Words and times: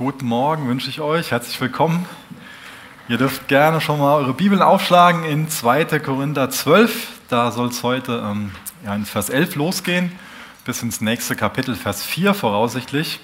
Guten 0.00 0.24
Morgen 0.24 0.66
wünsche 0.66 0.88
ich 0.88 1.02
euch. 1.02 1.30
Herzlich 1.30 1.60
willkommen. 1.60 2.06
Ihr 3.10 3.18
dürft 3.18 3.48
gerne 3.48 3.82
schon 3.82 3.98
mal 3.98 4.14
eure 4.14 4.32
Bibeln 4.32 4.62
aufschlagen 4.62 5.24
in 5.24 5.50
2. 5.50 5.84
Korinther 5.98 6.48
12. 6.48 7.08
Da 7.28 7.50
soll 7.50 7.68
es 7.68 7.82
heute 7.82 8.24
ähm, 8.24 8.50
ja, 8.82 8.94
in 8.94 9.04
Vers 9.04 9.28
11 9.28 9.56
losgehen, 9.56 10.10
bis 10.64 10.82
ins 10.82 11.02
nächste 11.02 11.36
Kapitel, 11.36 11.74
Vers 11.74 12.02
4 12.02 12.32
voraussichtlich. 12.32 13.20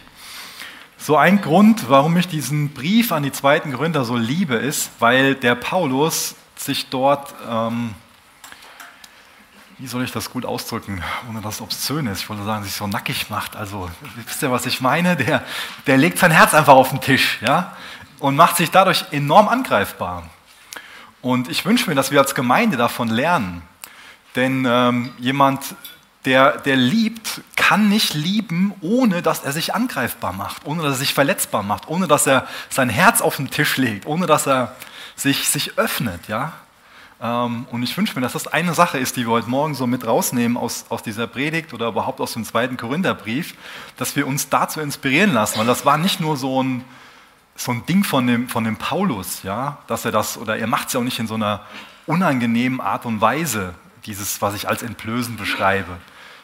So 0.99 1.17
ein 1.17 1.41
Grund, 1.41 1.89
warum 1.89 2.15
ich 2.19 2.29
diesen 2.29 2.75
Brief 2.75 3.11
an 3.11 3.23
die 3.23 3.33
zweiten 3.33 3.73
Korinther 3.73 4.05
so 4.05 4.17
liebe, 4.17 4.57
ist, 4.57 4.91
weil 4.99 5.35
der 5.35 5.55
Paulus 5.55 6.35
sich 6.57 6.91
dort 6.91 7.35
ähm, 7.51 7.95
wie 9.79 9.87
soll 9.87 10.05
ich 10.05 10.13
das 10.13 10.31
gut 10.31 10.47
ausdrücken, 10.47 11.03
ohne 11.29 11.43
dass 11.43 11.57
es 11.57 11.61
obszön 11.61 12.07
ist? 12.07 12.21
Ich 12.21 12.31
wollte 12.31 12.45
sagen, 12.45 12.65
sich 12.65 12.73
so 12.73 12.87
nackig 12.87 13.29
macht. 13.29 13.57
Also, 13.57 13.91
wisst 14.25 14.43
ihr, 14.43 14.51
was 14.51 14.65
ich 14.65 14.81
meine? 14.81 15.17
Der, 15.17 15.43
der 15.87 15.99
legt 15.99 16.19
sein 16.19 16.31
Herz 16.31 16.55
einfach 16.55 16.75
auf 16.75 16.91
den 16.91 17.01
Tisch 17.01 17.39
ja? 17.43 17.77
und 18.19 18.37
macht 18.37 18.57
sich 18.57 18.71
dadurch 18.71 19.05
enorm 19.11 19.49
angreifbar. 19.49 20.31
Und 21.21 21.51
ich 21.51 21.65
wünsche 21.67 21.91
mir, 21.91 21.97
dass 21.97 22.11
wir 22.11 22.21
als 22.21 22.35
Gemeinde 22.35 22.77
davon 22.77 23.09
lernen. 23.09 23.63
Denn 24.35 24.67
ähm, 24.67 25.13
jemand, 25.19 25.63
der, 26.25 26.59
der 26.59 26.77
liebt, 26.77 27.43
kann 27.57 27.89
nicht 27.89 28.15
lieben, 28.15 28.73
ohne 28.81 29.21
dass 29.21 29.45
er 29.45 29.53
sich 29.53 29.75
angreifbar 29.75 30.33
macht, 30.33 30.65
ohne 30.65 30.83
dass 30.83 30.93
er 30.93 30.99
sich 30.99 31.15
verletzbar 31.15 31.63
macht, 31.63 31.89
ohne 31.89 32.07
dass 32.07 32.27
er 32.27 32.47
sein 32.71 32.89
Herz 32.89 33.21
auf 33.21 33.37
den 33.37 33.51
Tisch 33.51 33.77
legt, 33.77 34.07
ohne 34.07 34.27
dass 34.27 34.47
er 34.47 34.75
sich, 35.17 35.49
sich 35.49 35.79
öffnet. 35.79 36.29
Ja? 36.29 36.53
Ähm, 37.21 37.67
und 37.71 37.83
ich 37.83 37.97
wünsche 37.97 38.15
mir, 38.15 38.21
dass 38.21 38.35
das 38.35 38.47
eine 38.47 38.75
Sache 38.75 38.99
ist, 38.99 39.17
die 39.17 39.27
wir 39.27 39.33
heute 39.33 39.49
Morgen 39.49 39.75
so 39.75 39.87
mit 39.87 40.07
rausnehmen 40.07 40.57
aus, 40.57 40.87
aus 40.91 41.03
dieser 41.03 41.27
Predigt 41.27 41.73
oder 41.73 41.89
überhaupt 41.89 42.21
aus 42.21 42.35
dem 42.35 42.45
zweiten 42.45 42.77
Korintherbrief, 42.77 43.55
dass 43.97 44.17
wir 44.17 44.27
uns 44.27 44.49
dazu 44.49 44.81
inspirieren 44.81 45.33
lassen, 45.33 45.59
weil 45.59 45.67
das 45.67 45.87
war 45.87 45.97
nicht 45.97 46.21
nur 46.21 46.37
so 46.37 46.63
ein, 46.63 46.85
so 47.55 47.73
ein 47.73 47.87
Ding 47.87 48.05
von 48.05 48.27
dem, 48.27 48.49
von 48.49 48.65
dem 48.65 48.77
Paulus, 48.77 49.43
ja, 49.43 49.79
dass 49.87 50.05
er 50.05 50.13
das, 50.13 50.37
oder 50.37 50.59
er 50.59 50.67
macht 50.67 50.89
es 50.89 50.93
ja 50.93 51.01
auch 51.01 51.05
nicht 51.05 51.19
in 51.19 51.27
so 51.27 51.35
einer 51.35 51.63
unangenehmen 52.07 52.81
Art 52.81 53.07
und 53.07 53.21
Weise, 53.21 53.75
dieses, 54.05 54.43
was 54.43 54.55
ich 54.55 54.69
als 54.69 54.83
Entblößen 54.83 55.37
beschreibe, 55.37 55.97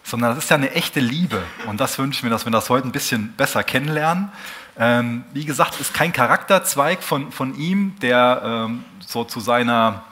sondern 0.02 0.34
das 0.34 0.44
ist 0.44 0.50
ja 0.50 0.56
eine 0.56 0.72
echte 0.72 1.00
Liebe. 1.00 1.42
Und 1.66 1.80
das 1.80 1.98
wünsche 1.98 2.18
ich 2.18 2.22
mir, 2.24 2.30
dass 2.30 2.44
wir 2.44 2.50
das 2.50 2.70
heute 2.70 2.88
ein 2.88 2.92
bisschen 2.92 3.34
besser 3.34 3.62
kennenlernen. 3.62 4.32
Ähm, 4.76 5.24
wie 5.32 5.44
gesagt, 5.44 5.78
ist 5.80 5.94
kein 5.94 6.12
Charakterzweig 6.12 7.02
von, 7.02 7.30
von 7.30 7.54
ihm, 7.56 7.94
der 8.00 8.42
ähm, 8.44 8.84
so 9.06 9.22
zu 9.24 9.38
seiner 9.38 10.02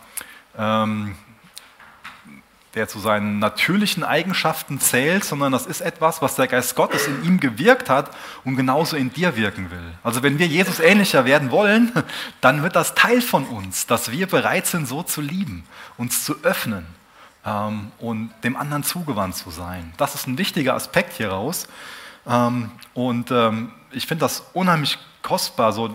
ähm, 0.57 1.15
der 2.75 2.87
zu 2.87 3.01
seinen 3.01 3.41
natürlichen 3.41 4.05
Eigenschaften 4.05 4.79
zählt, 4.79 5.25
sondern 5.25 5.51
das 5.51 5.67
ist 5.67 5.81
etwas, 5.81 6.23
was 6.23 6.37
der 6.37 6.47
Geist 6.47 6.77
Gottes 6.77 7.09
in 7.09 7.25
ihm 7.25 7.41
gewirkt 7.41 7.91
hat 7.91 8.11
und 8.45 8.57
genauso 8.57 8.97
in 8.97 9.13
dir 9.13 9.35
wirken 9.35 9.71
will. 9.73 9.93
Also 10.05 10.23
wenn 10.23 10.39
wir 10.39 10.47
Jesus 10.47 10.79
ähnlicher 10.79 11.25
werden 11.25 11.51
wollen, 11.51 11.91
dann 12.41 12.63
wird 12.63 12.77
das 12.77 12.95
Teil 12.95 13.23
von 13.23 13.45
uns, 13.47 13.87
dass 13.87 14.13
wir 14.13 14.29
bereit 14.29 14.67
sind, 14.67 14.87
so 14.87 15.03
zu 15.03 15.21
lieben, 15.21 15.65
uns 15.97 16.25
zu 16.25 16.37
öffnen 16.45 16.87
ähm, 17.45 17.91
und 17.99 18.31
dem 18.45 18.57
anderen 18.57 18.85
zugewandt 18.85 19.35
zu 19.35 19.51
sein. 19.51 19.93
Das 19.97 20.15
ist 20.15 20.29
ein 20.29 20.39
wichtiger 20.39 20.75
Aspekt 20.75 21.15
hieraus. 21.15 21.67
Ähm, 22.27 22.71
und 22.95 23.31
ähm, 23.31 23.73
ich 23.93 24.07
finde 24.07 24.23
das 24.23 24.45
unheimlich 24.53 24.99
kostbar, 25.23 25.73
so 25.73 25.91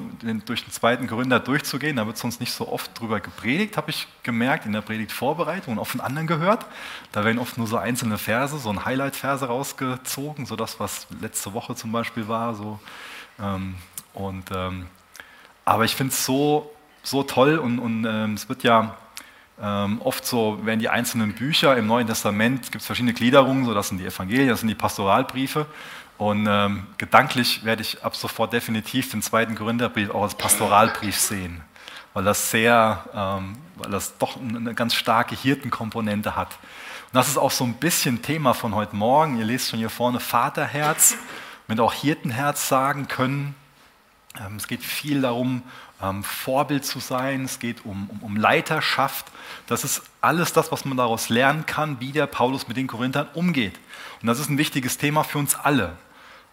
durch 0.45 0.64
den 0.64 0.72
zweiten 0.72 1.08
Korinther 1.08 1.40
durchzugehen. 1.40 1.98
Da 1.98 2.06
wird 2.06 2.17
sonst 2.17 2.40
nicht 2.40 2.52
so 2.52 2.67
oft 2.67 3.00
drüber 3.00 3.20
gepredigt, 3.20 3.76
habe 3.76 3.90
ich 3.90 4.08
gemerkt, 4.23 4.66
in 4.66 4.73
der 4.73 4.82
Predigtvorbereitung 4.82 5.73
und 5.73 5.80
auch 5.80 5.88
von 5.88 6.02
anderen 6.02 6.28
gehört. 6.28 6.66
Da 7.12 7.23
werden 7.23 7.40
oft 7.40 7.58
nur 7.58 7.66
so 7.67 7.78
einzelne 7.78 8.17
Verse, 8.17 8.58
so 8.59 8.70
ein 8.70 8.86
Highlight-Verse 8.86 9.45
rausgezogen, 9.45 10.45
so 10.45 10.56
das, 10.56 10.80
was 10.80 11.08
letzte 11.22 11.54
Woche 11.54 11.76
zum 11.76 11.92
Beispiel 11.92 12.28
war. 12.28 12.54
So. 12.54 12.80
Ähm, 13.42 13.76
und, 14.14 14.45
aber 15.66 15.84
ich 15.84 15.95
finde 15.95 16.14
es 16.14 16.26
so, 16.26 16.72
so 17.04 17.23
toll 17.23 17.58
und, 17.58 17.80
und 17.80 18.06
es 18.06 18.48
wird 18.48 18.64
ja 18.64 18.95
ähm, 19.62 20.02
oft 20.02 20.26
so, 20.26 20.66
werden 20.66 20.80
die 20.80 20.89
einzelnen 20.89 21.33
Bücher 21.33 21.78
im 21.78 21.88
Neuen 21.88 22.08
Testament, 22.08 22.64
gibt 22.72 22.82
es 22.82 22.86
verschiedene 22.86 23.14
Gliederungen, 23.14 23.66
so 23.66 23.73
das 23.73 23.88
sind 23.88 23.99
die 23.99 24.05
Evangelien, 24.05 24.49
das 24.49 24.60
sind 24.60 24.70
die 24.70 24.76
Pastoralbriefe. 24.76 25.66
Und 26.17 26.48
ähm, 26.49 26.87
gedanklich 26.98 27.65
werde 27.65 27.81
ich 27.81 28.03
ab 28.03 28.15
sofort 28.15 28.53
definitiv 28.53 29.11
den 29.11 29.21
zweiten 29.21 29.55
Korintherbrief 29.55 30.11
auch 30.11 30.23
als 30.23 30.36
Pastoralbrief 30.36 31.20
sehen, 31.20 31.61
weil 32.14 32.23
das 32.23 32.52
sehr, 32.52 33.03
ähm, 33.14 33.58
weil 33.76 33.92
das 33.92 34.17
doch 34.17 34.39
eine 34.39 34.73
ganz 34.73 34.95
starke 34.95 35.36
Hirtenkomponente 35.36 36.36
hat. 36.36 36.54
Und 37.11 37.15
das 37.15 37.27
ist 37.27 37.37
auch 37.37 37.52
so 37.52 37.65
ein 37.65 37.73
bisschen 37.73 38.21
Thema 38.21 38.54
von 38.54 38.75
heute 38.75 38.95
Morgen. 38.95 39.37
Ihr 39.37 39.45
lest 39.45 39.70
schon 39.70 39.80
hier 39.80 39.89
vorne 39.89 40.21
Vaterherz, 40.21 41.15
mit 41.67 41.81
auch 41.81 41.93
Hirtenherz 41.93 42.70
sagen 42.70 43.09
können. 43.09 43.54
Ähm, 44.39 44.55
es 44.55 44.67
geht 44.67 44.83
viel 44.83 45.21
darum, 45.21 45.64
ähm, 46.02 46.23
Vorbild 46.23 46.86
zu 46.86 46.99
sein. 46.99 47.43
Es 47.43 47.59
geht 47.59 47.83
um, 47.83 48.09
um, 48.09 48.20
um 48.21 48.37
Leiterschaft. 48.37 49.25
Das 49.67 49.83
ist 49.83 50.04
alles 50.21 50.54
das, 50.54 50.71
was 50.71 50.86
man 50.86 50.95
daraus 50.95 51.27
lernen 51.27 51.65
kann, 51.65 51.99
wie 51.99 52.14
der 52.14 52.27
Paulus 52.27 52.70
mit 52.70 52.77
den 52.77 52.87
Korinthern 52.87 53.27
umgeht. 53.33 53.77
Und 54.21 54.27
das 54.27 54.39
ist 54.39 54.49
ein 54.49 54.58
wichtiges 54.58 54.98
Thema 54.98 55.23
für 55.23 55.39
uns 55.39 55.55
alle. 55.55 55.98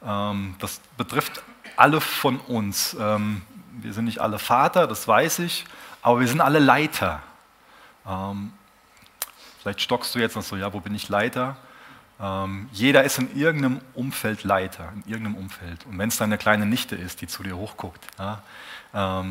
Ähm, 0.05 0.55
das 0.59 0.81
betrifft 0.97 1.43
alle 1.77 2.01
von 2.01 2.39
uns. 2.41 2.97
Ähm, 2.99 3.43
wir 3.73 3.93
sind 3.93 4.05
nicht 4.05 4.21
alle 4.21 4.39
Vater, 4.39 4.87
das 4.87 5.07
weiß 5.09 5.41
ich, 5.41 5.65
aber 6.03 6.21
wir 6.21 6.29
sind 6.29 6.41
alle 6.41 6.59
Leiter. 6.59 7.23
Ähm, 8.07 8.53
vielleicht 9.61 9.81
stockst 9.81 10.15
du 10.15 10.19
jetzt 10.19 10.37
noch 10.37 10.43
so, 10.43 10.57
ja, 10.57 10.73
wo 10.73 10.81
bin 10.81 10.95
ich 10.95 11.09
Leiter? 11.09 11.57
jeder 12.71 13.03
ist 13.03 13.19
in 13.19 13.37
irgendeinem 13.37 13.81
Umfeld 13.95 14.45
Leiter, 14.45 14.93
in 14.95 15.11
irgendeinem 15.11 15.35
Umfeld. 15.35 15.85
Und 15.87 15.99
wenn 15.99 16.09
es 16.09 16.19
deine 16.19 16.39
kleine 16.39 16.67
Nichte 16.67 16.95
ist, 16.95 17.21
die 17.21 17.27
zu 17.27 17.43
dir 17.43 17.57
hochguckt. 17.57 18.07
Ja, 18.17 19.25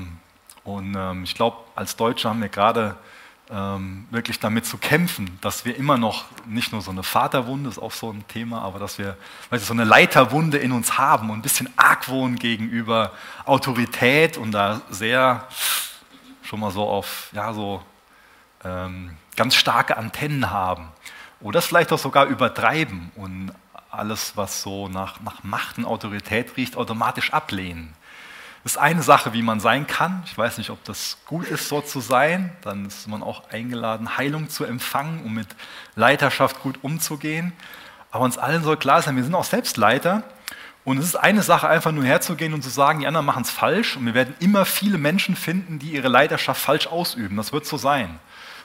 und 0.66 1.24
ich 1.24 1.34
glaube, 1.34 1.58
als 1.74 1.96
Deutsche 1.96 2.28
haben 2.28 2.42
wir 2.42 2.50
gerade 2.50 2.98
ähm, 3.52 4.08
wirklich 4.10 4.40
damit 4.40 4.66
zu 4.66 4.78
kämpfen, 4.78 5.38
dass 5.42 5.66
wir 5.66 5.76
immer 5.76 5.98
noch 5.98 6.26
nicht 6.46 6.72
nur 6.72 6.82
so 6.82 6.92
eine 6.92 7.04
Vaterwunde, 7.04 7.70
ist 7.70 7.80
auch 7.80 7.92
so 7.92 8.12
ein 8.12 8.26
Thema, 8.28 8.62
aber 8.62 8.80
dass 8.80 8.98
wir 8.98 9.18
weißt 9.50 9.66
so 9.66 9.74
eine 9.74 9.84
Leiterwunde 9.84 10.58
in 10.58 10.72
uns 10.72 10.98
haben 10.98 11.30
und 11.30 11.40
ein 11.40 11.42
bisschen 11.42 11.70
Argwohn 11.76 12.38
gegenüber 12.38 13.12
Autorität 13.46 14.38
und 14.38 14.52
da 14.52 14.82
sehr 14.90 15.48
schon 16.44 16.60
mal 16.60 16.72
so 16.72 16.88
auf, 16.88 17.30
ja, 17.34 17.54
so 17.54 17.82
ähm, 18.64 19.18
ganz 19.36 19.56
starke 19.56 19.98
Antennen 19.98 20.50
haben. 20.50 20.88
Oder 21.40 21.60
es 21.60 21.66
vielleicht 21.66 21.92
auch 21.92 22.00
sogar 22.00 22.28
übertreiben 22.28 23.12
und 23.16 23.52
alles, 23.90 24.34
was 24.36 24.62
so 24.62 24.88
nach, 24.88 25.20
nach 25.22 25.44
Macht 25.44 25.78
und 25.78 25.86
Autorität 25.86 26.56
riecht, 26.56 26.78
automatisch 26.78 27.34
ablehnen. 27.34 27.94
Ist 28.64 28.78
eine 28.78 29.02
Sache, 29.02 29.34
wie 29.34 29.42
man 29.42 29.60
sein 29.60 29.88
kann. 29.88 30.22
Ich 30.26 30.38
weiß 30.38 30.60
nicht, 30.60 30.70
ob 30.70 30.84
das 30.84 31.18
gut 31.26 31.48
ist, 31.48 31.68
so 31.68 31.82
zu 31.82 32.00
sein. 32.00 32.56
Dann 32.62 32.86
ist 32.86 33.08
man 33.08 33.24
auch 33.24 33.50
eingeladen, 33.50 34.18
Heilung 34.18 34.50
zu 34.50 34.66
empfangen, 34.66 35.24
um 35.24 35.34
mit 35.34 35.48
Leiterschaft 35.96 36.62
gut 36.62 36.80
umzugehen. 36.84 37.54
Aber 38.12 38.24
uns 38.24 38.38
allen 38.38 38.64
soll 38.64 38.78
klar 38.78 39.02
sein, 39.02 39.16
wir 39.16 39.24
sind 39.24 39.34
auch 39.34 39.46
selbst 39.46 39.78
Leiter. 39.78 40.24
Und 40.84 41.00
es 41.00 41.06
ist 41.06 41.16
eine 41.16 41.42
Sache, 41.42 41.70
einfach 41.70 41.92
nur 41.92 42.04
herzugehen 42.04 42.54
und 42.54 42.64
zu 42.64 42.70
sagen, 42.70 43.00
die 43.00 43.08
anderen 43.08 43.26
machen 43.26 43.44
es 43.44 43.50
falsch. 43.50 43.98
Und 43.98 44.06
wir 44.06 44.14
werden 44.14 44.36
immer 44.40 44.66
viele 44.66 45.00
Menschen 45.00 45.36
finden, 45.36 45.80
die 45.80 45.94
ihre 45.94 46.08
Leiterschaft 46.08 46.62
falsch 46.62 46.86
ausüben. 46.86 47.38
Das 47.38 47.54
wird 47.54 47.66
so 47.66 47.78
sein. 47.78 48.20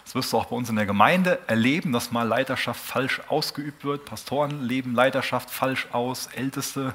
Das 0.04 0.14
wirst 0.14 0.32
du 0.32 0.38
auch 0.38 0.46
bei 0.46 0.56
uns 0.56 0.68
in 0.68 0.76
der 0.76 0.86
Gemeinde 0.86 1.38
erleben, 1.46 1.92
dass 1.92 2.12
mal 2.12 2.22
Leiterschaft 2.22 2.80
falsch 2.80 3.20
ausgeübt 3.28 3.84
wird. 3.84 4.04
Pastoren 4.04 4.62
leben 4.62 4.94
Leiterschaft 4.94 5.50
falsch 5.50 5.88
aus, 5.90 6.28
Älteste, 6.28 6.94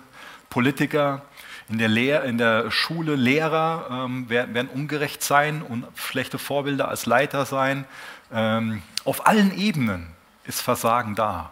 Politiker 0.50 1.24
in 1.72 1.78
der, 1.78 1.88
Lehr 1.88 2.24
in 2.26 2.38
der 2.38 2.70
Schule 2.70 3.16
Lehrer 3.16 4.06
ähm, 4.06 4.30
werden, 4.30 4.54
werden, 4.54 4.68
ungerecht 4.68 5.24
sein 5.24 5.62
und 5.62 5.86
schlechte 5.96 6.38
Vorbilder 6.38 6.90
als 6.90 7.06
Leiter 7.06 7.46
sein. 7.46 7.86
Ähm, 8.34 8.82
auf 9.06 9.26
allen 9.26 9.58
Ebenen 9.58 10.08
ist 10.44 10.62
Versagen 10.62 11.16
da. 11.16 11.52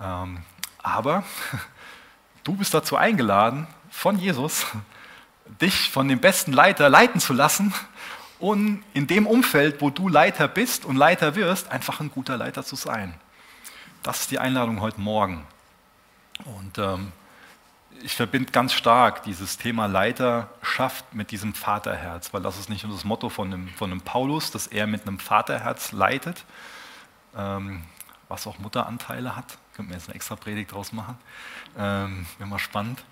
Ähm, 0.00 0.38
aber 0.82 1.22
du 2.44 2.56
bist 2.56 2.74
dazu 2.74 2.96
eingeladen, 2.96 3.68
von 3.88 4.18
Jesus, 4.18 4.66
dich 5.60 5.90
von 5.90 6.08
dem 6.08 6.18
besten 6.18 6.52
Leiter 6.52 6.88
leiten 6.88 7.20
zu 7.20 7.32
lassen 7.32 7.72
und 8.40 8.82
in 8.94 9.06
dem 9.06 9.28
Umfeld, 9.28 9.80
wo 9.80 9.90
du 9.90 10.08
Leiter 10.08 10.48
bist 10.48 10.84
und 10.84 10.96
Leiter 10.96 11.36
wirst, 11.36 11.70
einfach 11.70 12.00
ein 12.00 12.10
guter 12.10 12.36
Leiter 12.36 12.64
zu 12.64 12.74
sein. 12.74 13.14
Das 14.02 14.22
ist 14.22 14.32
die 14.32 14.40
Einladung 14.40 14.80
heute 14.80 15.00
Morgen. 15.00 15.46
Und 16.44 16.78
ähm, 16.78 17.12
ich 18.02 18.14
verbinde 18.14 18.52
ganz 18.52 18.72
stark 18.72 19.22
dieses 19.22 19.58
Thema 19.58 19.86
Leiterschaft 19.86 21.14
mit 21.14 21.30
diesem 21.30 21.54
Vaterherz, 21.54 22.32
weil 22.32 22.42
das 22.42 22.58
ist 22.58 22.68
nicht 22.68 22.84
nur 22.84 22.92
das 22.92 23.04
Motto 23.04 23.28
von 23.28 23.52
einem, 23.52 23.68
von 23.68 23.90
einem 23.90 24.00
Paulus, 24.00 24.50
dass 24.50 24.66
er 24.66 24.86
mit 24.86 25.06
einem 25.06 25.18
Vaterherz 25.18 25.92
leitet, 25.92 26.44
ähm, 27.36 27.82
was 28.28 28.46
auch 28.46 28.58
Mutteranteile 28.58 29.36
hat. 29.36 29.58
Könnten 29.74 29.90
wir 29.90 29.96
jetzt 29.96 30.08
eine 30.08 30.14
extra 30.14 30.36
Predigt 30.36 30.72
draus 30.72 30.92
machen. 30.92 31.18
Ähm, 31.76 32.26
Wäre 32.38 32.48
mal 32.48 32.58
spannend. 32.58 33.04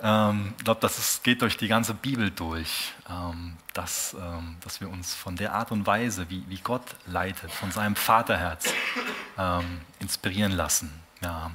Ähm, 0.00 0.54
ich 0.58 0.64
glaube, 0.64 0.80
das 0.80 0.98
ist, 0.98 1.24
geht 1.24 1.42
durch 1.42 1.56
die 1.56 1.68
ganze 1.68 1.94
Bibel 1.94 2.30
durch, 2.30 2.92
ähm, 3.08 3.56
dass, 3.74 4.14
ähm, 4.14 4.56
dass 4.60 4.80
wir 4.80 4.90
uns 4.90 5.14
von 5.14 5.36
der 5.36 5.54
Art 5.54 5.72
und 5.72 5.86
Weise, 5.86 6.28
wie, 6.28 6.44
wie 6.48 6.58
Gott 6.58 6.96
leitet, 7.06 7.50
von 7.50 7.70
seinem 7.70 7.96
Vaterherz 7.96 8.72
ähm, 9.38 9.80
inspirieren 10.00 10.52
lassen. 10.52 10.92
Ja. 11.22 11.50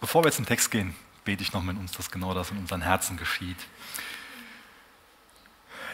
Bevor 0.00 0.22
wir 0.22 0.28
jetzt 0.28 0.38
in 0.38 0.46
Text 0.46 0.70
gehen, 0.70 0.94
bete 1.24 1.42
ich 1.42 1.52
noch 1.52 1.62
mit 1.62 1.76
uns, 1.76 1.92
dass 1.92 2.10
genau 2.10 2.32
das 2.34 2.50
in 2.50 2.58
unseren 2.58 2.82
Herzen 2.82 3.16
geschieht. 3.16 3.56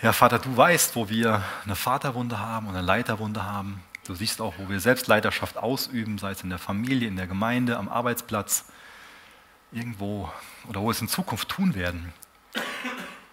Ja, 0.02 0.12
Vater, 0.12 0.38
du 0.38 0.54
weißt, 0.54 0.94
wo 0.96 1.08
wir 1.08 1.42
eine 1.64 1.74
Vaterwunde 1.74 2.38
haben 2.38 2.66
und 2.66 2.76
eine 2.76 2.86
Leiterwunde 2.86 3.44
haben. 3.44 3.82
Du 4.06 4.14
siehst 4.14 4.42
auch, 4.42 4.52
wo 4.58 4.68
wir 4.68 4.78
selbst 4.78 5.06
Leiterschaft 5.06 5.56
ausüben, 5.56 6.18
sei 6.18 6.32
es 6.32 6.42
in 6.42 6.50
der 6.50 6.58
Familie, 6.58 7.08
in 7.08 7.16
der 7.16 7.26
Gemeinde, 7.26 7.78
am 7.78 7.88
Arbeitsplatz, 7.88 8.66
irgendwo 9.72 10.30
oder 10.68 10.82
wo 10.82 10.86
wir 10.86 10.90
es 10.90 11.00
in 11.00 11.08
Zukunft 11.08 11.48
tun 11.48 11.74
werden. 11.74 12.12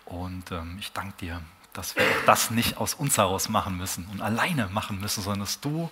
Und 0.05 0.51
ähm, 0.51 0.77
ich 0.79 0.93
danke 0.93 1.13
dir, 1.19 1.41
dass 1.73 1.97
wir 1.97 2.03
auch 2.03 2.25
das 2.25 2.51
nicht 2.51 2.77
aus 2.77 2.93
uns 2.93 3.17
heraus 3.17 3.49
machen 3.49 3.77
müssen 3.77 4.07
und 4.11 4.21
alleine 4.21 4.67
machen 4.67 5.01
müssen, 5.01 5.21
sondern 5.21 5.41
dass 5.41 5.59
du 5.59 5.89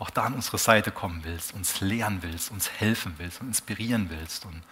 auch 0.00 0.10
da 0.10 0.24
an 0.24 0.34
unsere 0.34 0.56
Seite 0.58 0.90
kommen 0.90 1.20
willst, 1.24 1.52
uns 1.52 1.80
lehren 1.82 2.22
willst, 2.22 2.50
uns 2.50 2.70
helfen 2.70 3.14
willst 3.18 3.42
und 3.42 3.48
inspirieren 3.48 4.08
willst. 4.08 4.46
Und 4.46 4.62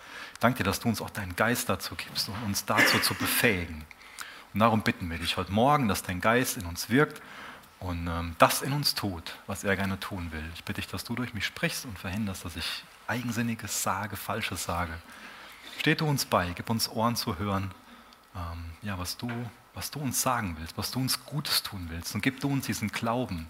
danke 0.41 0.59
dir, 0.59 0.65
dass 0.65 0.81
du 0.81 0.89
uns 0.89 1.03
auch 1.03 1.11
deinen 1.11 1.37
Geist 1.37 1.69
dazu 1.69 1.95
gibst, 1.95 2.31
um 2.31 2.43
uns 2.45 2.65
dazu 2.65 2.99
zu 2.99 3.15
befähigen. 3.15 3.85
Und 4.55 4.61
darum 4.61 4.81
bitten 4.81 5.11
wir 5.11 5.19
dich 5.19 5.37
heute 5.37 5.53
Morgen, 5.53 5.87
dass 5.87 6.03
dein 6.03 6.23
Geist 6.23 6.57
in 6.57 6.65
uns 6.65 6.89
wirkt 6.89 7.21
und 7.79 8.09
ähm, 8.09 8.37
das 8.39 8.63
in 8.63 8.73
uns 8.73 8.95
tut, 8.95 9.37
was 9.47 9.65
er 9.65 9.77
gerne 9.77 10.01
tun 10.01 10.33
will. 10.33 10.45
Ich 10.55 10.65
bitte 10.65 10.81
dich, 10.81 10.91
dass 10.91 11.05
du 11.05 11.15
durch 11.15 11.35
mich 11.35 11.45
sprichst 11.45 11.85
und 11.85 11.99
verhinderst, 11.99 12.47
dass 12.47 12.57
ich 12.57 12.83
Eigensinniges 13.07 13.83
sage, 13.83 14.17
Falsches 14.17 14.65
sage. 14.65 14.95
Steh 15.79 15.95
du 15.95 16.07
uns 16.07 16.25
bei, 16.25 16.51
gib 16.55 16.71
uns 16.71 16.89
Ohren 16.89 17.17
zu 17.17 17.39
hören, 17.39 17.71
ähm, 18.35 18.65
ja, 18.81 18.99
was 18.99 19.19
du, 19.19 19.31
was 19.75 19.91
du 19.91 20.01
uns 20.01 20.23
sagen 20.23 20.57
willst, 20.59 20.79
was 20.79 20.91
du 20.91 21.01
uns 21.01 21.27
Gutes 21.27 21.63
tun 21.63 21.87
willst. 21.91 22.15
Und 22.15 22.23
gib 22.23 22.41
du 22.41 22.49
uns 22.49 22.65
diesen 22.65 22.89
Glauben, 22.89 23.47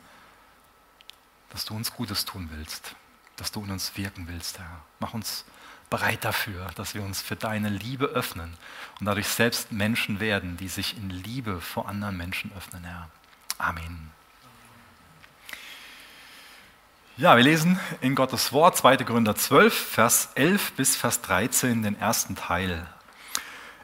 dass 1.51 1.65
du 1.65 1.75
uns 1.75 1.93
Gutes 1.93 2.25
tun 2.25 2.49
willst, 2.53 2.95
dass 3.37 3.53
du 3.53 3.65
in 3.65 3.71
uns 3.71 3.97
wirken 3.97 4.29
willst, 4.29 4.59
Herr. 4.59 4.83
Mach 5.01 5.15
uns 5.15 5.45
bereit 5.91 6.25
dafür, 6.25 6.67
dass 6.75 6.95
wir 6.95 7.03
uns 7.03 7.23
für 7.23 7.37
deine 7.37 7.69
Liebe 7.69 8.07
öffnen 8.07 8.57
und 9.01 9.07
dadurch 9.07 9.29
selbst 9.29 9.73
Menschen 9.73 10.21
werden, 10.21 10.57
die 10.57 10.69
sich 10.69 10.97
in 10.97 11.11
Liebe 11.11 11.61
vor 11.61 11.89
anderen 11.89 12.17
Menschen 12.17 12.53
öffnen, 12.57 12.85
Herr. 12.85 13.09
Amen. 13.59 14.11
Ja, 17.17 17.37
wir 17.37 17.43
lesen 17.43 17.81
in 18.01 18.15
Gottes 18.15 18.53
Wort 18.53 18.77
2. 18.77 18.99
Korinther 18.99 19.35
12, 19.35 19.75
Vers 19.75 20.29
11 20.37 20.73
bis 20.75 20.95
Vers 20.95 21.21
13 21.23 21.83
den 21.83 21.99
ersten 21.99 22.37
Teil. 22.37 22.87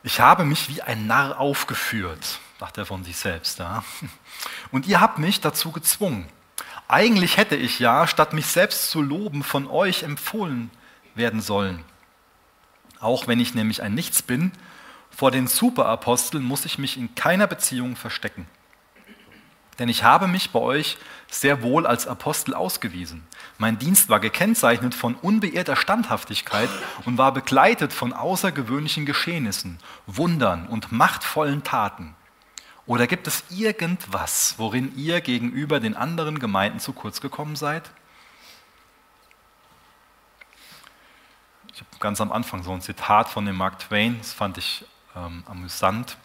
Ich 0.04 0.20
habe 0.20 0.44
mich 0.44 0.68
wie 0.68 0.82
ein 0.82 1.08
Narr 1.08 1.40
aufgeführt, 1.40 2.38
sagt 2.60 2.78
er 2.78 2.86
von 2.86 3.02
sich 3.02 3.16
selbst. 3.16 3.58
Ja. 3.58 3.82
Und 4.70 4.86
ihr 4.86 5.00
habt 5.00 5.18
mich 5.18 5.40
dazu 5.40 5.72
gezwungen. 5.72 6.28
Eigentlich 6.88 7.36
hätte 7.36 7.56
ich 7.56 7.78
ja, 7.78 8.06
statt 8.06 8.32
mich 8.32 8.46
selbst 8.46 8.90
zu 8.90 9.00
loben, 9.00 9.42
von 9.42 9.66
euch 9.66 10.02
empfohlen 10.02 10.70
werden 11.14 11.40
sollen. 11.40 11.82
Auch 13.00 13.26
wenn 13.26 13.40
ich 13.40 13.54
nämlich 13.54 13.82
ein 13.82 13.94
Nichts 13.94 14.22
bin, 14.22 14.52
vor 15.10 15.30
den 15.30 15.46
Superaposteln 15.46 16.44
muss 16.44 16.64
ich 16.64 16.78
mich 16.78 16.96
in 16.96 17.14
keiner 17.14 17.46
Beziehung 17.46 17.96
verstecken. 17.96 18.46
Denn 19.78 19.88
ich 19.88 20.04
habe 20.04 20.28
mich 20.28 20.50
bei 20.50 20.60
euch 20.60 20.98
sehr 21.28 21.62
wohl 21.62 21.86
als 21.86 22.06
Apostel 22.06 22.54
ausgewiesen. 22.54 23.26
Mein 23.58 23.78
Dienst 23.78 24.08
war 24.08 24.20
gekennzeichnet 24.20 24.94
von 24.94 25.14
unbeirrter 25.14 25.76
Standhaftigkeit 25.76 26.68
und 27.04 27.18
war 27.18 27.32
begleitet 27.32 27.92
von 27.92 28.12
außergewöhnlichen 28.12 29.04
Geschehnissen, 29.04 29.78
Wundern 30.06 30.66
und 30.68 30.92
machtvollen 30.92 31.64
Taten. 31.64 32.14
Oder 32.86 33.06
gibt 33.06 33.26
es 33.26 33.44
irgendwas, 33.50 34.54
worin 34.58 34.94
ihr 34.96 35.20
gegenüber 35.20 35.80
den 35.80 35.96
anderen 35.96 36.38
Gemeinden 36.38 36.80
zu 36.80 36.92
kurz 36.92 37.20
gekommen 37.20 37.56
seid? 37.56 37.90
Ich 41.72 41.80
habe 41.80 41.88
ganz 41.98 42.20
am 42.20 42.30
Anfang 42.30 42.62
so 42.62 42.72
ein 42.72 42.82
Zitat 42.82 43.28
von 43.28 43.46
dem 43.46 43.56
Mark 43.56 43.78
Twain, 43.78 44.18
das 44.18 44.32
fand 44.32 44.58
ich 44.58 44.84
ähm, 45.16 45.42
amüsant. 45.46 46.18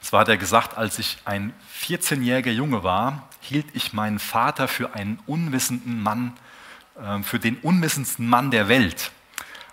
Zwar 0.00 0.20
hat 0.20 0.28
er 0.28 0.36
gesagt, 0.36 0.78
als 0.78 0.98
ich 0.98 1.18
ein 1.24 1.52
14-jähriger 1.78 2.52
Junge 2.52 2.82
war, 2.82 3.28
hielt 3.40 3.66
ich 3.74 3.92
meinen 3.92 4.18
Vater 4.18 4.68
für 4.68 4.94
einen 4.94 5.18
unwissenden 5.26 6.02
Mann, 6.02 6.32
äh, 6.98 7.22
für 7.22 7.38
den 7.38 7.58
unwissendsten 7.58 8.26
Mann 8.26 8.50
der 8.50 8.68
Welt. 8.68 9.10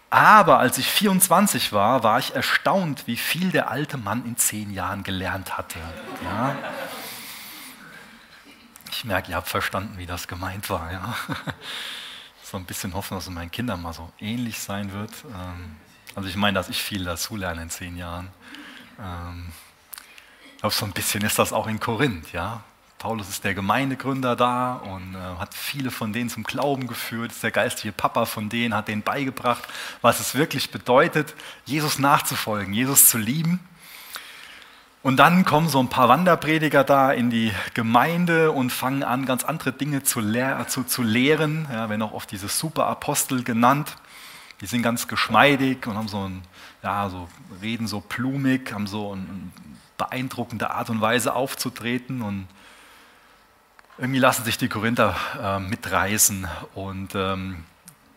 Aber 0.09 0.59
als 0.59 0.77
ich 0.77 0.87
24 0.87 1.73
war, 1.73 2.03
war 2.03 2.19
ich 2.19 2.33
erstaunt, 2.33 3.07
wie 3.07 3.17
viel 3.17 3.51
der 3.51 3.69
alte 3.69 3.97
Mann 3.97 4.25
in 4.25 4.37
zehn 4.37 4.71
Jahren 4.71 5.03
gelernt 5.03 5.57
hatte. 5.57 5.79
Ja. 6.23 6.55
Ich 8.89 9.03
merke, 9.03 9.31
ihr 9.31 9.35
habt 9.35 9.49
verstanden, 9.49 9.97
wie 9.97 10.05
das 10.05 10.27
gemeint 10.27 10.69
war. 10.69 10.91
Ja. 10.91 11.15
So 12.49 12.55
ein 12.55 12.63
bisschen 12.63 12.93
hoffen, 12.93 13.15
dass 13.15 13.25
es 13.25 13.29
meinen 13.29 13.51
Kindern 13.51 13.81
mal 13.81 13.91
so 13.91 14.09
ähnlich 14.19 14.57
sein 14.57 14.93
wird. 14.93 15.11
Ähm, 15.25 15.75
also 16.15 16.29
ich 16.29 16.37
meine, 16.37 16.55
dass 16.55 16.69
ich 16.69 16.81
viel 16.81 17.03
dazu 17.03 17.35
lerne 17.35 17.63
in 17.63 17.69
zehn 17.69 17.97
Jahren. 17.97 18.29
Ähm, 18.97 19.51
ich 20.53 20.61
glaube, 20.61 20.73
so 20.73 20.85
ein 20.85 20.93
bisschen 20.93 21.25
ist 21.25 21.37
das 21.37 21.51
auch 21.51 21.67
in 21.67 21.81
Korinth, 21.81 22.31
ja. 22.31 22.63
Paulus 22.99 23.29
ist 23.29 23.43
der 23.43 23.53
Gemeindegründer 23.53 24.35
da 24.35 24.73
und 24.73 25.13
äh, 25.13 25.39
hat 25.39 25.53
viele 25.53 25.91
von 25.91 26.13
denen 26.13 26.31
zum 26.31 26.43
Glauben 26.43 26.87
geführt, 26.87 27.31
ist 27.31 27.43
der 27.43 27.51
geistige 27.51 27.91
Papa 27.91 28.25
von 28.25 28.49
denen, 28.49 28.73
hat 28.73 28.87
denen 28.87 29.03
beigebracht, 29.03 29.63
was 30.01 30.19
es 30.19 30.33
wirklich 30.33 30.71
bedeutet, 30.71 31.35
Jesus 31.65 31.99
nachzufolgen, 31.99 32.73
Jesus 32.73 33.07
zu 33.07 33.19
lieben. 33.19 33.59
Und 35.03 35.17
dann 35.17 35.45
kommen 35.45 35.69
so 35.69 35.79
ein 35.79 35.89
paar 35.89 36.09
Wanderprediger 36.09 36.83
da 36.83 37.11
in 37.11 37.29
die 37.29 37.51
Gemeinde 37.75 38.51
und 38.51 38.71
fangen 38.71 39.03
an, 39.03 39.27
ganz 39.27 39.43
andere 39.43 39.73
Dinge 39.73 40.01
zu, 40.01 40.19
lehr 40.19 40.67
zu, 40.67 40.83
zu 40.83 41.03
lehren, 41.03 41.67
ja, 41.71 41.89
werden 41.89 42.01
auch 42.01 42.13
oft 42.13 42.31
diese 42.31 42.47
Superapostel 42.47 43.43
genannt. 43.43 43.95
Die 44.59 44.65
sind 44.65 44.81
ganz 44.81 45.07
geschmeidig 45.07 45.85
und 45.85 45.95
haben 45.95 46.07
so 46.07 46.27
ein, 46.27 46.41
ja, 46.81 47.09
so 47.09 47.29
reden 47.61 47.85
so 47.85 48.01
plumig, 48.01 48.73
haben 48.73 48.87
so 48.87 49.13
ein 49.15 49.53
beeindruckende 49.99 50.71
Art 50.71 50.89
und 50.89 50.99
Weise 50.99 51.35
aufzutreten 51.35 52.23
und 52.23 52.47
irgendwie 53.97 54.19
lassen 54.19 54.43
sich 54.45 54.57
die 54.57 54.69
Korinther 54.69 55.15
äh, 55.41 55.59
mitreißen 55.59 56.47
und 56.75 57.15
ähm, 57.15 57.63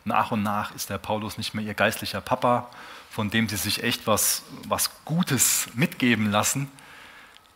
nach 0.04 0.30
und 0.30 0.42
nach 0.42 0.74
ist 0.74 0.90
der 0.90 0.98
Paulus 0.98 1.38
nicht 1.38 1.54
mehr 1.54 1.64
ihr 1.64 1.74
geistlicher 1.74 2.20
Papa, 2.20 2.68
von 3.10 3.30
dem 3.30 3.48
sie 3.48 3.56
sich 3.56 3.82
echt 3.82 4.06
was, 4.06 4.42
was 4.68 5.04
Gutes 5.04 5.68
mitgeben 5.74 6.30
lassen, 6.30 6.70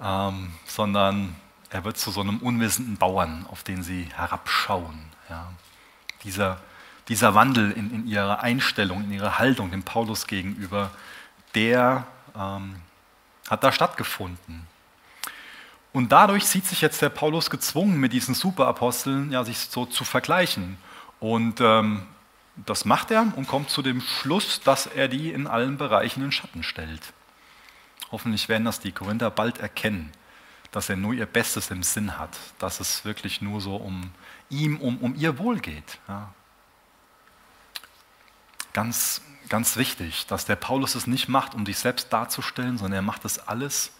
ähm, 0.00 0.52
sondern 0.66 1.36
er 1.70 1.84
wird 1.84 1.98
zu 1.98 2.10
so 2.10 2.20
einem 2.20 2.38
unwissenden 2.38 2.96
Bauern, 2.96 3.46
auf 3.50 3.62
den 3.62 3.82
sie 3.82 4.08
herabschauen. 4.14 4.98
Ja. 5.28 5.50
Dieser, 6.22 6.58
dieser 7.08 7.34
Wandel 7.34 7.72
in, 7.72 7.92
in, 7.92 8.06
ihrer 8.06 8.42
Einstellung, 8.42 9.04
in 9.04 9.12
ihrer 9.12 9.38
Haltung 9.38 9.70
dem 9.70 9.82
Paulus 9.82 10.26
gegenüber, 10.26 10.90
der 11.54 12.06
ähm, 12.36 12.76
hat 13.48 13.64
da 13.64 13.72
stattgefunden. 13.72 14.66
Und 15.94 16.10
dadurch 16.10 16.44
sieht 16.44 16.66
sich 16.66 16.80
jetzt 16.80 17.00
der 17.00 17.08
Paulus 17.08 17.48
gezwungen, 17.48 17.98
mit 17.98 18.12
diesen 18.12 18.34
Superaposteln 18.34 19.30
ja, 19.30 19.44
sich 19.44 19.58
so 19.58 19.86
zu 19.86 20.04
vergleichen. 20.04 20.76
Und 21.20 21.60
ähm, 21.60 22.06
das 22.56 22.84
macht 22.84 23.12
er 23.12 23.32
und 23.36 23.46
kommt 23.46 23.70
zu 23.70 23.80
dem 23.80 24.00
Schluss, 24.00 24.60
dass 24.60 24.86
er 24.86 25.08
die 25.08 25.30
in 25.32 25.46
allen 25.46 25.78
Bereichen 25.78 26.22
in 26.22 26.32
Schatten 26.32 26.64
stellt. 26.64 27.12
Hoffentlich 28.10 28.48
werden 28.48 28.64
das 28.64 28.80
die 28.80 28.92
Korinther 28.92 29.30
bald 29.30 29.58
erkennen, 29.58 30.10
dass 30.72 30.90
er 30.90 30.96
nur 30.96 31.14
ihr 31.14 31.26
Bestes 31.26 31.70
im 31.70 31.82
Sinn 31.82 32.18
hat, 32.18 32.36
dass 32.58 32.80
es 32.80 33.04
wirklich 33.04 33.40
nur 33.40 33.60
so 33.60 33.76
um 33.76 34.10
ihm, 34.50 34.80
um, 34.80 34.98
um 34.98 35.14
ihr 35.14 35.38
Wohl 35.38 35.60
geht. 35.60 35.98
Ja. 36.08 36.34
Ganz 38.72 39.22
ganz 39.48 39.76
wichtig, 39.76 40.26
dass 40.26 40.44
der 40.44 40.56
Paulus 40.56 40.94
es 40.94 41.06
nicht 41.06 41.28
macht, 41.28 41.54
um 41.54 41.64
sich 41.64 41.78
selbst 41.78 42.12
darzustellen, 42.12 42.78
sondern 42.78 42.98
er 42.98 43.02
macht 43.02 43.24
das 43.24 43.38
alles, 43.38 43.92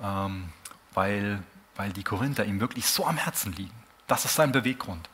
ähm, 0.00 0.52
weil, 0.96 1.42
weil 1.76 1.92
die 1.92 2.02
Korinther 2.02 2.44
ihm 2.46 2.58
wirklich 2.58 2.86
so 2.86 3.06
am 3.06 3.18
Herzen 3.18 3.52
liegen. 3.52 3.74
Das 4.06 4.24
ist 4.24 4.34
sein 4.34 4.50
Beweggrund. 4.50 5.08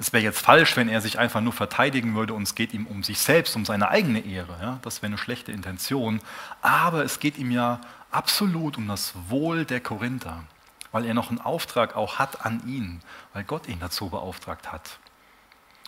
Es 0.00 0.12
wäre 0.12 0.22
jetzt 0.22 0.40
falsch, 0.40 0.76
wenn 0.76 0.88
er 0.88 1.00
sich 1.00 1.18
einfach 1.18 1.40
nur 1.40 1.52
verteidigen 1.52 2.14
würde 2.14 2.34
und 2.34 2.42
es 2.42 2.54
geht 2.54 2.74
ihm 2.74 2.86
um 2.86 3.02
sich 3.02 3.18
selbst, 3.18 3.56
um 3.56 3.64
seine 3.64 3.88
eigene 3.88 4.20
Ehre. 4.20 4.58
Ja? 4.60 4.78
Das 4.82 5.00
wäre 5.00 5.10
eine 5.10 5.18
schlechte 5.18 5.52
Intention. 5.52 6.20
Aber 6.60 7.04
es 7.04 7.20
geht 7.20 7.38
ihm 7.38 7.50
ja 7.50 7.80
absolut 8.10 8.78
um 8.78 8.88
das 8.88 9.14
Wohl 9.28 9.64
der 9.64 9.80
Korinther, 9.80 10.44
weil 10.92 11.04
er 11.04 11.14
noch 11.14 11.30
einen 11.30 11.40
Auftrag 11.40 11.96
auch 11.96 12.18
hat 12.18 12.44
an 12.44 12.62
ihn, 12.66 13.00
weil 13.32 13.44
Gott 13.44 13.68
ihn 13.68 13.80
dazu 13.80 14.08
beauftragt 14.08 14.72
hat. 14.72 14.98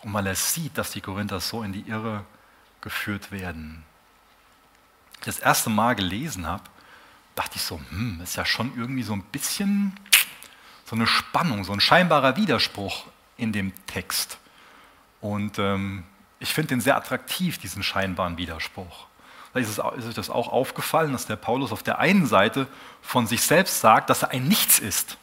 Und 0.02 0.12
weil 0.12 0.26
er 0.26 0.36
sieht, 0.36 0.78
dass 0.78 0.92
die 0.92 1.00
Korinther 1.00 1.40
so 1.40 1.62
in 1.62 1.72
die 1.72 1.88
Irre 1.88 2.24
geführt 2.80 3.32
werden. 3.32 3.84
Das 5.24 5.38
erste 5.40 5.70
Mal 5.70 5.94
gelesen 5.94 6.46
habe, 6.46 6.64
dachte 7.34 7.56
ich 7.56 7.62
so, 7.62 7.80
hm, 7.90 8.20
ist 8.22 8.36
ja 8.36 8.44
schon 8.44 8.72
irgendwie 8.76 9.02
so 9.02 9.12
ein 9.12 9.22
bisschen 9.22 9.98
so 10.84 10.96
eine 10.96 11.06
Spannung, 11.06 11.64
so 11.64 11.72
ein 11.72 11.80
scheinbarer 11.80 12.36
Widerspruch 12.36 13.04
in 13.36 13.52
dem 13.52 13.72
Text. 13.86 14.38
Und 15.20 15.58
ähm, 15.58 16.04
ich 16.40 16.52
finde 16.52 16.68
den 16.68 16.80
sehr 16.80 16.96
attraktiv, 16.96 17.58
diesen 17.58 17.82
scheinbaren 17.82 18.38
Widerspruch. 18.38 19.06
Vielleicht 19.52 19.70
ist, 19.70 19.78
es, 19.78 19.98
ist 19.98 20.08
euch 20.08 20.14
das 20.14 20.30
auch 20.30 20.48
aufgefallen, 20.48 21.12
dass 21.12 21.26
der 21.26 21.36
Paulus 21.36 21.72
auf 21.72 21.82
der 21.82 21.98
einen 21.98 22.26
Seite 22.26 22.66
von 23.02 23.26
sich 23.26 23.42
selbst 23.42 23.80
sagt, 23.80 24.10
dass 24.10 24.22
er 24.22 24.30
ein 24.30 24.48
Nichts 24.48 24.78
ist. 24.78 25.16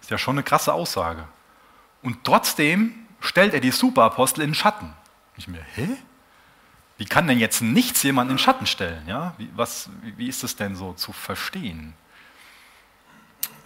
Ist 0.00 0.10
ja 0.10 0.18
schon 0.18 0.34
eine 0.34 0.42
krasse 0.42 0.72
Aussage. 0.72 1.26
Und 2.02 2.24
trotzdem 2.24 3.06
stellt 3.20 3.54
er 3.54 3.60
die 3.60 3.70
Superapostel 3.70 4.42
in 4.42 4.50
den 4.50 4.54
Schatten. 4.54 4.92
Ich 5.36 5.48
mir, 5.48 5.62
hä? 5.74 5.96
Wie 7.00 7.06
kann 7.06 7.26
denn 7.26 7.38
jetzt 7.38 7.62
nichts 7.62 8.02
jemand 8.02 8.30
in 8.30 8.36
den 8.36 8.38
Schatten 8.38 8.66
stellen? 8.66 9.08
Ja? 9.08 9.32
Wie, 9.38 9.48
was, 9.56 9.88
wie 10.02 10.28
ist 10.28 10.44
es 10.44 10.56
denn 10.56 10.76
so 10.76 10.92
zu 10.92 11.14
verstehen? 11.14 11.94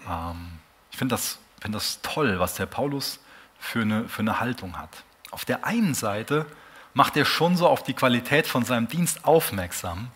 Ähm, 0.08 0.60
ich 0.92 0.98
finde 0.98 1.14
das, 1.14 1.40
find 1.60 1.74
das 1.74 2.00
toll, 2.00 2.38
was 2.38 2.54
der 2.54 2.66
Paulus 2.66 3.18
für 3.58 3.80
eine, 3.80 4.08
für 4.08 4.22
eine 4.22 4.38
Haltung 4.38 4.78
hat. 4.78 5.02
Auf 5.32 5.44
der 5.44 5.64
einen 5.64 5.94
Seite 5.94 6.46
macht 6.92 7.16
er 7.16 7.24
schon 7.24 7.56
so 7.56 7.66
auf 7.66 7.82
die 7.82 7.94
Qualität 7.94 8.46
von 8.46 8.64
seinem 8.64 8.86
Dienst 8.86 9.24
aufmerksam. 9.24 10.12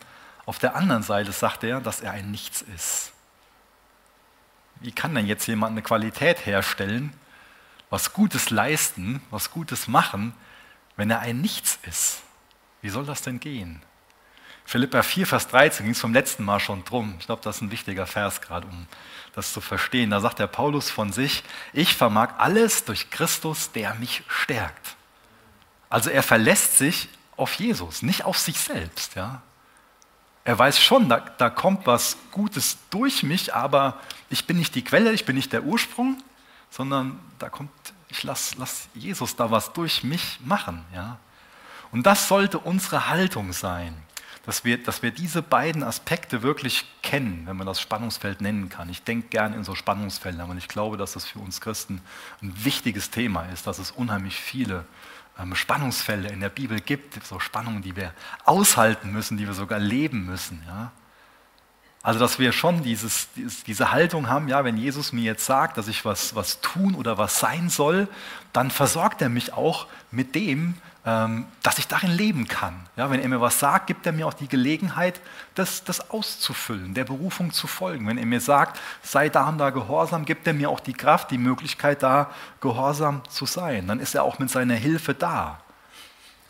Auf 0.47 0.61
der 0.61 0.77
anderen 0.77 1.03
Seite 1.03 1.33
sagt 1.33 1.65
er, 1.65 1.81
dass 1.81 2.01
er 2.01 2.13
ein 2.13 2.31
Nichts 2.31 2.63
ist. 2.63 3.11
Wie 4.77 4.93
kann 4.93 5.13
denn 5.17 5.27
jetzt 5.27 5.49
jemand 5.49 5.73
eine 5.73 5.83
Qualität 5.83 6.47
herstellen, 6.47 7.13
was 7.91 8.13
Gutes 8.13 8.51
leisten, 8.51 9.21
was 9.33 9.51
Gutes 9.51 9.89
machen, 9.89 10.35
wenn 10.95 11.11
er 11.11 11.19
ein 11.19 11.41
Nichts 11.41 11.81
ist? 11.83 12.23
Wie 12.89 12.93
soll 12.93 13.05
das 13.05 13.21
denn 13.21 13.39
gehen? 13.39 13.83
Philippa 14.65 15.03
4, 15.03 15.27
Vers 15.27 15.47
13 15.49 15.85
ging 15.85 15.93
es 15.93 16.01
vom 16.01 16.15
letzten 16.15 16.43
Mal 16.43 16.59
schon 16.59 16.85
drum. 16.85 17.17
Ich 17.19 17.27
glaube, 17.27 17.43
das 17.45 17.57
ist 17.57 17.61
ein 17.61 17.71
wichtiger 17.71 18.07
Vers 18.07 18.41
gerade, 18.41 18.67
um 18.67 18.87
das 19.35 19.53
zu 19.53 19.61
verstehen. 19.61 20.09
Da 20.09 20.21
sagt 20.21 20.39
der 20.39 20.47
Paulus 20.47 20.89
von 20.89 21.13
sich, 21.13 21.45
ich 21.75 21.95
vermag 21.95 22.39
alles 22.39 22.87
durch 22.87 23.11
Christus, 23.11 23.73
der 23.73 23.93
mich 23.97 24.23
stärkt. 24.27 24.97
Also 25.91 26.09
er 26.09 26.23
verlässt 26.23 26.79
sich 26.79 27.11
auf 27.37 27.53
Jesus, 27.57 28.01
nicht 28.01 28.25
auf 28.25 28.39
sich 28.39 28.59
selbst. 28.59 29.17
Ja? 29.17 29.43
Er 30.45 30.59
weiß 30.59 30.81
schon, 30.81 31.11
da, 31.11 31.19
da 31.19 31.51
kommt 31.51 31.87
was 31.87 32.17
Gutes 32.31 32.79
durch 32.89 33.23
mich, 33.23 33.55
aber 33.55 34.01
ich 34.31 34.47
bin 34.47 34.57
nicht 34.57 34.75
die 34.75 34.83
Quelle, 34.83 35.13
ich 35.13 35.27
bin 35.27 35.37
nicht 35.37 35.53
der 35.53 35.65
Ursprung, 35.65 36.23
sondern 36.71 37.21
da 37.39 37.51
kommt, 37.51 37.71
ich 38.09 38.23
lasse 38.23 38.55
lass 38.57 38.89
Jesus 38.95 39.37
da 39.37 39.51
was 39.51 39.75
durch 39.75 40.05
mich 40.05 40.41
machen. 40.43 40.87
Ja? 40.95 41.19
Und 41.93 42.07
das 42.07 42.29
sollte 42.29 42.59
unsere 42.59 43.09
Haltung 43.09 43.53
sein, 43.53 43.95
dass 44.45 44.65
wir, 44.65 44.83
dass 44.83 45.03
wir 45.03 45.11
diese 45.11 45.43
beiden 45.43 45.83
Aspekte 45.83 46.43
wirklich 46.43 46.87
kennen, 47.03 47.43
wenn 47.47 47.57
man 47.57 47.67
das 47.67 47.81
Spannungsfeld 47.81 48.41
nennen 48.41 48.71
kann. 48.71 48.89
Ich 48.89 49.03
denke 49.03 49.29
gerne 49.29 49.57
in 49.57 49.65
so 49.65 49.75
Spannungsfeldern, 49.75 50.49
und 50.51 50.57
ich 50.57 50.69
glaube, 50.69 50.97
dass 50.97 51.13
das 51.13 51.27
für 51.27 51.39
uns 51.39 51.61
Christen 51.61 52.01
ein 52.43 52.65
wichtiges 52.65 53.11
Thema 53.11 53.43
ist, 53.53 53.67
dass 53.67 53.79
es 53.79 53.91
unheimlich 53.91 54.37
viele 54.37 54.87
ähm, 55.39 55.55
Spannungsfelder 55.55 56.31
in 56.31 56.41
der 56.41 56.49
Bibel 56.49 56.81
gibt, 56.81 57.23
so 57.25 57.39
Spannungen, 57.41 57.83
die 57.83 57.95
wir 57.95 58.13
aushalten 58.45 59.13
müssen, 59.13 59.37
die 59.37 59.47
wir 59.47 59.55
sogar 59.55 59.79
leben 59.79 60.25
müssen. 60.25 60.63
Ja? 60.67 60.93
Also, 62.03 62.19
dass 62.19 62.39
wir 62.39 62.53
schon 62.53 62.83
dieses, 62.83 63.29
diese 63.67 63.93
Haltung 63.93 64.29
haben, 64.29 64.49
ja, 64.49 64.65
wenn 64.65 64.77
Jesus 64.77 65.13
mir 65.13 65.25
jetzt 65.25 65.45
sagt, 65.45 65.77
dass 65.77 65.89
ich 65.89 66.05
was, 66.05 66.35
was 66.35 66.63
tun 66.63 66.95
oder 66.95 67.19
was 67.19 67.39
sein 67.39 67.69
soll, 67.69 68.09
dann 68.53 68.71
versorgt 68.71 69.21
er 69.21 69.29
mich 69.29 69.53
auch 69.53 69.89
mit 70.11 70.35
dem, 70.35 70.75
dass 71.63 71.79
ich 71.79 71.87
darin 71.87 72.11
leben 72.11 72.49
kann. 72.49 72.75
Ja, 72.97 73.11
wenn 73.11 73.21
er 73.21 73.29
mir 73.29 73.41
was 73.41 73.59
sagt, 73.61 73.87
gibt 73.87 74.05
er 74.05 74.13
mir 74.13 74.27
auch 74.27 74.35
die 74.35 74.49
Gelegenheit, 74.49 75.21
das, 75.55 75.85
das 75.85 76.11
auszufüllen, 76.11 76.93
der 76.93 77.05
Berufung 77.05 77.53
zu 77.53 77.67
folgen. 77.67 78.07
Wenn 78.07 78.19
er 78.19 78.27
mir 78.27 78.41
sagt, 78.41 78.81
sei 79.03 79.29
da 79.29 79.49
und 79.49 79.59
da 79.59 79.71
gehorsam, 79.71 80.25
gibt 80.25 80.47
er 80.47 80.55
mir 80.55 80.69
auch 80.69 80.81
die 80.81 80.93
Kraft, 80.93 81.31
die 81.31 81.39
Möglichkeit, 81.39 82.03
da 82.03 82.31
gehorsam 82.61 83.23
zu 83.29 83.47
sein. 83.47 83.87
Dann 83.87 84.01
ist 84.01 84.15
er 84.15 84.25
auch 84.25 84.39
mit 84.39 84.51
seiner 84.51 84.75
Hilfe 84.75 85.15
da. 85.15 85.61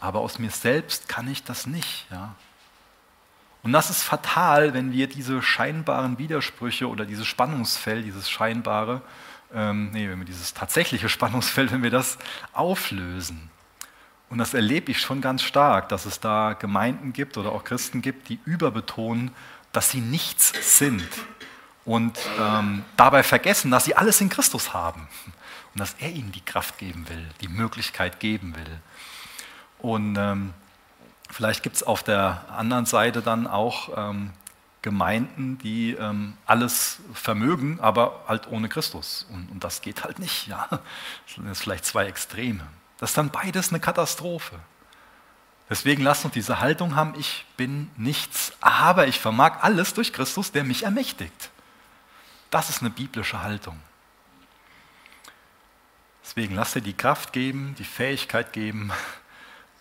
Aber 0.00 0.20
aus 0.20 0.38
mir 0.38 0.50
selbst 0.50 1.08
kann 1.08 1.28
ich 1.30 1.44
das 1.44 1.66
nicht. 1.66 2.06
Ja. 2.10 2.34
Und 3.62 3.72
das 3.72 3.90
ist 3.90 4.02
fatal, 4.02 4.72
wenn 4.72 4.92
wir 4.92 5.08
diese 5.08 5.42
scheinbaren 5.42 6.18
Widersprüche 6.18 6.88
oder 6.88 7.04
dieses 7.04 7.26
Spannungsfeld, 7.26 8.06
dieses 8.06 8.30
scheinbare, 8.30 9.02
ähm, 9.54 9.90
nee, 9.92 10.08
wenn 10.08 10.18
wir 10.18 10.26
dieses 10.26 10.54
tatsächliche 10.54 11.08
Spannungsfeld, 11.08 11.70
wenn 11.72 11.82
wir 11.82 11.90
das 11.90 12.18
auflösen. 12.52 13.50
Und 14.30 14.38
das 14.38 14.54
erlebe 14.54 14.90
ich 14.90 15.00
schon 15.00 15.20
ganz 15.20 15.42
stark, 15.42 15.88
dass 15.88 16.04
es 16.04 16.20
da 16.20 16.52
Gemeinden 16.52 17.12
gibt 17.12 17.38
oder 17.38 17.52
auch 17.52 17.64
Christen 17.64 18.02
gibt, 18.02 18.28
die 18.28 18.38
überbetonen, 18.44 19.30
dass 19.72 19.90
sie 19.90 20.00
nichts 20.00 20.52
sind 20.76 21.08
und 21.84 22.18
ähm, 22.38 22.84
dabei 22.96 23.22
vergessen, 23.22 23.70
dass 23.70 23.86
sie 23.86 23.94
alles 23.94 24.20
in 24.20 24.28
Christus 24.28 24.74
haben 24.74 25.08
und 25.72 25.80
dass 25.80 25.94
er 25.98 26.10
ihnen 26.10 26.32
die 26.32 26.42
Kraft 26.42 26.78
geben 26.78 27.08
will, 27.08 27.26
die 27.40 27.48
Möglichkeit 27.48 28.20
geben 28.20 28.54
will. 28.54 28.80
Und 29.78 30.16
ähm, 30.16 30.52
vielleicht 31.30 31.62
gibt 31.62 31.76
es 31.76 31.82
auf 31.82 32.02
der 32.02 32.44
anderen 32.50 32.84
Seite 32.84 33.22
dann 33.22 33.46
auch 33.46 33.90
ähm, 33.96 34.32
Gemeinden, 34.82 35.58
die 35.58 35.92
ähm, 35.94 36.34
alles 36.46 36.98
vermögen, 37.14 37.80
aber 37.80 38.24
halt 38.28 38.48
ohne 38.48 38.68
Christus. 38.68 39.26
Und, 39.32 39.50
und 39.50 39.64
das 39.64 39.80
geht 39.80 40.04
halt 40.04 40.18
nicht. 40.18 40.46
Ja? 40.46 40.66
Das 40.70 40.80
sind 41.34 41.46
jetzt 41.46 41.62
vielleicht 41.62 41.84
zwei 41.84 42.06
Extreme. 42.06 42.66
Das 42.98 43.10
ist 43.10 43.18
dann 43.18 43.30
beides 43.30 43.70
eine 43.70 43.80
Katastrophe. 43.80 44.58
Deswegen 45.70 46.02
lasst 46.02 46.24
uns 46.24 46.34
diese 46.34 46.60
Haltung 46.60 46.96
haben, 46.96 47.14
ich 47.18 47.44
bin 47.56 47.90
nichts, 47.96 48.52
aber 48.60 49.06
ich 49.06 49.20
vermag 49.20 49.62
alles 49.62 49.94
durch 49.94 50.12
Christus, 50.12 50.50
der 50.50 50.64
mich 50.64 50.84
ermächtigt. 50.84 51.50
Das 52.50 52.70
ist 52.70 52.80
eine 52.80 52.90
biblische 52.90 53.42
Haltung. 53.42 53.78
Deswegen 56.24 56.54
lass 56.54 56.72
dir 56.72 56.80
die 56.80 56.94
Kraft 56.94 57.32
geben, 57.32 57.74
die 57.78 57.84
Fähigkeit 57.84 58.52
geben 58.52 58.90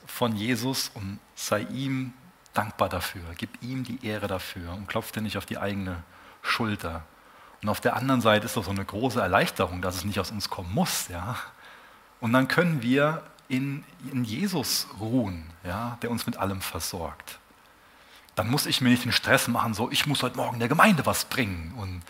von 0.05 0.35
Jesus 0.35 0.91
und 0.93 1.19
sei 1.35 1.61
ihm 1.61 2.13
dankbar 2.53 2.89
dafür. 2.89 3.23
Gib 3.37 3.61
ihm 3.61 3.83
die 3.83 4.05
Ehre 4.05 4.27
dafür 4.27 4.73
und 4.73 4.87
klopf 4.87 5.11
dir 5.11 5.21
nicht 5.21 5.37
auf 5.37 5.45
die 5.45 5.57
eigene 5.57 6.03
Schulter. 6.41 7.05
Und 7.61 7.69
auf 7.69 7.81
der 7.81 7.95
anderen 7.95 8.21
Seite 8.21 8.45
ist 8.45 8.57
doch 8.57 8.63
so 8.63 8.71
eine 8.71 8.85
große 8.85 9.19
Erleichterung, 9.21 9.81
dass 9.81 9.95
es 9.95 10.05
nicht 10.05 10.19
aus 10.19 10.31
uns 10.31 10.49
kommen 10.49 10.73
muss. 10.73 11.07
Ja? 11.07 11.37
Und 12.19 12.33
dann 12.33 12.47
können 12.47 12.81
wir 12.81 13.23
in, 13.47 13.83
in 14.11 14.23
Jesus 14.23 14.87
ruhen, 14.99 15.45
ja, 15.63 15.97
der 16.01 16.11
uns 16.11 16.25
mit 16.25 16.37
allem 16.37 16.61
versorgt. 16.61 17.39
Dann 18.35 18.49
muss 18.49 18.65
ich 18.65 18.81
mir 18.81 18.89
nicht 18.89 19.05
den 19.05 19.11
Stress 19.11 19.47
machen, 19.47 19.73
so 19.73 19.89
ich 19.91 20.05
muss 20.05 20.21
heute 20.23 20.37
Morgen 20.37 20.59
der 20.59 20.67
Gemeinde 20.67 21.05
was 21.05 21.25
bringen. 21.25 21.73
Und 21.75 22.01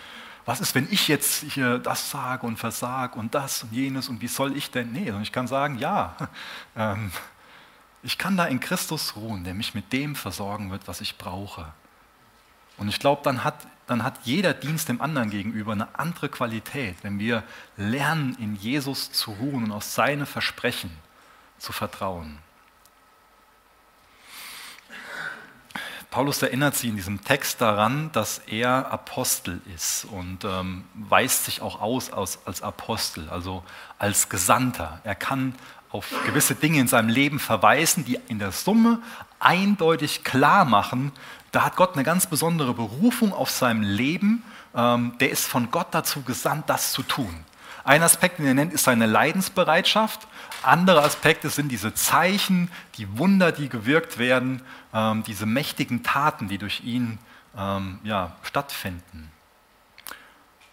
was 0.46 0.62
ist, 0.62 0.76
wenn 0.76 0.88
ich 0.92 1.08
jetzt 1.08 1.44
hier 1.52 1.78
das 1.78 2.10
sage 2.10 2.46
und 2.46 2.58
versage 2.58 3.18
und 3.20 3.36
das 3.36 3.64
und 3.64 3.74
jenes 3.74 4.10
und 4.10 4.22
wie 4.22 4.28
soll 4.28 4.56
ich 4.56 4.72
denn? 4.72 4.92
Nee, 4.92 5.06
sondern 5.06 5.24
ich 5.24 5.32
kann 5.32 5.48
sagen, 5.48 5.78
ja, 5.78 6.16
ähm, 6.76 7.12
ich 8.04 8.18
kann 8.18 8.38
da 8.38 8.46
in 8.46 8.60
Christus 8.60 9.16
ruhen, 9.16 9.44
der 9.44 9.54
mich 9.54 9.74
mit 9.74 9.92
dem 9.92 10.16
versorgen 10.16 10.72
wird, 10.72 10.88
was 10.88 11.02
ich 11.02 11.18
brauche. 11.18 11.74
Und 12.78 12.90
ich 12.90 13.00
glaube, 13.00 13.22
dann 13.24 13.44
hat, 13.44 13.68
dann 13.88 14.04
hat 14.04 14.20
jeder 14.24 14.54
Dienst 14.54 14.90
dem 14.90 15.02
anderen 15.02 15.30
gegenüber 15.30 15.72
eine 15.72 15.98
andere 15.98 16.30
Qualität, 16.30 16.96
wenn 17.02 17.20
wir 17.20 17.44
lernen, 17.76 18.36
in 18.40 18.56
Jesus 18.56 19.12
zu 19.12 19.32
ruhen 19.32 19.66
und 19.66 19.72
auf 19.72 19.84
seine 19.84 20.26
Versprechen 20.26 20.92
zu 21.58 21.72
vertrauen. 21.72 22.40
Paulus 26.10 26.42
erinnert 26.42 26.76
sie 26.76 26.88
in 26.88 26.96
diesem 26.96 27.24
Text 27.24 27.60
daran, 27.60 28.12
dass 28.14 28.40
er 28.48 28.92
Apostel 28.92 29.62
ist 29.76 30.06
und 30.06 30.46
ähm, 30.46 30.86
weist 30.94 31.46
sich 31.46 31.62
auch 31.62 31.82
aus 31.82 32.12
als, 32.12 32.40
als 32.46 32.62
Apostel, 32.62 33.30
also 33.30 33.64
als 34.00 34.30
Gesandter. 34.30 35.02
Er 35.04 35.16
kann 35.16 35.54
auf 35.90 36.08
gewisse 36.26 36.56
Dinge 36.56 36.80
in 36.80 36.88
seinem 36.88 37.10
Leben 37.10 37.40
verweisen, 37.40 38.06
die 38.06 38.20
in 38.30 38.40
der 38.40 38.52
Summe 38.52 39.00
eindeutig 39.40 40.24
klar 40.24 40.66
machen, 40.66 41.12
da 41.52 41.64
hat 41.66 41.76
Gott 41.76 41.94
eine 41.94 42.04
ganz 42.04 42.28
besondere 42.28 42.74
Berufung 42.74 43.34
auf 43.34 43.50
seinem 43.50 43.82
Leben. 43.82 44.44
Ähm, 44.76 45.14
der 45.20 45.30
ist 45.30 45.46
von 45.46 45.72
Gott 45.72 45.88
dazu 45.92 46.22
gesandt, 46.22 46.70
das 46.70 46.92
zu 46.92 47.04
tun. 47.04 47.46
Ein 47.84 48.04
Aspekt, 48.04 48.40
den 48.40 48.46
er 48.46 48.54
nennt, 48.54 48.74
ist 48.74 48.84
seine 48.84 49.06
Leidensbereitschaft. 49.06 50.28
Andere 50.62 51.04
Aspekte 51.04 51.50
sind 51.50 51.70
diese 51.70 51.94
Zeichen, 51.94 52.70
die 52.96 53.18
Wunder, 53.18 53.54
die 53.54 53.70
gewirkt 53.70 54.18
werden, 54.18 54.62
ähm, 54.94 55.24
diese 55.24 55.46
mächtigen 55.46 56.04
Taten, 56.04 56.50
die 56.50 56.58
durch 56.58 56.82
ihn 56.84 57.18
ähm, 57.58 58.00
ja, 58.04 58.36
stattfinden. 58.44 59.32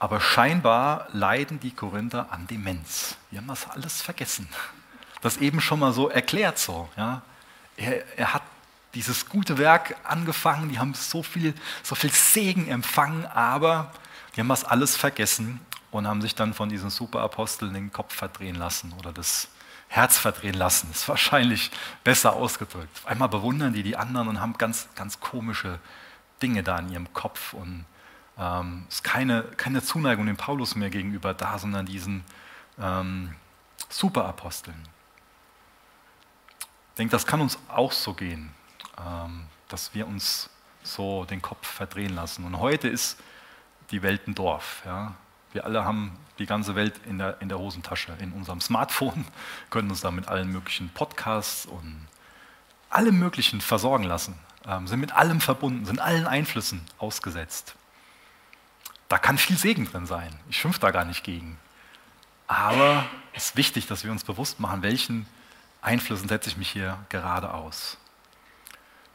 Aber 0.00 0.20
scheinbar 0.20 1.06
leiden 1.12 1.60
die 1.60 1.70
Korinther 1.70 2.32
an 2.32 2.46
Demenz. 2.48 3.16
Die 3.30 3.38
haben 3.38 3.46
das 3.46 3.70
alles 3.70 4.02
vergessen. 4.02 4.48
Das 5.22 5.36
eben 5.36 5.60
schon 5.60 5.78
mal 5.78 5.92
so 5.92 6.08
erklärt 6.08 6.58
so. 6.58 6.88
Ja. 6.96 7.22
Er, 7.76 8.18
er 8.18 8.34
hat 8.34 8.42
dieses 8.94 9.28
gute 9.28 9.58
Werk 9.58 9.96
angefangen, 10.04 10.68
die 10.68 10.78
haben 10.78 10.94
so 10.94 11.22
viel, 11.22 11.54
so 11.82 11.94
viel 11.94 12.10
Segen 12.10 12.68
empfangen, 12.68 13.26
aber 13.26 13.92
die 14.34 14.40
haben 14.40 14.48
das 14.48 14.64
alles 14.64 14.96
vergessen 14.96 15.60
und 15.90 16.06
haben 16.06 16.22
sich 16.22 16.34
dann 16.34 16.54
von 16.54 16.68
diesen 16.68 16.90
Superaposteln 16.90 17.74
den 17.74 17.92
Kopf 17.92 18.14
verdrehen 18.14 18.56
lassen 18.56 18.92
oder 18.98 19.12
das 19.12 19.48
Herz 19.88 20.18
verdrehen 20.18 20.54
lassen. 20.54 20.88
Das 20.90 21.02
ist 21.02 21.08
wahrscheinlich 21.08 21.70
besser 22.02 22.34
ausgedrückt. 22.34 23.02
Einmal 23.04 23.28
bewundern 23.28 23.72
die 23.72 23.82
die 23.82 23.96
anderen 23.96 24.28
und 24.28 24.40
haben 24.40 24.58
ganz, 24.58 24.88
ganz 24.96 25.20
komische 25.20 25.78
Dinge 26.42 26.62
da 26.62 26.78
in 26.78 26.90
ihrem 26.90 27.12
Kopf 27.12 27.52
und 27.52 27.84
ähm, 28.36 28.86
es 28.88 28.96
ist 28.96 29.04
keine, 29.04 29.44
keine 29.56 29.82
Zuneigung 29.82 30.26
dem 30.26 30.36
Paulus 30.36 30.74
mehr 30.74 30.90
gegenüber 30.90 31.34
da, 31.34 31.58
sondern 31.58 31.86
diesen 31.86 32.24
ähm, 32.80 33.34
Superaposteln. 33.88 34.76
Ich 36.90 36.96
denke, 36.98 37.12
das 37.12 37.26
kann 37.26 37.40
uns 37.40 37.58
auch 37.68 37.92
so 37.92 38.14
gehen. 38.14 38.50
Ähm, 38.98 39.46
dass 39.68 39.94
wir 39.94 40.06
uns 40.06 40.50
so 40.82 41.24
den 41.24 41.42
Kopf 41.42 41.66
verdrehen 41.66 42.14
lassen. 42.14 42.44
Und 42.44 42.58
heute 42.58 42.88
ist 42.88 43.18
die 43.90 44.02
Welt 44.02 44.28
ein 44.28 44.34
Dorf. 44.34 44.82
Ja. 44.84 45.14
Wir 45.52 45.64
alle 45.64 45.84
haben 45.84 46.16
die 46.38 46.46
ganze 46.46 46.74
Welt 46.74 47.00
in 47.06 47.18
der, 47.18 47.40
in 47.40 47.48
der 47.48 47.58
Hosentasche, 47.58 48.12
in 48.20 48.32
unserem 48.32 48.60
Smartphone, 48.60 49.24
können 49.70 49.90
uns 49.90 50.00
da 50.00 50.10
mit 50.10 50.28
allen 50.28 50.50
möglichen 50.50 50.90
Podcasts 50.90 51.66
und 51.66 52.06
allem 52.90 53.18
Möglichen 53.18 53.60
versorgen 53.60 54.04
lassen, 54.04 54.38
ähm, 54.66 54.86
sind 54.86 55.00
mit 55.00 55.12
allem 55.12 55.40
verbunden, 55.40 55.84
sind 55.84 56.00
allen 56.00 56.26
Einflüssen 56.26 56.84
ausgesetzt. 56.98 57.74
Da 59.08 59.18
kann 59.18 59.38
viel 59.38 59.56
Segen 59.56 59.86
drin 59.90 60.06
sein. 60.06 60.34
Ich 60.48 60.56
schimpfe 60.58 60.80
da 60.80 60.90
gar 60.90 61.04
nicht 61.04 61.24
gegen. 61.24 61.58
Aber 62.46 63.06
es 63.32 63.46
ist 63.46 63.56
wichtig, 63.56 63.86
dass 63.86 64.04
wir 64.04 64.12
uns 64.12 64.24
bewusst 64.24 64.60
machen, 64.60 64.82
welchen 64.82 65.26
Einflüssen 65.82 66.28
setze 66.28 66.48
ich 66.48 66.56
mich 66.56 66.70
hier 66.70 66.98
gerade 67.08 67.52
aus. 67.52 67.98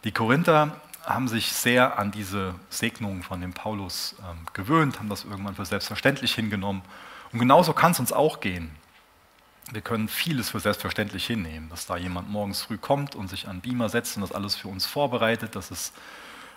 Die 0.03 0.11
Korinther 0.11 0.79
haben 1.05 1.27
sich 1.27 1.51
sehr 1.51 1.97
an 1.97 2.11
diese 2.11 2.55
Segnungen 2.69 3.23
von 3.23 3.41
dem 3.41 3.53
Paulus 3.53 4.15
ähm, 4.19 4.45
gewöhnt, 4.53 4.99
haben 4.99 5.09
das 5.09 5.25
irgendwann 5.25 5.55
für 5.55 5.65
selbstverständlich 5.65 6.33
hingenommen. 6.33 6.83
Und 7.31 7.39
genauso 7.39 7.73
kann 7.73 7.91
es 7.91 7.99
uns 7.99 8.13
auch 8.13 8.39
gehen. 8.39 8.71
Wir 9.71 9.81
können 9.81 10.07
vieles 10.07 10.49
für 10.49 10.59
selbstverständlich 10.59 11.25
hinnehmen, 11.27 11.69
dass 11.69 11.85
da 11.85 11.97
jemand 11.97 12.29
morgens 12.29 12.61
früh 12.61 12.77
kommt 12.77 13.15
und 13.15 13.29
sich 13.29 13.47
an 13.47 13.61
Beamer 13.61 13.89
setzt 13.89 14.15
und 14.15 14.21
das 14.21 14.31
alles 14.31 14.55
für 14.55 14.67
uns 14.67 14.85
vorbereitet, 14.85 15.55
dass 15.55 15.69
es 15.69 15.93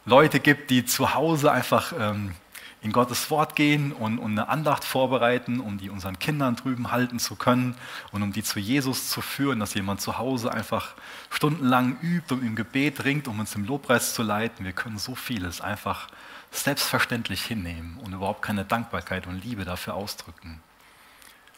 Leute 0.04 0.40
gibt, 0.40 0.70
die 0.70 0.84
zu 0.84 1.14
Hause 1.14 1.52
einfach 1.52 1.92
ähm, 1.98 2.34
in 2.82 2.90
Gottes 2.90 3.30
Wort 3.30 3.54
gehen 3.54 3.92
und, 3.92 4.18
und, 4.18 4.32
eine 4.32 4.48
Andacht 4.48 4.82
vorbereiten, 4.82 5.60
um 5.60 5.78
die 5.78 5.88
unseren 5.88 6.18
Kindern 6.18 6.56
drüben 6.56 6.90
halten 6.90 7.20
zu 7.20 7.36
können 7.36 7.76
und 8.10 8.22
um 8.22 8.32
die 8.32 8.42
zu 8.42 8.58
Jesus 8.58 9.08
zu 9.08 9.20
führen, 9.20 9.60
dass 9.60 9.74
jemand 9.74 10.00
zu 10.00 10.18
Hause 10.18 10.52
einfach 10.52 10.94
stundenlang 11.30 11.96
übt 12.02 12.34
und 12.34 12.44
im 12.44 12.56
Gebet 12.56 13.04
ringt, 13.04 13.28
um 13.28 13.38
uns 13.38 13.54
im 13.54 13.64
Lobpreis 13.64 14.14
zu 14.14 14.24
leiten. 14.24 14.64
Wir 14.64 14.72
können 14.72 14.98
so 14.98 15.14
vieles 15.14 15.60
einfach 15.60 16.08
selbstverständlich 16.50 17.44
hinnehmen 17.44 17.98
und 18.04 18.12
überhaupt 18.12 18.42
keine 18.42 18.64
Dankbarkeit 18.64 19.28
und 19.28 19.42
Liebe 19.44 19.64
dafür 19.64 19.94
ausdrücken. 19.94 20.60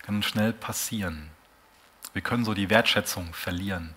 Kann 0.02 0.22
schnell 0.22 0.52
passieren. 0.52 1.30
Wir 2.12 2.22
können 2.22 2.44
so 2.44 2.52
die 2.52 2.68
Wertschätzung 2.68 3.32
verlieren, 3.32 3.94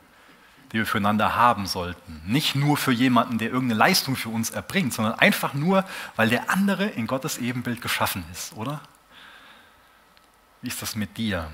die 0.72 0.78
wir 0.78 0.86
füreinander 0.86 1.36
haben 1.36 1.66
sollten. 1.66 2.22
Nicht 2.26 2.56
nur 2.56 2.78
für 2.78 2.92
jemanden, 2.92 3.38
der 3.38 3.50
irgendeine 3.50 3.80
Leistung 3.80 4.16
für 4.16 4.30
uns 4.30 4.50
erbringt, 4.50 4.94
sondern 4.94 5.18
einfach 5.18 5.54
nur, 5.54 5.86
weil 6.16 6.30
der 6.30 6.50
andere 6.50 6.86
in 6.86 7.08
Gottes 7.08 7.38
Ebenbild 7.38 7.82
geschaffen 7.82 8.26
ist, 8.32 8.54
oder? 8.54 8.82
Wie 10.62 10.68
ist 10.68 10.82
das 10.82 10.96
mit 10.96 11.18
dir? 11.18 11.50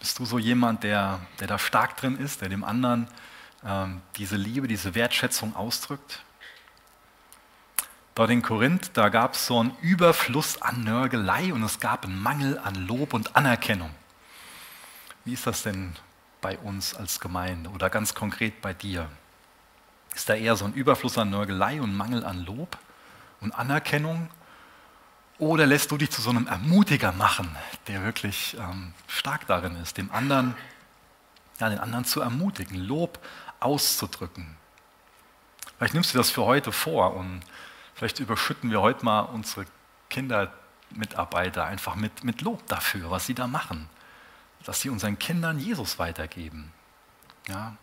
Bist 0.00 0.18
du 0.18 0.24
so 0.24 0.38
jemand, 0.38 0.82
der, 0.84 1.20
der 1.40 1.46
da 1.46 1.58
stark 1.58 1.96
drin 1.96 2.16
ist, 2.18 2.40
der 2.40 2.48
dem 2.48 2.64
anderen 2.64 3.08
ähm, 3.64 4.00
diese 4.16 4.36
Liebe, 4.36 4.68
diese 4.68 4.94
Wertschätzung 4.94 5.54
ausdrückt? 5.54 6.22
Dort 8.14 8.30
in 8.30 8.42
Korinth, 8.42 8.90
da 8.94 9.10
gab 9.10 9.34
es 9.34 9.46
so 9.46 9.60
einen 9.60 9.76
Überfluss 9.80 10.60
an 10.60 10.82
Nörgelei 10.82 11.52
und 11.52 11.62
es 11.62 11.78
gab 11.78 12.04
einen 12.04 12.20
Mangel 12.20 12.58
an 12.58 12.74
Lob 12.74 13.14
und 13.14 13.36
Anerkennung. 13.36 13.90
Wie 15.24 15.34
ist 15.34 15.46
das 15.46 15.62
denn 15.62 15.94
bei 16.40 16.58
uns 16.58 16.94
als 16.94 17.20
Gemeinde 17.20 17.70
oder 17.70 17.90
ganz 17.90 18.14
konkret 18.14 18.60
bei 18.60 18.72
dir? 18.72 19.08
Ist 20.14 20.28
da 20.28 20.34
eher 20.34 20.56
so 20.56 20.64
ein 20.64 20.72
Überfluss 20.72 21.18
an 21.18 21.30
Nörgelei 21.30 21.80
und 21.80 21.96
Mangel 21.96 22.24
an 22.24 22.44
Lob 22.44 22.78
und 23.40 23.52
Anerkennung? 23.52 24.30
Oder 25.38 25.66
lässt 25.66 25.90
du 25.90 25.96
dich 25.96 26.10
zu 26.10 26.20
so 26.20 26.30
einem 26.30 26.46
Ermutiger 26.48 27.12
machen, 27.12 27.54
der 27.86 28.02
wirklich 28.02 28.56
ähm, 28.58 28.92
stark 29.06 29.46
darin 29.46 29.76
ist, 29.76 29.96
dem 29.96 30.10
anderen, 30.10 30.54
ja, 31.60 31.68
den 31.68 31.78
anderen 31.78 32.04
zu 32.04 32.20
ermutigen, 32.20 32.76
Lob 32.76 33.20
auszudrücken? 33.60 34.56
Vielleicht 35.76 35.94
nimmst 35.94 36.12
du 36.12 36.18
das 36.18 36.30
für 36.30 36.44
heute 36.44 36.72
vor 36.72 37.14
und 37.14 37.42
vielleicht 37.94 38.18
überschütten 38.18 38.72
wir 38.72 38.80
heute 38.80 39.04
mal 39.04 39.20
unsere 39.20 39.66
Kindermitarbeiter 40.10 41.64
einfach 41.64 41.94
mit, 41.94 42.24
mit 42.24 42.40
Lob 42.40 42.66
dafür, 42.66 43.10
was 43.12 43.26
sie 43.26 43.34
da 43.34 43.46
machen 43.46 43.88
dass 44.64 44.80
sie 44.80 44.90
unseren 44.90 45.18
Kindern 45.18 45.58
Jesus 45.58 45.98
weitergeben. 45.98 46.72
Ja? 47.48 47.76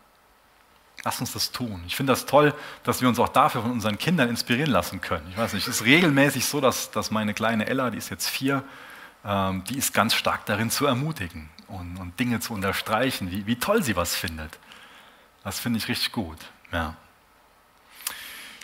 Lass 1.03 1.19
uns 1.19 1.33
das 1.33 1.51
tun. 1.51 1.83
Ich 1.85 1.95
finde 1.95 2.13
das 2.13 2.25
toll, 2.25 2.53
dass 2.83 3.01
wir 3.01 3.07
uns 3.07 3.19
auch 3.19 3.29
dafür 3.29 3.61
von 3.61 3.71
unseren 3.71 3.97
Kindern 3.97 4.29
inspirieren 4.29 4.71
lassen 4.71 5.01
können. 5.01 5.27
Ich 5.29 5.37
weiß 5.37 5.53
nicht, 5.53 5.67
es 5.67 5.81
ist 5.81 5.85
regelmäßig 5.85 6.45
so, 6.45 6.61
dass, 6.61 6.91
dass 6.91 7.11
meine 7.11 7.33
kleine 7.33 7.67
Ella, 7.67 7.91
die 7.91 7.97
ist 7.97 8.09
jetzt 8.09 8.27
vier, 8.27 8.63
ähm, 9.23 9.63
die 9.65 9.77
ist 9.77 9.93
ganz 9.93 10.15
stark 10.15 10.45
darin 10.45 10.69
zu 10.69 10.85
ermutigen 10.85 11.49
und, 11.67 11.97
und 11.97 12.19
Dinge 12.19 12.39
zu 12.39 12.53
unterstreichen, 12.53 13.31
wie, 13.31 13.45
wie 13.45 13.57
toll 13.57 13.83
sie 13.83 13.95
was 13.95 14.15
findet. 14.15 14.57
Das 15.43 15.59
finde 15.59 15.77
ich 15.77 15.87
richtig 15.87 16.11
gut. 16.11 16.39
Ja. 16.71 16.95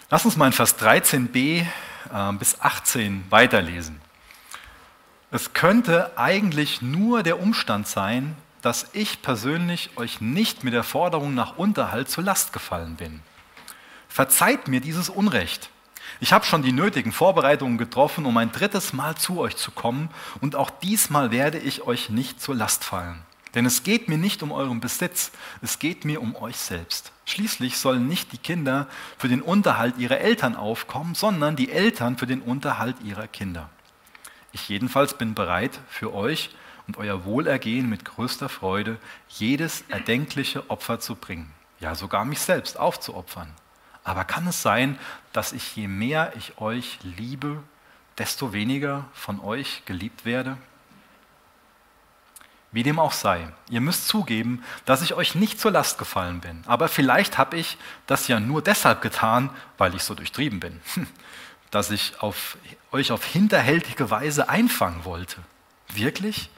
Lass 0.09 0.25
uns 0.25 0.35
mal 0.35 0.47
in 0.47 0.53
Vers 0.53 0.79
13b 0.79 1.61
äh, 1.61 2.33
bis 2.33 2.59
18 2.59 3.25
weiterlesen. 3.29 4.01
Es 5.33 5.53
könnte 5.53 6.17
eigentlich 6.17 6.81
nur 6.81 7.23
der 7.23 7.39
Umstand 7.39 7.87
sein, 7.87 8.35
dass 8.61 8.87
ich 8.91 9.21
persönlich 9.21 9.91
euch 9.95 10.19
nicht 10.19 10.65
mit 10.65 10.73
der 10.73 10.83
Forderung 10.83 11.33
nach 11.33 11.57
Unterhalt 11.57 12.09
zur 12.09 12.25
Last 12.25 12.51
gefallen 12.51 12.97
bin. 12.97 13.21
Verzeiht 14.09 14.67
mir 14.67 14.81
dieses 14.81 15.07
Unrecht. 15.07 15.69
Ich 16.19 16.33
habe 16.33 16.43
schon 16.43 16.63
die 16.63 16.73
nötigen 16.73 17.13
Vorbereitungen 17.13 17.77
getroffen, 17.77 18.25
um 18.25 18.35
ein 18.35 18.51
drittes 18.51 18.91
Mal 18.91 19.15
zu 19.15 19.39
euch 19.39 19.55
zu 19.55 19.71
kommen, 19.71 20.09
und 20.41 20.57
auch 20.57 20.69
diesmal 20.69 21.31
werde 21.31 21.59
ich 21.59 21.83
euch 21.83 22.09
nicht 22.09 22.41
zur 22.41 22.55
Last 22.55 22.83
fallen. 22.83 23.21
Denn 23.55 23.65
es 23.65 23.83
geht 23.83 24.09
mir 24.09 24.17
nicht 24.17 24.43
um 24.43 24.51
euren 24.51 24.81
Besitz, 24.81 25.31
es 25.61 25.79
geht 25.79 26.03
mir 26.03 26.21
um 26.21 26.35
euch 26.35 26.57
selbst. 26.57 27.13
Schließlich 27.23 27.77
sollen 27.77 28.05
nicht 28.05 28.33
die 28.33 28.37
Kinder 28.37 28.87
für 29.17 29.29
den 29.29 29.41
Unterhalt 29.41 29.97
ihrer 29.97 30.19
Eltern 30.19 30.57
aufkommen, 30.57 31.15
sondern 31.15 31.55
die 31.55 31.71
Eltern 31.71 32.17
für 32.17 32.27
den 32.27 32.41
Unterhalt 32.41 32.97
ihrer 33.01 33.27
Kinder. 33.27 33.69
Ich 34.51 34.67
jedenfalls 34.69 35.17
bin 35.17 35.33
bereit, 35.33 35.79
für 35.89 36.13
euch 36.13 36.49
und 36.87 36.97
euer 36.97 37.25
Wohlergehen 37.25 37.89
mit 37.89 38.05
größter 38.05 38.49
Freude 38.49 38.97
jedes 39.29 39.83
erdenkliche 39.89 40.69
Opfer 40.69 40.99
zu 40.99 41.15
bringen, 41.15 41.53
ja 41.79 41.95
sogar 41.95 42.25
mich 42.25 42.39
selbst 42.39 42.77
aufzuopfern. 42.77 43.51
Aber 44.03 44.25
kann 44.25 44.47
es 44.47 44.61
sein, 44.61 44.97
dass 45.31 45.53
ich 45.53 45.75
je 45.75 45.87
mehr 45.87 46.33
ich 46.35 46.57
euch 46.57 46.99
liebe, 47.03 47.61
desto 48.17 48.51
weniger 48.51 49.05
von 49.13 49.39
euch 49.39 49.83
geliebt 49.85 50.25
werde? 50.25 50.57
Wie 52.73 52.83
dem 52.83 52.99
auch 52.99 53.11
sei, 53.11 53.49
ihr 53.69 53.81
müsst 53.81 54.07
zugeben, 54.07 54.63
dass 54.85 55.01
ich 55.01 55.13
euch 55.13 55.35
nicht 55.35 55.59
zur 55.59 55.71
Last 55.71 55.97
gefallen 55.97 56.39
bin. 56.39 56.63
Aber 56.67 56.87
vielleicht 56.87 57.37
habe 57.37 57.57
ich 57.57 57.77
das 58.07 58.29
ja 58.29 58.39
nur 58.39 58.61
deshalb 58.61 59.01
getan, 59.01 59.49
weil 59.77 59.93
ich 59.93 60.03
so 60.03 60.15
durchtrieben 60.15 60.59
bin. 60.59 60.81
dass 61.71 61.89
ich 61.89 62.13
auf, 62.19 62.57
euch 62.91 63.11
auf 63.11 63.25
hinterhältige 63.25 64.09
Weise 64.11 64.49
einfangen 64.49 65.05
wollte. 65.05 65.37
Wirklich? 65.93 66.49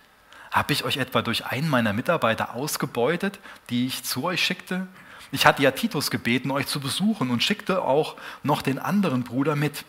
Habe 0.51 0.73
ich 0.73 0.83
euch 0.83 0.97
etwa 0.97 1.21
durch 1.21 1.45
einen 1.45 1.69
meiner 1.69 1.93
Mitarbeiter 1.93 2.53
ausgebeutet, 2.53 3.39
die 3.69 3.87
ich 3.87 4.03
zu 4.03 4.23
euch 4.23 4.43
schickte? 4.43 4.87
Ich 5.31 5.45
hatte 5.45 5.63
ja 5.63 5.71
Titus 5.71 6.11
gebeten, 6.11 6.51
euch 6.51 6.67
zu 6.67 6.79
besuchen 6.79 7.31
und 7.31 7.41
schickte 7.41 7.81
auch 7.81 8.15
noch 8.43 8.61
den 8.61 8.77
anderen 8.77 9.23
Bruder 9.23 9.55
mit. 9.55 9.85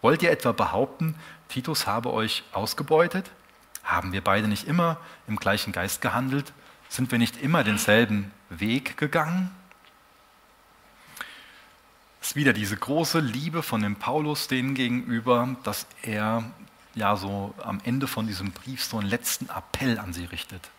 Wollt 0.00 0.22
ihr 0.22 0.30
etwa 0.30 0.52
behaupten, 0.52 1.16
Titus 1.48 1.86
habe 1.86 2.12
euch 2.12 2.44
ausgebeutet? 2.52 3.30
Haben 3.84 4.12
wir 4.12 4.22
beide 4.22 4.48
nicht 4.48 4.66
immer 4.66 4.98
im 5.28 5.36
gleichen 5.36 5.72
Geist 5.72 6.00
gehandelt? 6.00 6.52
Sind 6.88 7.10
wir 7.10 7.18
nicht 7.18 7.42
immer 7.42 7.64
denselben 7.64 8.32
Weg 8.48 8.96
gegangen? 8.96 9.50
Ist 12.26 12.34
wieder 12.34 12.52
diese 12.52 12.76
große 12.76 13.20
Liebe 13.20 13.62
von 13.62 13.82
dem 13.82 13.94
Paulus 13.94 14.48
denen 14.48 14.74
gegenüber, 14.74 15.54
dass 15.62 15.86
er 16.02 16.42
ja 16.96 17.14
so 17.14 17.54
am 17.62 17.80
Ende 17.84 18.08
von 18.08 18.26
diesem 18.26 18.50
Brief 18.50 18.82
so 18.82 18.98
einen 18.98 19.08
letzten 19.08 19.48
Appell 19.48 20.00
an 20.00 20.12
sie 20.12 20.24
richtet. 20.24 20.70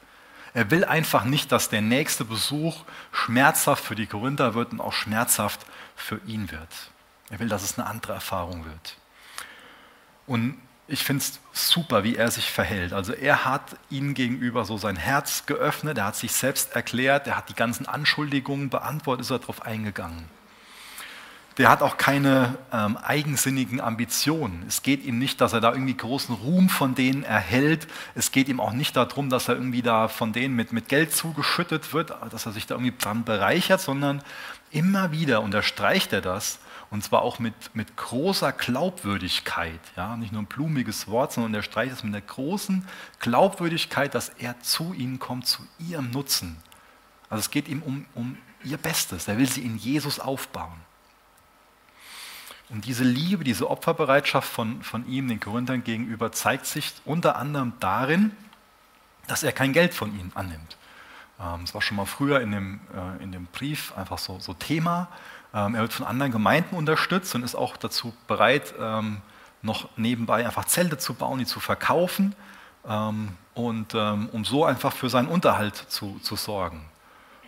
Er 0.54 0.72
will 0.72 0.84
einfach 0.84 1.24
nicht, 1.24 1.54
dass 1.54 1.70
der 1.70 1.82
nächste 1.82 2.26
Besuch 2.26 2.84
schmerzhaft 3.14 3.86
für 3.86 3.96
die 3.96 4.08
Korinther 4.08 4.56
wird 4.56 4.74
und 4.74 4.82
auch 4.82 4.92
schmerzhaft 4.92 5.66
für 5.96 6.20
ihn 6.26 6.52
wird. 6.52 6.92
Er 7.30 7.40
will, 7.40 7.48
dass 7.48 7.64
es 7.64 7.78
eine 7.78 7.88
andere 7.88 8.14
Erfahrung 8.14 8.66
wird. 8.66 8.98
Und 10.26 10.58
ich 10.90 11.06
finde 11.06 11.24
es 11.24 11.40
super, 11.54 12.04
wie 12.04 12.18
er 12.18 12.30
sich 12.30 12.52
verhält. 12.52 12.92
Also 12.92 13.14
er 13.14 13.46
hat 13.46 13.78
ihnen 13.90 14.16
gegenüber 14.16 14.66
so 14.66 14.78
sein 14.78 14.98
Herz 14.98 15.46
geöffnet, 15.46 15.98
er 15.98 16.06
hat 16.06 16.18
sich 16.18 16.34
selbst 16.34 16.76
erklärt, 16.76 17.26
er 17.26 17.38
hat 17.38 17.48
die 17.48 17.56
ganzen 17.56 17.86
Anschuldigungen 17.86 18.70
beantwortet, 18.70 19.22
ist 19.22 19.32
er 19.32 19.40
darauf 19.40 19.62
eingegangen 19.62 20.37
der 21.58 21.70
hat 21.70 21.82
auch 21.82 21.98
keine 21.98 22.58
ähm, 22.72 22.98
eigensinnigen 22.98 23.82
Ambitionen. 23.82 24.64
Es 24.68 24.84
geht 24.84 25.04
ihm 25.04 25.18
nicht, 25.18 25.42
dass 25.42 25.54
er 25.54 25.62
da 25.62 25.72
irgendwie 25.74 25.98
großen 25.98 26.36
Ruhm 26.36 26.70
von 26.70 26.94
denen 26.94 27.24
erhält. 27.24 27.88
Es 28.14 28.32
geht 28.32 28.48
ihm 28.48 28.60
auch 28.60 28.74
nicht 28.74 28.96
darum, 28.96 29.30
dass 29.30 29.48
er 29.48 29.56
irgendwie 29.56 29.82
da 29.82 30.08
von 30.08 30.34
denen 30.34 30.56
mit, 30.56 30.72
mit 30.72 30.88
Geld 30.88 31.16
zugeschüttet 31.16 31.94
wird, 31.94 32.14
dass 32.32 32.46
er 32.46 32.52
sich 32.52 32.68
da 32.68 32.76
irgendwie 32.76 32.94
dran 32.98 33.24
bereichert, 33.24 33.82
sondern 33.82 34.22
immer 34.72 35.12
wieder 35.12 35.42
unterstreicht 35.42 36.14
er 36.14 36.22
das 36.22 36.60
und 36.90 37.04
zwar 37.04 37.22
auch 37.22 37.40
mit, 37.40 37.54
mit 37.74 37.98
großer 37.98 38.52
Glaubwürdigkeit. 38.52 39.80
Ja? 39.96 40.16
Nicht 40.16 40.32
nur 40.32 40.44
ein 40.44 40.48
blumiges 40.48 41.08
Wort, 41.08 41.34
sondern 41.34 41.54
er 41.54 41.64
streicht 41.64 41.94
es 41.94 42.04
mit 42.04 42.14
einer 42.14 42.26
großen 42.26 42.88
Glaubwürdigkeit, 43.20 44.14
dass 44.16 44.30
er 44.30 44.60
zu 44.62 44.94
ihnen 44.94 45.20
kommt, 45.20 45.48
zu 45.48 45.64
ihrem 45.80 46.12
Nutzen. 46.12 46.58
Also 47.30 47.42
es 47.42 47.52
geht 47.52 47.68
ihm 47.68 47.82
um, 47.82 48.06
um 48.16 48.38
ihr 48.64 48.78
Bestes. 48.78 49.28
Er 49.28 49.38
will 49.38 49.50
sie 49.50 49.62
in 49.62 49.78
Jesus 49.78 50.20
aufbauen. 50.20 50.87
Und 52.70 52.86
diese 52.86 53.04
Liebe, 53.04 53.44
diese 53.44 53.70
Opferbereitschaft 53.70 54.50
von, 54.50 54.82
von 54.84 55.08
ihm, 55.08 55.28
den 55.30 55.40
Korinthern 55.40 55.84
gegenüber, 55.84 56.32
zeigt 56.32 56.66
sich 56.66 56.94
unter 57.06 57.38
anderem 57.38 57.74
darin, 57.80 58.32
dass 59.28 59.44
er 59.44 59.54
kein 59.54 59.74
Geld 59.74 59.94
von 59.94 60.18
ihnen 60.18 60.32
annimmt. 60.36 60.78
Ähm, 61.40 61.62
das 61.62 61.74
war 61.74 61.82
schon 61.82 61.98
mal 61.98 62.06
früher 62.06 62.42
in 62.42 62.52
dem, 62.52 62.80
äh, 62.94 63.24
in 63.24 63.32
dem 63.32 63.46
Brief 63.48 63.94
einfach 63.98 64.18
so, 64.18 64.40
so 64.40 64.54
Thema. 64.54 65.08
Ähm, 65.54 65.76
er 65.76 65.82
wird 65.82 65.94
von 65.94 66.06
anderen 66.06 66.32
Gemeinden 66.32 66.76
unterstützt 66.76 67.34
und 67.36 67.44
ist 67.44 67.56
auch 67.56 67.78
dazu 67.78 68.14
bereit, 68.28 68.74
ähm, 68.80 69.22
noch 69.62 69.90
nebenbei 69.98 70.46
einfach 70.46 70.66
Zelte 70.66 70.98
zu 70.98 71.14
bauen, 71.14 71.40
die 71.40 71.46
zu 71.46 71.60
verkaufen 71.60 72.36
und 73.54 73.96
um 73.96 74.46
so 74.46 74.64
einfach 74.64 74.94
für 74.94 75.10
seinen 75.10 75.28
Unterhalt 75.28 75.76
zu, 75.76 76.20
zu 76.20 76.38
sorgen. 76.38 76.86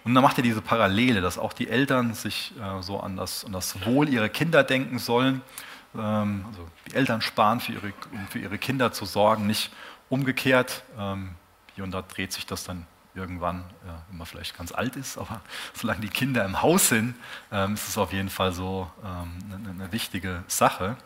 Und 0.10 0.16
dann 0.16 0.24
macht 0.24 0.40
er 0.40 0.44
diese 0.44 0.64
Parallele, 0.64 1.22
dass 1.22 1.38
auch 1.38 1.54
die 1.54 1.70
Eltern 1.70 2.16
sich 2.16 2.52
äh, 2.60 2.82
so 2.82 3.00
an 3.00 3.16
das, 3.16 3.46
an 3.46 3.52
das 3.52 3.86
Wohl 3.86 4.10
ihrer 4.10 4.28
Kinder 4.28 4.64
denken 4.64 4.98
sollen. 4.98 5.44
Ähm, 5.96 6.46
also 6.48 6.68
die 6.88 6.96
Eltern 6.96 7.22
sparen, 7.22 7.60
für 7.60 7.74
ihre, 7.74 7.94
um 8.12 8.28
für 8.28 8.40
ihre 8.40 8.58
Kinder 8.58 8.92
zu 8.92 9.06
sorgen, 9.06 9.46
nicht 9.46 9.72
umgekehrt. 10.10 10.84
Ähm, 10.98 11.36
hier 11.76 11.84
und 11.84 11.92
da 11.92 12.02
dreht 12.02 12.34
sich 12.34 12.48
das 12.48 12.64
dann 12.64 12.88
irgendwann, 13.14 13.64
ja, 13.86 14.02
wenn 14.10 14.18
man 14.18 14.26
vielleicht 14.26 14.58
ganz 14.58 14.72
alt 14.72 14.96
ist, 14.96 15.20
aber 15.20 15.42
solange 15.76 16.02
die 16.02 16.10
Kinder 16.10 16.44
im 16.44 16.60
Haus 16.64 16.90
sind, 16.90 17.14
ähm, 17.52 17.76
ist 17.76 17.88
es 17.88 17.96
auf 17.96 18.12
jeden 18.12 18.32
Fall 18.32 18.52
so 18.52 18.90
ähm, 19.06 19.60
eine, 19.62 19.70
eine, 19.70 19.92
wichtige 19.92 20.44
Sache. 20.48 20.98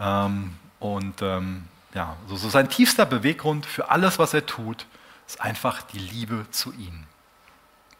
Ähm, 0.00 0.54
und 0.80 1.20
ähm, 1.20 1.64
ja, 1.92 2.16
so, 2.28 2.36
so 2.36 2.48
sein 2.48 2.70
tiefster 2.70 3.04
Beweggrund 3.04 3.66
für 3.66 3.90
alles, 3.90 4.18
was 4.18 4.32
er 4.32 4.46
tut, 4.46 4.86
ist 5.26 5.38
einfach 5.38 5.82
die 5.82 5.98
Liebe 5.98 6.46
zu 6.50 6.72
ihm. 6.72 7.04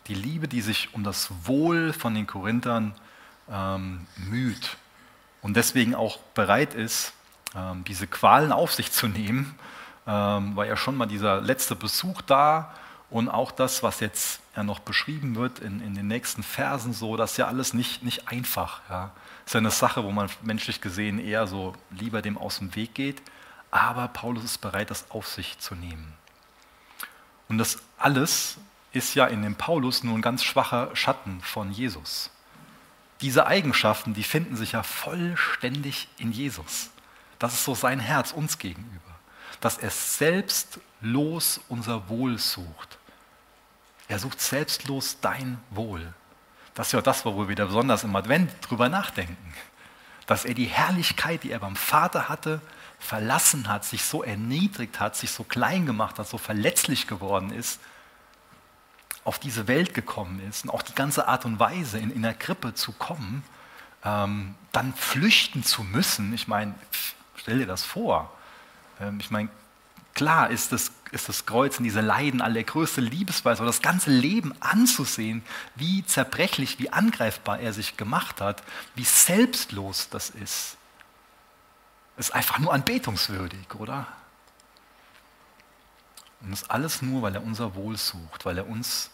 Die 0.09 0.15
Liebe, 0.15 0.49
die 0.49 0.61
sich 0.61 0.95
um 0.95 1.05
das 1.05 1.31
Wohl 1.45 1.93
von 1.93 2.15
den 2.15 2.27
Korinthern 2.27 2.95
ähm, 3.51 4.07
müht 4.17 4.77
und 5.43 5.57
deswegen 5.57 5.95
auch 5.95 6.19
bereit 6.35 6.75
ist, 6.75 7.13
ähm, 7.55 7.85
diese 7.85 8.07
Qualen 8.07 8.53
auf 8.53 8.73
sich 8.73 8.93
zu 8.93 9.09
nehmen, 9.09 9.55
ähm, 10.07 10.57
war 10.57 10.67
ja 10.67 10.77
schon 10.77 10.97
mal 10.97 11.07
dieser 11.07 11.41
letzte 11.41 11.75
Besuch 11.75 12.23
da 12.23 12.75
und 13.11 13.29
auch 13.29 13.51
das, 13.51 13.83
was 13.83 14.01
jetzt 14.01 14.41
ja 14.57 14.63
noch 14.63 14.81
beschrieben 14.81 15.37
wird 15.37 15.59
in, 15.59 15.81
in 15.81 15.95
den 15.95 16.09
nächsten 16.09 16.43
Versen, 16.43 16.93
so, 16.93 17.17
das 17.17 17.33
ist 17.33 17.37
ja 17.37 17.47
alles 17.47 17.75
nicht, 17.75 18.03
nicht 18.03 18.29
einfach. 18.29 18.81
Ja. 18.89 19.13
Das 19.45 19.51
ist 19.51 19.55
ja 19.55 19.59
eine 19.59 19.71
Sache, 19.71 20.05
wo 20.05 20.11
man 20.11 20.29
menschlich 20.43 20.81
gesehen 20.81 21.19
eher 21.19 21.47
so 21.47 21.75
lieber 21.91 22.23
dem 22.23 22.39
aus 22.39 22.59
dem 22.59 22.75
Weg 22.75 22.95
geht, 22.95 23.23
aber 23.71 24.09
Paulus 24.09 24.45
ist 24.45 24.59
bereit, 24.59 24.91
das 24.91 25.11
auf 25.11 25.29
sich 25.29 25.59
zu 25.59 25.75
nehmen. 25.75 26.15
Und 27.49 27.59
das 27.59 27.79
alles 27.99 28.59
ist 28.97 29.15
ja 29.15 29.27
in 29.27 29.43
dem 29.43 29.57
Paulus 29.57 30.03
nur 30.03 30.15
ein 30.15 30.23
ganz 30.23 30.43
schwacher 30.43 30.95
Schatten 30.95 31.41
von 31.43 31.71
Jesus. 31.71 32.31
Diese 33.21 33.47
Eigenschaften, 33.47 34.15
die 34.15 34.23
finden 34.23 34.57
sich 34.57 34.73
ja 34.73 34.83
vollständig 34.83 36.09
in 36.19 36.33
Jesus. 36.33 36.91
Das 37.39 37.53
ist 37.53 37.65
so 37.65 37.75
sein 37.75 38.01
Herz 38.01 38.33
uns 38.33 38.59
gegenüber, 38.59 39.01
dass 39.61 39.79
er 39.79 39.91
selbstlos 39.91 41.61
unser 41.69 42.09
Wohl 42.09 42.39
sucht. 42.39 42.99
Er 44.09 44.19
sucht 44.19 44.41
selbstlos 44.41 45.19
dein 45.21 45.59
Wohl. 45.71 46.15
Das 46.75 46.89
ist 46.89 46.93
ja 46.93 47.03
das, 47.03 47.25
wo 47.25 47.37
wir 47.39 47.49
wieder 47.49 47.67
besonders 47.67 48.05
im 48.05 48.15
Advent 48.17 48.51
drüber 48.63 48.89
nachdenken. 48.89 49.55
Dass 50.27 50.45
er 50.45 50.55
die 50.55 50.67
Herrlichkeit, 50.67 51.43
die 51.43 51.51
er 51.51 51.59
beim 51.59 51.77
Vater 51.77 52.29
hatte, 52.29 52.61
verlassen 52.99 53.69
hat, 53.69 53.85
sich 53.85 54.05
so 54.05 54.23
erniedrigt 54.23 55.01
hat, 55.01 55.17
sich 55.17 55.31
so 55.31 55.45
klein 55.45 55.87
gemacht 55.87 56.19
hat, 56.19 56.29
so 56.29 56.39
verletzlich 56.39 57.07
geworden 57.07 57.51
ist, 57.51 57.81
auf 59.27 59.41
diese 59.41 59.67
Welt 59.67 59.93
gekommen 59.93 60.41
ist 60.49 60.65
und 60.65 60.71
auch 60.71 60.83
die 60.83 60.95
ganze 60.95 61.27
Art 61.27 61.45
und 61.45 61.59
Weise, 61.59 61.99
in, 61.99 62.11
in 62.11 62.23
der 62.23 62.33
Krippe 62.33 62.75
zu 62.75 62.93
kommen, 62.93 63.43
ähm, 64.05 64.55
dann 64.71 64.95
flüchten 64.95 65.65
zu 65.65 65.83
müssen. 65.83 66.33
Ich 66.33 66.47
meine, 66.47 66.75
stell 67.35 67.59
dir 67.59 67.67
das 67.67 67.85
vor. 67.85 68.33
Ähm, 69.01 69.19
ich 69.19 69.33
meine, 69.33 69.49
klar 70.15 70.51
ist 70.51 70.71
das, 70.71 70.93
ist 71.11 71.29
das 71.29 71.45
Kreuz 71.45 71.79
und 71.79 71.85
diese 71.85 72.03
Leiden 72.03 72.41
allergrößte 72.41 73.01
Liebesweise, 73.01 73.63
aber 73.63 73.67
das 73.67 73.83
ganze 73.83 74.11
Leben 74.11 74.55
anzusehen, 74.61 75.43
wie 75.75 76.07
zerbrechlich, 76.07 76.79
wie 76.79 76.93
angreifbar 76.93 77.59
er 77.59 77.73
sich 77.73 77.97
gemacht 77.97 78.41
hat, 78.41 78.63
wie 78.95 79.05
selbstlos 79.05 80.09
das 80.09 80.31
ist, 80.31 80.77
ist 82.17 82.33
einfach 82.33 82.61
nur 82.61 82.73
anbetungswürdig, 82.73 83.75
oder? 83.75 84.07
Und 86.43 86.53
das 86.53 86.71
alles 86.71 87.03
nur, 87.03 87.23
weil 87.23 87.35
er 87.35 87.43
unser 87.43 87.75
Wohl 87.75 87.97
sucht, 87.97 88.45
weil 88.45 88.59
er 88.59 88.69
uns 88.69 89.11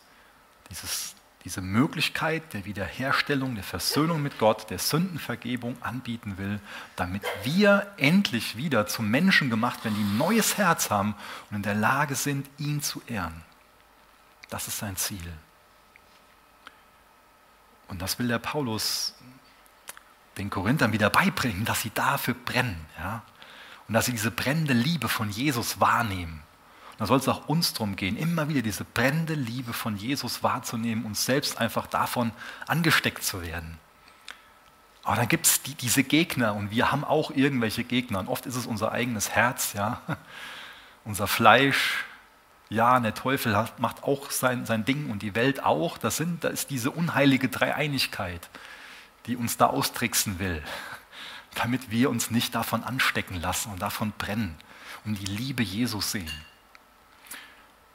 dieses, 0.73 1.15
diese 1.45 1.61
Möglichkeit 1.61 2.55
der 2.55 2.65
Wiederherstellung, 2.65 3.55
der 3.55 3.65
Versöhnung 3.65 4.23
mit 4.23 4.39
Gott, 4.39 4.71
der 4.71 4.79
Sündenvergebung 4.79 5.77
anbieten 5.83 6.39
will, 6.39 6.61
damit 6.97 7.23
wir 7.45 7.93
endlich 7.99 8.57
wieder 8.57 8.87
zum 8.87 9.11
Menschen 9.11 9.51
gemacht 9.51 9.85
werden, 9.85 9.97
die 9.97 10.03
ein 10.03 10.17
neues 10.17 10.57
Herz 10.57 10.91
haben 10.91 11.15
und 11.51 11.57
in 11.57 11.63
der 11.63 11.75
Lage 11.75 12.15
sind, 12.15 12.49
ihn 12.59 12.81
zu 12.83 13.03
ehren. 13.07 13.43
Das 14.49 14.67
ist 14.67 14.79
sein 14.79 14.97
Ziel. 14.97 15.33
Und 17.89 18.01
das 18.01 18.19
will 18.19 18.29
der 18.29 18.39
Paulus 18.39 19.15
den 20.39 20.49
Korinthern 20.49 20.93
wieder 20.93 21.11
beibringen, 21.11 21.67
dass 21.67 21.83
sie 21.83 21.91
dafür 21.91 22.35
brennen. 22.35 22.87
Ja? 22.99 23.23
Und 23.89 23.95
dass 23.95 24.07
sie 24.07 24.13
diese 24.13 24.31
brennende 24.31 24.73
Liebe 24.73 25.09
von 25.09 25.29
Jesus 25.29 25.81
wahrnehmen. 25.81 26.43
Da 27.03 27.07
soll 27.07 27.19
es 27.19 27.27
auch 27.27 27.49
uns 27.49 27.73
darum 27.73 27.97
gehen, 27.97 28.17
immer 28.17 28.49
wieder 28.49 28.62
diese 28.62 28.85
brennende 28.85 29.35
Liebe 29.35 29.73
von 29.73 29.97
Jesus 29.97 30.45
wahrzunehmen 30.45 31.05
und 31.05 31.17
selbst 31.17 31.59
einfach 31.59 31.88
davon 31.88 32.31
angesteckt 32.69 33.25
zu 33.25 33.43
werden. 33.43 33.77
Aber 35.03 35.17
dann 35.17 35.27
gibt 35.27 35.47
es 35.47 35.62
die, 35.62 35.75
diese 35.75 36.05
Gegner 36.05 36.55
und 36.55 36.71
wir 36.71 36.93
haben 36.93 37.03
auch 37.03 37.33
irgendwelche 37.33 37.83
Gegner. 37.83 38.21
Und 38.21 38.29
oft 38.29 38.47
ist 38.47 38.55
es 38.55 38.67
unser 38.67 38.93
eigenes 38.93 39.31
Herz, 39.31 39.73
ja, 39.73 40.01
unser 41.05 41.27
Fleisch. 41.27 42.05
Ja, 42.69 43.01
der 43.01 43.15
Teufel 43.15 43.57
hat, 43.57 43.81
macht 43.81 44.05
auch 44.05 44.31
sein, 44.31 44.65
sein 44.65 44.85
Ding 44.85 45.11
und 45.11 45.23
die 45.23 45.35
Welt 45.35 45.65
auch. 45.65 45.99
Das, 45.99 46.17
sind, 46.17 46.45
das 46.45 46.53
ist 46.53 46.71
diese 46.71 46.93
unheilige 46.93 47.49
Dreieinigkeit, 47.49 48.49
die 49.27 49.35
uns 49.35 49.57
da 49.57 49.67
austricksen 49.67 50.38
will, 50.38 50.62
damit 51.57 51.91
wir 51.91 52.11
uns 52.11 52.31
nicht 52.31 52.55
davon 52.55 52.85
anstecken 52.85 53.41
lassen 53.41 53.73
und 53.73 53.83
davon 53.83 54.12
brennen 54.17 54.55
und 55.05 55.19
die 55.19 55.27
Liebe 55.27 55.65
Jesus 55.65 56.12
sehen. 56.12 56.31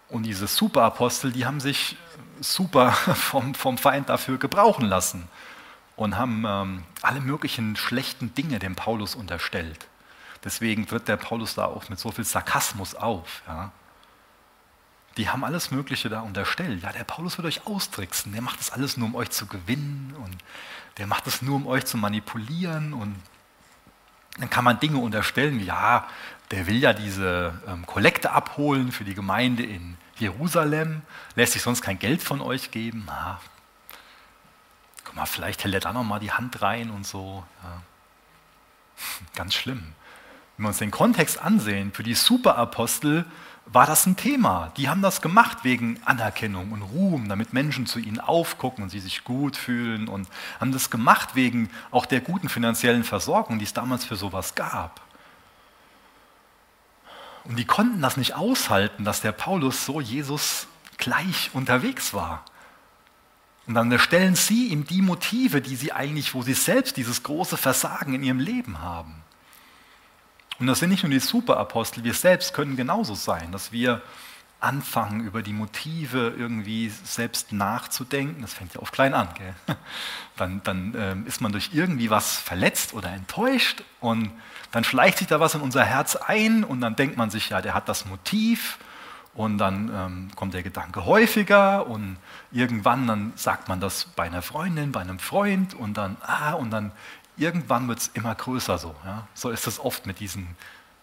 Und 0.10 0.24
diese 0.24 0.48
Superapostel, 0.48 1.32
die 1.32 1.46
haben 1.46 1.60
sich 1.60 1.98
super 2.40 2.92
vom, 3.16 3.54
vom 3.56 3.78
Feind 3.78 4.10
dafür 4.10 4.38
gebrauchen 4.38 4.86
lassen 4.86 5.28
und 5.96 6.18
haben 6.18 6.46
ähm, 6.48 6.84
alle 7.02 7.20
möglichen 7.20 7.76
schlechten 7.76 8.34
Dinge 8.34 8.60
dem 8.60 8.76
Paulus 8.76 9.16
unterstellt. 9.16 9.88
Deswegen 10.44 10.90
wird 10.92 11.08
der 11.08 11.18
Paulus 11.18 11.56
da 11.56 11.66
auch 11.66 11.90
mit 11.90 12.00
so 12.00 12.12
viel 12.12 12.24
Sarkasmus 12.24 12.96
auf. 12.96 13.42
Ja. 13.48 13.72
Die 15.18 15.30
haben 15.30 15.44
alles 15.44 15.72
Mögliche 15.72 16.10
da 16.10 16.22
unterstellt. 16.22 16.84
Ja, 16.84 16.92
der 16.92 17.04
Paulus 17.04 17.38
wird 17.38 17.48
euch 17.48 17.66
austricksen. 17.66 18.32
Der 18.34 18.44
macht 18.44 18.60
das 18.60 18.72
alles 18.72 18.98
nur, 18.98 19.08
um 19.08 19.16
euch 19.16 19.32
zu 19.32 19.48
gewinnen 19.48 20.16
und 20.24 20.38
der 20.98 21.08
macht 21.08 21.26
das 21.26 21.42
nur, 21.42 21.56
um 21.56 21.66
euch 21.66 21.86
zu 21.86 21.98
manipulieren. 21.98 22.94
Und 22.94 23.16
dann 24.38 24.50
kann 24.50 24.64
man 24.64 24.80
Dinge 24.80 25.00
unterstellen, 25.00 25.60
wie, 25.60 25.66
ja, 25.66 26.08
der 26.52 26.68
will 26.68 26.78
ja 26.78 26.94
diese 26.94 27.60
ähm, 27.68 27.86
Kollekte 27.86 28.32
abholen 28.32 28.92
für 28.92 29.04
die 29.04 29.14
Gemeinde 29.14 29.64
in 29.64 29.98
Jerusalem, 30.18 31.02
lässt 31.36 31.54
sich 31.54 31.62
sonst 31.62 31.82
kein 31.82 32.00
Geld 32.00 32.24
von 32.24 32.42
euch 32.42 32.72
geben. 32.72 33.04
Na, 33.06 33.40
guck 35.04 35.16
mal, 35.16 35.26
vielleicht 35.26 35.64
hält 35.64 35.74
er 35.74 35.80
da 35.80 35.94
noch 35.94 36.04
mal 36.04 36.20
die 36.20 36.32
Hand 36.32 36.62
rein 36.62 36.90
und 36.90 37.06
so. 37.06 37.44
Ja. 37.64 37.82
Ganz 39.36 39.54
schlimm. 39.54 39.94
Wenn 40.56 40.66
wir 40.66 40.70
uns 40.70 40.80
den 40.80 40.92
Kontext 40.92 41.40
ansehen, 41.40 41.92
für 41.92 42.04
die 42.04 42.16
Superapostel 42.16 43.26
war 43.66 43.86
das 43.86 44.06
ein 44.06 44.16
Thema. 44.16 44.72
Die 44.78 44.90
haben 44.90 45.02
das 45.02 45.22
gemacht 45.22 45.60
wegen 45.64 46.00
Anerkennung 46.06 46.72
und 46.72 46.82
Ruhm, 46.82 47.28
damit 47.28 47.54
Menschen 47.54 47.86
zu 47.86 48.00
ihnen 48.00 48.20
aufgucken 48.20 48.84
und 48.84 48.90
sie 48.90 49.00
sich 49.00 49.24
gut 49.24 49.58
fühlen 49.58 50.08
und 50.08 50.28
haben 50.60 50.72
das 50.72 50.90
gemacht 50.90 51.36
wegen 51.36 51.70
auch 51.92 52.06
der 52.06 52.22
guten 52.22 52.50
finanziellen 52.50 53.04
Versorgung, 53.04 53.60
die 53.60 53.66
es 53.66 53.74
damals 53.74 54.06
für 54.06 54.16
sowas 54.16 54.56
gab. 54.56 55.02
Und 57.48 57.58
die 57.58 57.66
konnten 57.66 58.02
das 58.02 58.18
nicht 58.18 58.36
aushalten, 58.36 59.06
dass 59.06 59.22
der 59.22 59.32
Paulus 59.32 59.86
so 59.86 60.02
Jesus 60.02 60.68
gleich 60.98 61.50
unterwegs 61.54 62.14
war. 62.14 62.44
Und 63.68 63.74
dann 63.74 63.98
stellen 64.00 64.36
sie 64.36 64.68
ihm 64.68 64.86
die 64.86 65.02
Motive, 65.02 65.62
die 65.62 65.76
sie 65.76 65.94
eigentlich, 65.94 66.34
wo 66.34 66.42
sie 66.42 66.54
selbst 66.54 66.98
dieses 66.98 67.24
große 67.24 67.58
Versagen 67.58 68.14
in 68.14 68.24
ihrem 68.24 68.40
Leben 68.40 68.82
haben. 68.82 69.24
Und 70.60 70.68
das 70.68 70.80
sind 70.80 70.90
nicht 70.90 71.04
nur 71.04 71.12
die 71.12 71.20
Superapostel, 71.20 72.04
wir 72.04 72.14
selbst 72.14 72.54
können 72.54 72.76
genauso 72.76 73.16
sein, 73.16 73.52
dass 73.52 73.72
wir 73.72 74.02
anfangen, 74.60 75.22
über 75.22 75.44
die 75.44 75.54
Motive 75.54 76.34
irgendwie 76.38 76.90
selbst 76.90 77.52
nachzudenken. 77.52 78.42
Das 78.42 78.54
fängt 78.54 78.74
ja 78.74 78.82
oft 78.82 78.94
klein 78.94 79.14
an. 79.14 79.30
Gell? 79.38 79.54
Dann, 80.36 80.62
dann 80.64 80.94
ähm, 80.96 81.26
ist 81.26 81.42
man 81.42 81.52
durch 81.52 81.72
irgendwie 81.74 82.12
was 82.12 82.36
verletzt 82.36 82.94
oder 82.94 83.10
enttäuscht 83.10 83.82
und 84.02 84.32
dann 84.72 84.84
schleicht 84.84 85.20
sich 85.20 85.28
da 85.28 85.40
was 85.40 85.56
in 85.56 85.62
unser 85.62 85.84
Herz 85.84 86.16
ein 86.16 86.64
und 86.64 86.82
dann 86.82 86.96
denkt 86.96 87.18
man 87.18 87.30
sich, 87.30 87.50
ja, 87.50 87.62
der 87.62 87.74
hat 87.74 87.88
das 87.90 88.06
Motiv 88.06 88.78
und 89.34 89.58
dann 89.60 89.92
ähm, 89.94 90.30
kommt 90.36 90.54
der 90.54 90.64
Gedanke 90.64 91.06
häufiger 91.06 91.88
und 91.88 92.18
irgendwann 92.52 93.08
dann 93.08 93.34
sagt 93.36 93.70
man 93.70 93.80
das 93.80 94.06
bei 94.06 94.24
einer 94.24 94.42
Freundin, 94.42 94.92
bei 94.92 95.02
einem 95.02 95.20
Freund 95.20 95.74
und 95.74 95.96
dann, 95.96 96.18
ah, 96.22 96.54
und 96.54 96.72
dann 96.72 96.92
irgendwann 97.38 97.88
wird 97.88 98.00
es 98.00 98.08
immer 98.10 98.34
größer 98.34 98.78
so. 98.78 98.96
Ja? 99.06 99.28
So 99.34 99.50
ist 99.50 99.68
es 99.68 99.80
oft 99.80 100.06
mit 100.06 100.20
diesen 100.20 100.48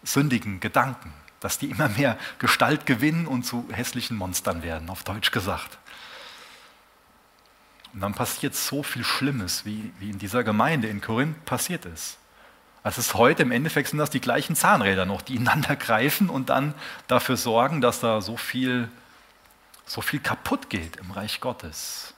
sündigen 0.02 0.60
Gedanken. 0.60 1.12
dass 1.40 1.58
die 1.58 1.68
immer 1.68 1.90
mehr 1.90 2.16
Gestalt 2.38 2.86
gewinnen 2.86 3.26
und 3.26 3.44
zu 3.44 3.68
hässlichen 3.70 4.16
Monstern 4.16 4.62
werden, 4.62 4.88
auf 4.88 5.04
Deutsch 5.04 5.30
gesagt. 5.30 5.76
Und 7.92 8.00
dann 8.00 8.14
passiert 8.14 8.54
so 8.54 8.82
viel 8.82 9.04
Schlimmes, 9.04 9.66
wie, 9.66 9.92
wie 9.98 10.08
in 10.08 10.18
dieser 10.18 10.42
Gemeinde 10.42 10.88
in 10.88 11.02
Korinth 11.02 11.44
passiert 11.44 11.84
ist. 11.84 12.16
Es 12.86 12.98
ist 12.98 13.14
heute 13.14 13.42
im 13.42 13.50
Endeffekt 13.50 13.88
sind 13.88 13.98
das 13.98 14.10
die 14.10 14.20
gleichen 14.20 14.54
Zahnräder 14.54 15.06
noch, 15.06 15.22
die 15.22 15.36
ineinander 15.36 15.74
greifen 15.74 16.28
und 16.28 16.50
dann 16.50 16.74
dafür 17.06 17.38
sorgen, 17.38 17.80
dass 17.80 18.00
da 18.00 18.20
so 18.20 18.36
viel, 18.36 18.90
so 19.86 20.02
viel 20.02 20.20
kaputt 20.20 20.68
geht 20.68 20.96
im 20.96 21.10
Reich 21.10 21.40
Gottes. 21.40 22.12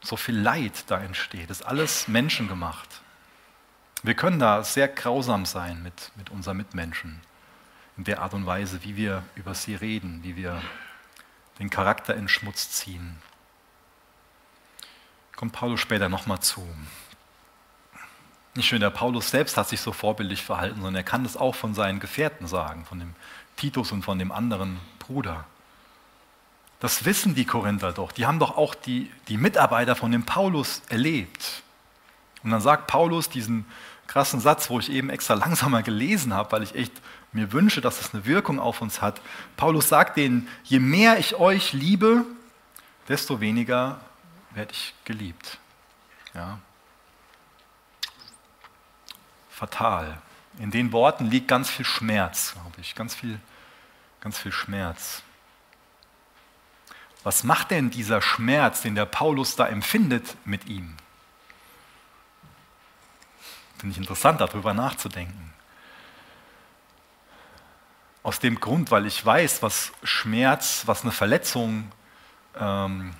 So 0.00 0.16
viel 0.16 0.38
Leid 0.38 0.84
da 0.86 0.98
entsteht. 0.98 1.50
Das 1.50 1.60
ist 1.60 1.66
alles 1.66 2.08
menschengemacht. 2.08 2.88
Wir 4.02 4.14
können 4.14 4.38
da 4.38 4.64
sehr 4.64 4.88
grausam 4.88 5.44
sein 5.44 5.82
mit, 5.82 6.10
mit 6.16 6.30
unseren 6.30 6.56
Mitmenschen. 6.56 7.20
In 7.98 8.04
der 8.04 8.22
Art 8.22 8.32
und 8.32 8.46
Weise, 8.46 8.82
wie 8.82 8.96
wir 8.96 9.22
über 9.34 9.54
sie 9.54 9.74
reden, 9.74 10.20
wie 10.22 10.36
wir 10.36 10.62
den 11.58 11.68
Charakter 11.68 12.14
in 12.14 12.28
Schmutz 12.28 12.70
ziehen. 12.70 13.18
Kommt 15.36 15.52
Paulus 15.52 15.80
später 15.80 16.08
nochmal 16.08 16.40
zu. 16.40 16.66
Nicht 18.54 18.72
nur 18.72 18.80
der 18.80 18.90
Paulus 18.90 19.30
selbst 19.30 19.56
hat 19.56 19.68
sich 19.68 19.80
so 19.80 19.92
vorbildlich 19.92 20.42
verhalten, 20.42 20.76
sondern 20.76 20.96
er 20.96 21.02
kann 21.04 21.22
das 21.22 21.36
auch 21.36 21.54
von 21.54 21.74
seinen 21.74 22.00
Gefährten 22.00 22.46
sagen, 22.46 22.84
von 22.84 22.98
dem 22.98 23.14
Titus 23.56 23.92
und 23.92 24.02
von 24.02 24.18
dem 24.18 24.32
anderen 24.32 24.80
Bruder. 24.98 25.44
Das 26.80 27.04
wissen 27.04 27.34
die 27.34 27.44
Korinther 27.44 27.92
doch. 27.92 28.10
Die 28.10 28.26
haben 28.26 28.38
doch 28.38 28.56
auch 28.56 28.74
die, 28.74 29.10
die 29.28 29.36
Mitarbeiter 29.36 29.94
von 29.94 30.10
dem 30.10 30.24
Paulus 30.24 30.82
erlebt. 30.88 31.62
Und 32.42 32.50
dann 32.50 32.60
sagt 32.60 32.86
Paulus 32.86 33.28
diesen 33.28 33.66
krassen 34.06 34.40
Satz, 34.40 34.70
wo 34.70 34.80
ich 34.80 34.90
eben 34.90 35.10
extra 35.10 35.34
langsamer 35.34 35.82
gelesen 35.82 36.34
habe, 36.34 36.50
weil 36.52 36.62
ich 36.62 36.74
echt 36.74 36.92
mir 37.32 37.52
wünsche, 37.52 37.80
dass 37.80 38.00
es 38.00 38.12
eine 38.12 38.24
Wirkung 38.24 38.58
auf 38.58 38.80
uns 38.80 39.00
hat. 39.00 39.20
Paulus 39.56 39.88
sagt 39.88 40.16
denen, 40.16 40.48
je 40.64 40.80
mehr 40.80 41.18
ich 41.18 41.36
euch 41.36 41.72
liebe, 41.72 42.24
desto 43.06 43.40
weniger 43.40 44.00
werde 44.52 44.72
ich 44.72 44.94
geliebt. 45.04 45.58
Ja 46.34 46.58
fatal. 49.60 50.16
In 50.58 50.70
den 50.70 50.90
Worten 50.90 51.26
liegt 51.26 51.46
ganz 51.46 51.68
viel 51.68 51.84
Schmerz, 51.84 52.54
glaube 52.54 52.80
ich, 52.80 52.94
ganz 52.94 53.14
viel, 53.14 53.38
ganz 54.20 54.38
viel 54.38 54.52
Schmerz. 54.52 55.22
Was 57.24 57.44
macht 57.44 57.70
denn 57.70 57.90
dieser 57.90 58.22
Schmerz, 58.22 58.80
den 58.80 58.94
der 58.94 59.04
Paulus 59.04 59.56
da 59.56 59.66
empfindet, 59.66 60.34
mit 60.46 60.66
ihm? 60.66 60.96
Finde 63.76 63.92
ich 63.92 63.98
interessant, 63.98 64.40
darüber 64.40 64.72
nachzudenken. 64.72 65.52
Aus 68.22 68.38
dem 68.40 68.60
Grund, 68.60 68.90
weil 68.90 69.04
ich 69.04 69.24
weiß, 69.24 69.62
was 69.62 69.92
Schmerz, 70.02 70.84
was 70.86 71.02
eine 71.02 71.12
Verletzung 71.12 71.92
ähm, 72.58 73.14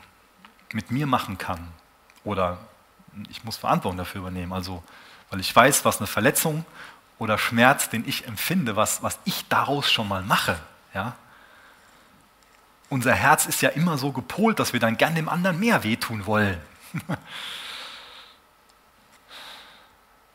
mit 0.72 0.90
mir 0.90 1.07
machen 1.07 1.37
kann. 1.37 1.68
Oder 2.24 2.59
ich 3.29 3.44
muss 3.44 3.59
Verantwortung 3.59 3.98
dafür 3.98 4.22
übernehmen. 4.22 4.55
Also 4.55 4.83
weil 5.31 5.40
ich 5.40 5.55
weiß, 5.55 5.85
was 5.85 5.99
eine 5.99 6.07
Verletzung 6.07 6.64
oder 7.19 7.38
Schmerz, 7.38 7.88
den 7.88 8.07
ich 8.09 8.27
empfinde, 8.27 8.77
was, 8.77 9.03
was 9.03 9.19
ich 9.25 9.47
daraus 9.49 9.90
schon 9.90 10.09
mal 10.09 10.23
mache. 10.23 10.59
Ja? 10.93 11.16
Unser 12.88 13.14
Herz 13.14 13.47
ist 13.47 13.62
ja 13.62 13.71
immer 13.71 13.97
so 13.99 14.12
gepolt, 14.12 14.59
dass 14.59 14.73
wir 14.73 14.81
dann 14.81 14.97
gern 14.97 15.14
dem 15.14 15.29
anderen 15.29 15.61
mehr 15.61 15.85
wehtun 15.85 16.27
wollen. 16.27 16.61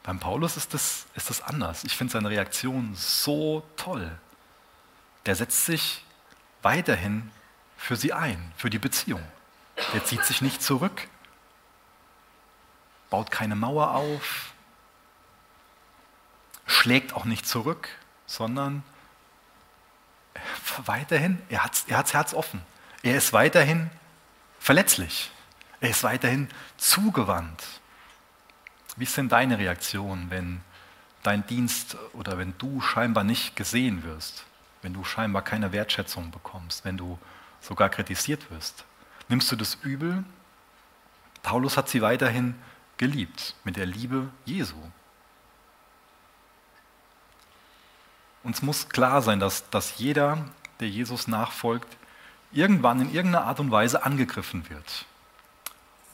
Beim 0.04 0.20
Paulus 0.20 0.56
ist 0.56 0.74
das, 0.74 1.08
ist 1.16 1.30
das 1.30 1.42
anders. 1.42 1.84
Ich 1.84 1.98
finde 1.98 2.14
seine 2.14 2.30
Reaktion 2.30 2.94
so 2.96 3.68
toll. 3.76 4.10
Der 5.26 5.36
setzt 5.36 5.66
sich 5.66 6.06
weiterhin 6.62 7.32
für 7.76 7.96
sie 7.96 8.14
ein, 8.14 8.54
für 8.56 8.70
die 8.70 8.80
Beziehung. 8.80 9.24
Der 9.94 10.06
zieht 10.06 10.24
sich 10.24 10.42
nicht 10.42 10.62
zurück, 10.62 11.08
baut 13.10 13.32
keine 13.32 13.56
Mauer 13.56 13.92
auf, 13.92 14.54
schlägt 16.65 17.13
auch 17.13 17.25
nicht 17.25 17.47
zurück, 17.47 17.89
sondern 18.25 18.84
weiterhin, 20.86 21.41
er 21.49 21.63
hat 21.63 21.84
er 21.88 21.97
hat's 21.97 22.13
Herz 22.13 22.34
offen. 22.34 22.62
Er 23.04 23.17
ist 23.17 23.34
weiterhin 23.34 23.89
verletzlich. 24.60 25.32
Er 25.80 25.89
ist 25.89 26.04
weiterhin 26.04 26.49
zugewandt. 26.78 27.63
Wie 28.97 29.04
ist 29.04 29.17
denn 29.17 29.30
deine 29.30 29.60
Reaktion, 29.60 30.30
wenn 30.30 30.62
dein 31.23 31.45
Dienst 31.47 31.97
oder 32.13 32.38
wenn 32.38 32.58
du 32.58 32.82
scheinbar 32.82 33.23
nicht 33.23 33.56
gesehen 33.56 34.04
wirst, 34.04 34.45
wenn 34.82 34.93
du 34.93 35.04
scheinbar 35.04 35.41
keine 35.41 35.71
Wertschätzung 35.71 36.32
bekommst, 36.32 36.86
wenn 36.86 36.97
du 36.97 37.19
sogar 37.62 37.89
kritisiert 37.89 38.49
wirst? 38.51 38.86
Nimmst 39.28 39.51
du 39.51 39.56
das 39.56 39.75
übel? 39.75 40.23
Paulus 41.43 41.78
hat 41.78 41.89
sie 41.89 42.01
weiterhin 42.01 42.56
geliebt 42.97 43.56
mit 43.63 43.75
der 43.75 43.86
Liebe 43.86 44.30
Jesu. 44.45 44.78
Uns 48.46 48.62
muss 48.62 48.90
klar 48.90 49.24
sein, 49.24 49.40
dass, 49.40 49.68
dass 49.72 49.98
jeder, 49.98 50.38
der 50.80 50.88
Jesus 50.88 51.28
nachfolgt, 51.28 51.98
irgendwann 52.52 53.02
in 53.02 53.12
irgendeiner 53.12 53.46
Art 53.46 53.60
und 53.60 53.72
Weise 53.72 54.06
angegriffen 54.06 54.70
wird. 54.70 55.06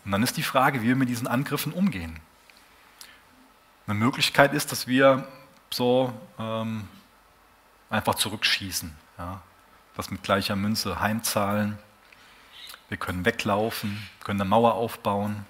Und 0.06 0.14
dann 0.14 0.24
ist 0.24 0.38
die 0.38 0.44
Frage, 0.44 0.82
wie 0.82 0.88
wir 0.88 0.96
mit 0.96 1.10
diesen 1.10 1.28
Angriffen 1.28 1.74
umgehen. 1.74 2.22
Eine 3.86 3.96
Möglichkeit 3.96 4.54
ist, 4.54 4.72
dass 4.72 4.88
wir 4.88 5.28
so 5.72 6.14
ähm, 6.40 6.88
einfach 7.90 8.16
zurückschießen, 8.16 8.96
ja? 9.18 9.42
das 9.98 10.10
mit 10.10 10.24
gleicher 10.24 10.56
Münze 10.56 11.02
heimzahlen. 11.02 11.78
Wir 12.88 12.96
können 12.96 13.26
weglaufen, 13.26 14.08
können 14.24 14.40
eine 14.40 14.50
Mauer 14.50 14.76
aufbauen. 14.76 15.46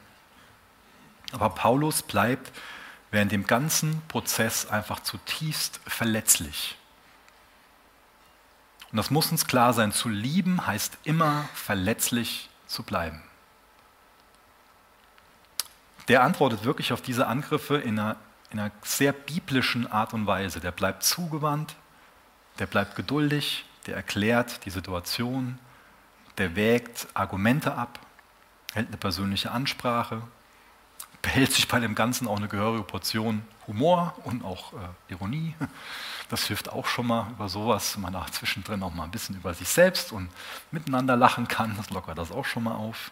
Aber 1.32 1.50
Paulus 1.50 2.02
bleibt 2.02 2.52
während 3.12 3.32
dem 3.32 3.46
ganzen 3.46 4.02
Prozess 4.08 4.68
einfach 4.70 5.02
zutiefst 5.02 5.82
verletzlich. 5.86 6.78
Und 8.92 8.98
das 8.98 9.10
muss 9.10 9.32
uns 9.32 9.48
klar 9.48 9.74
sein, 9.74 9.92
zu 9.92 10.10
lieben 10.10 10.66
heißt 10.66 10.98
immer 11.04 11.48
verletzlich 11.54 12.50
zu 12.68 12.84
bleiben. 12.84 13.22
Der 16.08 16.24
antwortet 16.24 16.64
wirklich 16.64 16.92
auf 16.92 17.02
diese 17.02 17.28
Angriffe 17.28 17.78
in 17.78 18.00
einer, 18.00 18.18
in 18.50 18.60
einer 18.60 18.72
sehr 18.82 19.14
biblischen 19.14 19.90
Art 19.90 20.14
und 20.14 20.26
Weise. 20.26 20.60
Der 20.60 20.72
bleibt 20.72 21.04
zugewandt, 21.04 21.76
der 22.60 22.66
bleibt 22.66 22.96
geduldig, 22.96 23.66
der 23.86 23.96
erklärt 23.96 24.66
die 24.66 24.72
Situation, 24.72 25.58
der 26.38 26.56
wägt 26.56 27.08
Argumente 27.14 27.76
ab, 27.76 28.00
hält 28.74 28.88
eine 28.88 28.98
persönliche 28.98 29.52
Ansprache, 29.52 30.22
behält 31.22 31.54
sich 31.54 31.68
bei 31.68 31.80
dem 31.80 31.96
Ganzen 31.96 32.28
auch 32.28 32.38
eine 32.38 32.48
gehörige 32.48 32.84
Portion 32.84 33.44
Humor 33.68 34.16
und 34.24 34.44
auch 34.44 34.74
äh, 34.74 34.78
Ironie. 35.14 35.56
Das 36.30 36.46
hilft 36.46 36.70
auch 36.70 36.88
schon 36.88 37.08
mal 37.08 37.30
über 37.32 37.50
sowas, 37.50 37.98
man 37.98 38.16
auch 38.16 38.30
zwischendrin 38.30 38.84
auch 38.84 38.94
mal 38.94 39.04
ein 39.04 39.12
bisschen 39.12 39.36
über 39.36 39.54
sich 39.54 39.68
selbst 39.68 40.14
und 40.14 40.30
miteinander 40.72 41.18
lachen 41.18 41.48
kann. 41.48 41.76
Das 41.76 41.90
lockert 41.90 42.18
das 42.18 42.32
auch 42.32 42.46
schon 42.46 42.64
mal 42.64 42.76
auf. 42.76 43.12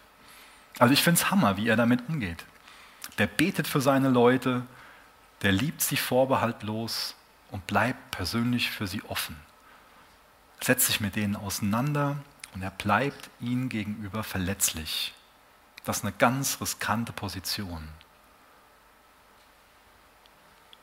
Also 0.80 0.94
ich 0.94 1.04
finde 1.04 1.20
es 1.20 1.30
Hammer, 1.30 1.58
wie 1.58 1.68
er 1.68 1.76
damit 1.76 2.08
umgeht. 2.08 2.46
Der 3.18 3.28
betet 3.28 3.68
für 3.68 3.82
seine 3.82 4.08
Leute, 4.08 4.64
der 5.42 5.52
liebt 5.52 5.82
sie 5.82 5.98
vorbehaltlos 5.98 7.16
und 7.52 7.68
bleibt 7.68 8.12
persönlich 8.12 8.72
für 8.72 8.88
sie 8.88 9.04
offen. 9.04 9.36
Setzt 10.62 10.88
sich 10.88 11.02
mit 11.02 11.16
denen 11.16 11.36
auseinander 11.36 12.18
und 12.54 12.62
er 12.62 12.72
bleibt 12.72 13.30
ihnen 13.40 13.70
gegenüber 13.70 14.24
verletzlich. 14.24 15.14
Das 15.84 15.98
ist 15.98 16.04
eine 16.04 16.14
ganz 16.14 16.62
riskante 16.62 17.12
Position. 17.12 17.88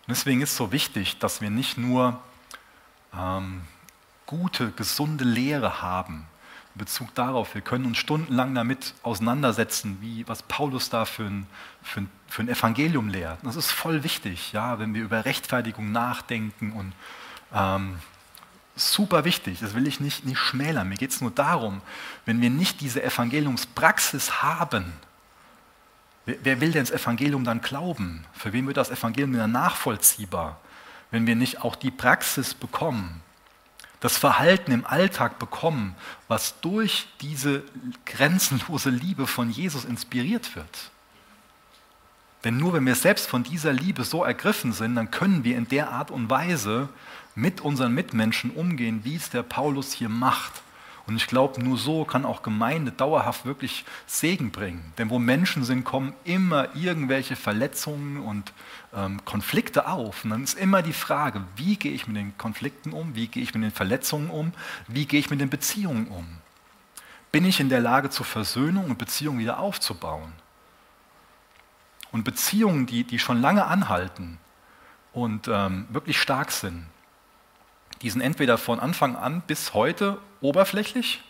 Und 0.06 0.16
deswegen 0.16 0.40
ist 0.40 0.52
es 0.52 0.56
so 0.56 0.70
wichtig, 0.70 1.18
dass 1.18 1.40
wir 1.40 1.50
nicht 1.50 1.78
nur 1.78 2.20
ähm, 3.16 3.62
gute, 4.26 4.70
gesunde 4.70 5.24
Lehre 5.24 5.82
haben 5.82 6.26
in 6.74 6.78
Bezug 6.78 7.14
darauf. 7.14 7.54
Wir 7.54 7.62
können 7.62 7.86
uns 7.86 7.98
stundenlang 7.98 8.54
damit 8.54 8.94
auseinandersetzen, 9.02 9.98
wie, 10.00 10.26
was 10.28 10.42
Paulus 10.44 10.90
da 10.90 11.06
für 11.06 11.24
ein, 11.24 11.46
für, 11.82 12.02
ein, 12.02 12.10
für 12.28 12.42
ein 12.42 12.48
Evangelium 12.48 13.08
lehrt. 13.08 13.38
Das 13.42 13.56
ist 13.56 13.72
voll 13.72 14.04
wichtig, 14.04 14.52
ja, 14.52 14.78
wenn 14.78 14.94
wir 14.94 15.02
über 15.02 15.24
Rechtfertigung 15.24 15.90
nachdenken 15.90 16.72
und 16.72 16.92
ähm, 17.52 17.98
super 18.76 19.24
wichtig, 19.24 19.58
das 19.60 19.74
will 19.74 19.88
ich 19.88 19.98
nicht, 19.98 20.24
nicht 20.24 20.38
schmälern. 20.38 20.88
Mir 20.88 20.96
geht 20.96 21.10
es 21.10 21.20
nur 21.20 21.30
darum, 21.30 21.80
wenn 22.26 22.40
wir 22.40 22.50
nicht 22.50 22.80
diese 22.80 23.02
Evangeliumspraxis 23.02 24.42
haben, 24.42 24.92
Wer 26.26 26.60
will 26.60 26.72
denn 26.72 26.84
das 26.84 26.90
Evangelium 26.90 27.44
dann 27.44 27.60
glauben? 27.60 28.24
Für 28.32 28.52
wen 28.52 28.66
wird 28.66 28.76
das 28.76 28.90
Evangelium 28.90 29.32
dann 29.34 29.52
nachvollziehbar, 29.52 30.60
wenn 31.12 31.26
wir 31.26 31.36
nicht 31.36 31.62
auch 31.62 31.76
die 31.76 31.92
Praxis 31.92 32.52
bekommen, 32.52 33.22
das 34.00 34.18
Verhalten 34.18 34.72
im 34.72 34.84
Alltag 34.84 35.38
bekommen, 35.38 35.94
was 36.26 36.60
durch 36.60 37.06
diese 37.20 37.62
grenzenlose 38.04 38.90
Liebe 38.90 39.28
von 39.28 39.50
Jesus 39.50 39.84
inspiriert 39.84 40.56
wird? 40.56 40.90
Denn 42.42 42.58
nur 42.58 42.74
wenn 42.74 42.86
wir 42.86 42.96
selbst 42.96 43.28
von 43.28 43.44
dieser 43.44 43.72
Liebe 43.72 44.02
so 44.04 44.24
ergriffen 44.24 44.72
sind, 44.72 44.96
dann 44.96 45.12
können 45.12 45.44
wir 45.44 45.56
in 45.56 45.68
der 45.68 45.90
Art 45.90 46.10
und 46.10 46.28
Weise 46.28 46.88
mit 47.36 47.60
unseren 47.60 47.94
Mitmenschen 47.94 48.50
umgehen, 48.50 49.00
wie 49.04 49.16
es 49.16 49.30
der 49.30 49.42
Paulus 49.42 49.92
hier 49.92 50.08
macht. 50.08 50.52
Und 51.06 51.16
ich 51.16 51.28
glaube, 51.28 51.62
nur 51.62 51.78
so 51.78 52.04
kann 52.04 52.24
auch 52.24 52.42
Gemeinde 52.42 52.90
dauerhaft 52.90 53.44
wirklich 53.46 53.84
Segen 54.06 54.50
bringen. 54.50 54.92
Denn 54.98 55.08
wo 55.08 55.20
Menschen 55.20 55.64
sind, 55.64 55.84
kommen 55.84 56.14
immer 56.24 56.74
irgendwelche 56.74 57.36
Verletzungen 57.36 58.18
und 58.18 58.52
ähm, 58.92 59.24
Konflikte 59.24 59.86
auf. 59.86 60.24
Und 60.24 60.30
dann 60.30 60.42
ist 60.42 60.58
immer 60.58 60.82
die 60.82 60.92
Frage, 60.92 61.44
wie 61.54 61.76
gehe 61.76 61.92
ich 61.92 62.08
mit 62.08 62.16
den 62.16 62.36
Konflikten 62.38 62.92
um, 62.92 63.14
wie 63.14 63.28
gehe 63.28 63.42
ich 63.44 63.54
mit 63.54 63.62
den 63.62 63.70
Verletzungen 63.70 64.30
um, 64.30 64.52
wie 64.88 65.06
gehe 65.06 65.20
ich 65.20 65.30
mit 65.30 65.40
den 65.40 65.48
Beziehungen 65.48 66.08
um. 66.08 66.26
Bin 67.30 67.44
ich 67.44 67.60
in 67.60 67.68
der 67.68 67.80
Lage 67.80 68.10
zur 68.10 68.26
Versöhnung 68.26 68.86
und 68.86 68.98
Beziehungen 68.98 69.38
wieder 69.38 69.60
aufzubauen? 69.60 70.32
Und 72.10 72.24
Beziehungen, 72.24 72.86
die, 72.86 73.04
die 73.04 73.20
schon 73.20 73.40
lange 73.40 73.66
anhalten 73.66 74.38
und 75.12 75.46
ähm, 75.46 75.86
wirklich 75.90 76.20
stark 76.20 76.50
sind, 76.50 76.86
die 78.02 78.11
sind 78.11 78.20
entweder 78.20 78.59
von 78.59 78.80
Anfang 78.80 79.16
an 79.16 79.42
bis 79.46 79.74
heute 79.74 80.18
oberflächlich 80.40 81.22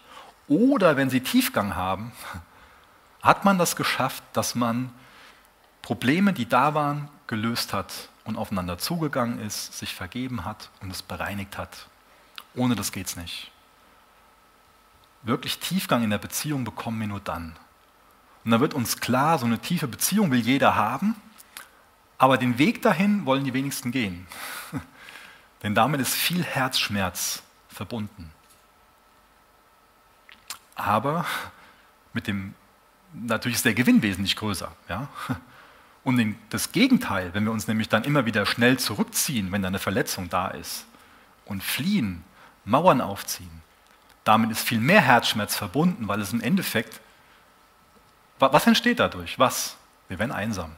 oder 0.49 0.97
wenn 0.97 1.11
sie 1.11 1.21
Tiefgang 1.21 1.75
haben, 1.75 2.13
hat 3.23 3.45
man 3.45 3.59
das 3.59 3.77
geschafft, 3.77 4.23
dass 4.33 4.55
man 4.55 4.91
Probleme, 5.83 6.33
die 6.33 6.49
da 6.49 6.75
waren, 6.75 7.09
gelöst 7.27 7.73
hat 7.73 8.09
und 8.25 8.37
aufeinander 8.37 8.79
zugegangen 8.79 9.41
ist, 9.41 9.79
sich 9.79 9.95
vergeben 9.95 10.45
hat 10.45 10.71
und 10.81 10.91
es 10.91 11.03
bereinigt 11.03 11.59
hat. 11.59 11.89
Ohne 12.55 12.75
das 12.75 12.93
geht 12.93 13.07
es 13.07 13.17
nicht. 13.17 13.51
Wirklich 15.23 15.59
Tiefgang 15.59 16.03
in 16.03 16.11
der 16.11 16.19
Beziehung 16.19 16.65
bekommen 16.65 17.01
wir 17.01 17.09
nur 17.09 17.21
dann. 17.21 17.57
Und 18.45 18.53
dann 18.53 18.61
wird 18.61 18.75
uns 18.75 19.01
klar, 19.01 19.39
so 19.39 19.47
eine 19.47 19.59
tiefe 19.59 19.89
Beziehung 19.89 20.31
will 20.31 20.41
jeder 20.41 20.77
haben, 20.77 21.17
aber 22.19 22.39
den 22.39 22.59
Weg 22.59 22.83
dahin 22.83 23.27
wollen 23.27 23.45
die 23.45 23.53
wenigsten 23.53 23.91
gehen. 23.91 24.27
Denn 25.63 25.75
damit 25.75 26.01
ist 26.01 26.15
viel 26.15 26.43
Herzschmerz 26.43 27.43
verbunden. 27.69 28.31
Aber 30.75 31.25
mit 32.13 32.27
dem, 32.27 32.55
natürlich 33.13 33.57
ist 33.57 33.65
der 33.65 33.75
Gewinn 33.75 34.03
wesentlich 34.03 34.37
größer. 34.37 34.71
Ja? 34.89 35.09
Und 36.05 36.37
das 36.51 36.71
Gegenteil, 36.71 37.35
wenn 37.35 37.45
wir 37.45 37.51
uns 37.51 37.67
nämlich 37.67 37.89
dann 37.89 38.05
immer 38.05 38.27
wieder 38.27 38.47
schnell 38.47 38.79
zurückziehen, 38.79 39.51
wenn 39.51 39.63
da 39.63 39.69
eine 39.69 39.81
Verletzung 39.81 40.29
da 40.29 40.49
ist, 40.49 40.87
und 41.47 41.63
fliehen, 41.63 42.23
Mauern 42.65 43.01
aufziehen, 43.01 43.63
damit 44.25 44.51
ist 44.51 44.63
viel 44.63 44.81
mehr 44.81 45.01
Herzschmerz 45.01 45.57
verbunden, 45.57 46.09
weil 46.09 46.21
es 46.21 46.33
im 46.33 46.41
Endeffekt, 46.41 47.01
was 48.39 48.67
entsteht 48.67 49.01
dadurch? 49.01 49.39
Was? 49.39 49.77
Wir 50.09 50.19
werden 50.19 50.33
einsam. 50.33 50.77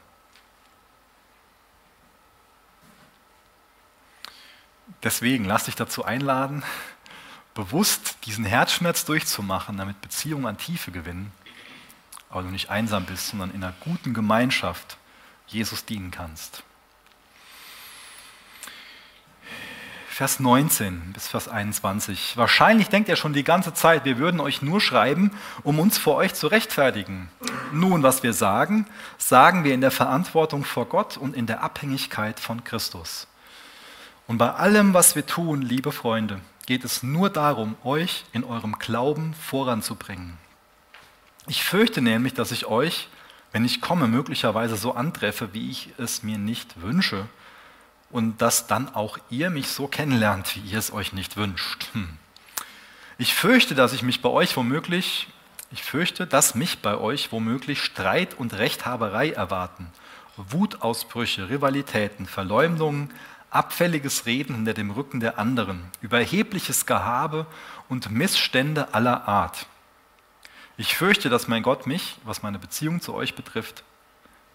Deswegen 5.03 5.45
lass 5.45 5.65
dich 5.65 5.77
dazu 5.77 6.05
einladen, 6.05 6.65
bewusst 7.55 8.19
diesen 8.25 8.45
Herzschmerz 8.45 9.05
durchzumachen, 9.05 9.77
damit 9.77 10.01
Beziehungen 10.01 10.47
an 10.47 10.59
Tiefe 10.59 10.91
gewinnen, 10.91 11.33
aber 12.31 12.43
du 12.43 12.49
nicht 12.49 12.71
einsam 12.71 13.05
bist, 13.07 13.29
sondern 13.29 13.51
in 13.51 13.63
einer 13.63 13.75
guten 13.81 14.15
Gemeinschaft 14.15 14.97
Jesus 15.47 15.85
dienen 15.85 16.11
kannst. 16.11 16.63
Vers 20.19 20.41
19 20.41 21.13
bis 21.13 21.29
Vers 21.29 21.47
21. 21.47 22.37
Wahrscheinlich 22.37 22.89
denkt 22.89 23.09
er 23.09 23.15
schon 23.15 23.35
die 23.35 23.45
ganze 23.45 23.73
Zeit, 23.73 24.05
wir 24.05 24.19
würden 24.19 24.41
euch 24.41 24.63
nur 24.63 24.81
schreiben, 24.81 25.31
um 25.63 25.79
uns 25.79 25.97
vor 25.97 26.17
euch 26.17 26.35
zu 26.35 26.49
rechtfertigen. 26.49 27.29
Nun, 27.73 28.03
was 28.03 28.25
wir 28.25 28.33
sagen, 28.33 28.89
sagen 29.17 29.63
wir 29.63 29.75
in 29.75 29.81
der 29.81 29.93
Verantwortung 29.93 30.65
vor 30.65 30.87
Gott 30.87 31.17
und 31.17 31.37
in 31.37 31.47
der 31.47 31.63
Abhängigkeit 31.63 32.41
von 32.41 32.65
Christus. 32.65 33.29
Und 34.29 34.37
bei 34.37 34.53
allem, 34.53 34.93
was 34.93 35.17
wir 35.17 35.25
tun, 35.25 35.63
liebe 35.63 35.91
Freunde, 35.91 36.39
geht 36.67 36.85
es 36.85 37.03
nur 37.03 37.31
darum, 37.31 37.77
euch 37.83 38.25
in 38.33 38.45
eurem 38.45 38.79
Glauben 38.79 39.33
voranzubringen. 39.33 40.37
Ich 41.47 41.65
fürchte 41.65 42.03
nämlich, 42.03 42.35
dass 42.35 42.53
ich 42.53 42.67
euch, 42.67 43.09
wenn 43.53 43.65
ich 43.65 43.81
komme, 43.81 44.07
möglicherweise 44.07 44.77
so 44.77 44.93
antreffe, 44.95 45.55
wie 45.55 45.71
ich 45.71 45.95
es 45.97 46.23
mir 46.23 46.37
nicht 46.37 46.83
wünsche, 46.83 47.27
und 48.11 48.43
dass 48.43 48.67
dann 48.67 48.95
auch 48.95 49.19
ihr 49.31 49.49
mich 49.49 49.69
so 49.69 49.87
kennenlernt, 49.87 50.57
wie 50.57 50.73
ihr 50.73 50.79
es 50.79 50.93
euch 50.93 51.15
nicht 51.15 51.39
wünscht. 51.39 51.87
Hm. 51.95 52.11
Ich 53.17 53.35
fürchte, 53.35 53.75
dass 53.75 53.95
ich 53.95 54.03
mich 54.03 54.21
bei 54.21 54.29
euch 54.29 54.55
womöglich, 54.59 55.29
ich 55.71 55.83
fürchte, 55.83 56.27
dass 56.27 56.55
mich 56.55 56.81
bei 56.81 56.99
euch 56.99 57.33
womöglich 57.33 57.83
Streit 57.83 58.35
und 58.35 58.53
Rechthaberei 58.53 59.31
erwarten, 59.31 59.87
Wutausbrüche, 60.37 61.49
Rivalitäten, 61.49 62.27
Verleumdungen, 62.27 63.11
abfälliges 63.51 64.27
Reden 64.27 64.55
hinter 64.55 64.75
dem 64.75 64.91
Rücken 64.91 65.21
der 65.21 65.39
anderen, 65.39 65.83
überhebliches 66.01 66.87
Gehabe 66.87 67.47
und 67.89 68.11
Missstände 68.11 68.95
aller 68.95 69.27
Art. 69.29 69.67
Ich 70.77 70.97
fürchte, 70.97 71.29
dass 71.29 71.49
mein 71.49 71.63
Gott 71.63 71.87
mich, 71.87 72.17
was 72.25 72.43
meine 72.43 72.59
Beziehung 72.59 73.01
zu 73.01 73.15
euch 73.15 73.35
betrifft, 73.35 73.83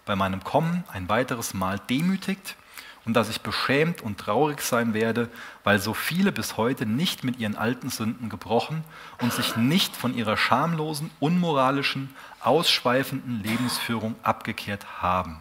bei 0.06 0.16
meinem 0.16 0.44
Kommen 0.44 0.84
ein 0.92 1.08
weiteres 1.08 1.54
Mal 1.54 1.78
demütigt 1.90 2.56
und 3.04 3.14
dass 3.14 3.28
ich 3.28 3.42
beschämt 3.42 4.00
und 4.00 4.18
traurig 4.18 4.60
sein 4.62 4.94
werde, 4.94 5.28
weil 5.62 5.78
so 5.78 5.92
viele 5.92 6.32
bis 6.32 6.56
heute 6.56 6.86
nicht 6.86 7.24
mit 7.24 7.38
ihren 7.38 7.56
alten 7.56 7.90
Sünden 7.90 8.28
gebrochen 8.28 8.84
und 9.20 9.32
sich 9.32 9.56
nicht 9.56 9.94
von 9.96 10.14
ihrer 10.14 10.36
schamlosen, 10.36 11.10
unmoralischen, 11.20 12.14
ausschweifenden 12.40 13.42
Lebensführung 13.42 14.14
abgekehrt 14.22 15.02
haben. 15.02 15.40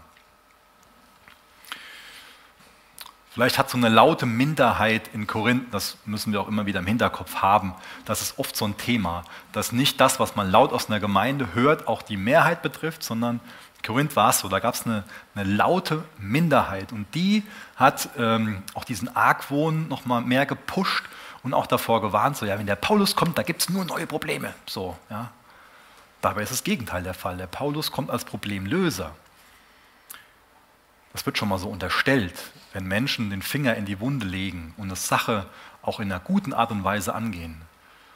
Vielleicht 3.33 3.57
hat 3.57 3.67
so 3.67 3.77
eine 3.77 3.89
laute 3.89 4.27
Minderheit 4.27 5.09
in 5.11 5.25
Korinth, 5.25 5.73
das 5.73 5.97
müssen 6.05 6.31
wir 6.33 6.39
auch 6.39 6.47
immer 6.47 6.67
wieder 6.67 6.81
im 6.81 6.85
Hinterkopf 6.85 7.37
haben, 7.37 7.73
das 8.05 8.21
ist 8.21 8.37
oft 8.37 8.55
so 8.55 8.63
ein 8.65 8.77
Thema, 8.77 9.23
dass 9.53 9.71
nicht 9.71 9.99
das, 9.99 10.19
was 10.19 10.35
man 10.35 10.51
laut 10.51 10.71
aus 10.71 10.87
einer 10.87 10.99
Gemeinde 10.99 11.55
hört, 11.55 11.87
auch 11.87 12.03
die 12.03 12.15
Mehrheit 12.15 12.61
betrifft, 12.61 13.01
sondern 13.01 13.39
in 13.77 13.81
Korinth 13.81 14.15
war 14.15 14.29
es 14.29 14.39
so, 14.39 14.49
da 14.49 14.59
gab 14.59 14.75
es 14.75 14.85
eine, 14.85 15.03
eine, 15.33 15.49
laute 15.49 16.03
Minderheit 16.19 16.91
und 16.91 17.07
die 17.15 17.41
hat 17.75 18.09
ähm, 18.19 18.61
auch 18.75 18.83
diesen 18.83 19.15
Argwohn 19.15 19.87
nochmal 19.87 20.21
mehr 20.21 20.45
gepusht 20.45 21.05
und 21.41 21.55
auch 21.55 21.65
davor 21.65 22.01
gewarnt, 22.01 22.37
so 22.37 22.45
ja, 22.45 22.59
wenn 22.59 22.67
der 22.67 22.75
Paulus 22.75 23.15
kommt, 23.15 23.35
da 23.39 23.41
gibt 23.41 23.63
es 23.63 23.69
nur 23.69 23.83
neue 23.83 24.05
Probleme. 24.05 24.53
So, 24.67 24.95
ja. 25.09 25.31
Dabei 26.21 26.43
ist 26.43 26.51
das 26.51 26.63
Gegenteil 26.63 27.01
der 27.01 27.15
Fall. 27.15 27.35
Der 27.35 27.47
Paulus 27.47 27.91
kommt 27.91 28.11
als 28.11 28.25
Problemlöser. 28.25 29.11
Das 31.13 31.25
wird 31.25 31.37
schon 31.37 31.49
mal 31.49 31.59
so 31.59 31.69
unterstellt, 31.69 32.33
wenn 32.73 32.85
Menschen 32.85 33.29
den 33.29 33.41
Finger 33.41 33.75
in 33.75 33.85
die 33.85 33.99
Wunde 33.99 34.25
legen 34.25 34.73
und 34.77 34.85
eine 34.85 34.95
Sache 34.95 35.45
auch 35.81 35.99
in 35.99 36.11
einer 36.11 36.19
guten 36.19 36.53
Art 36.53 36.71
und 36.71 36.83
Weise 36.83 37.13
angehen. 37.13 37.61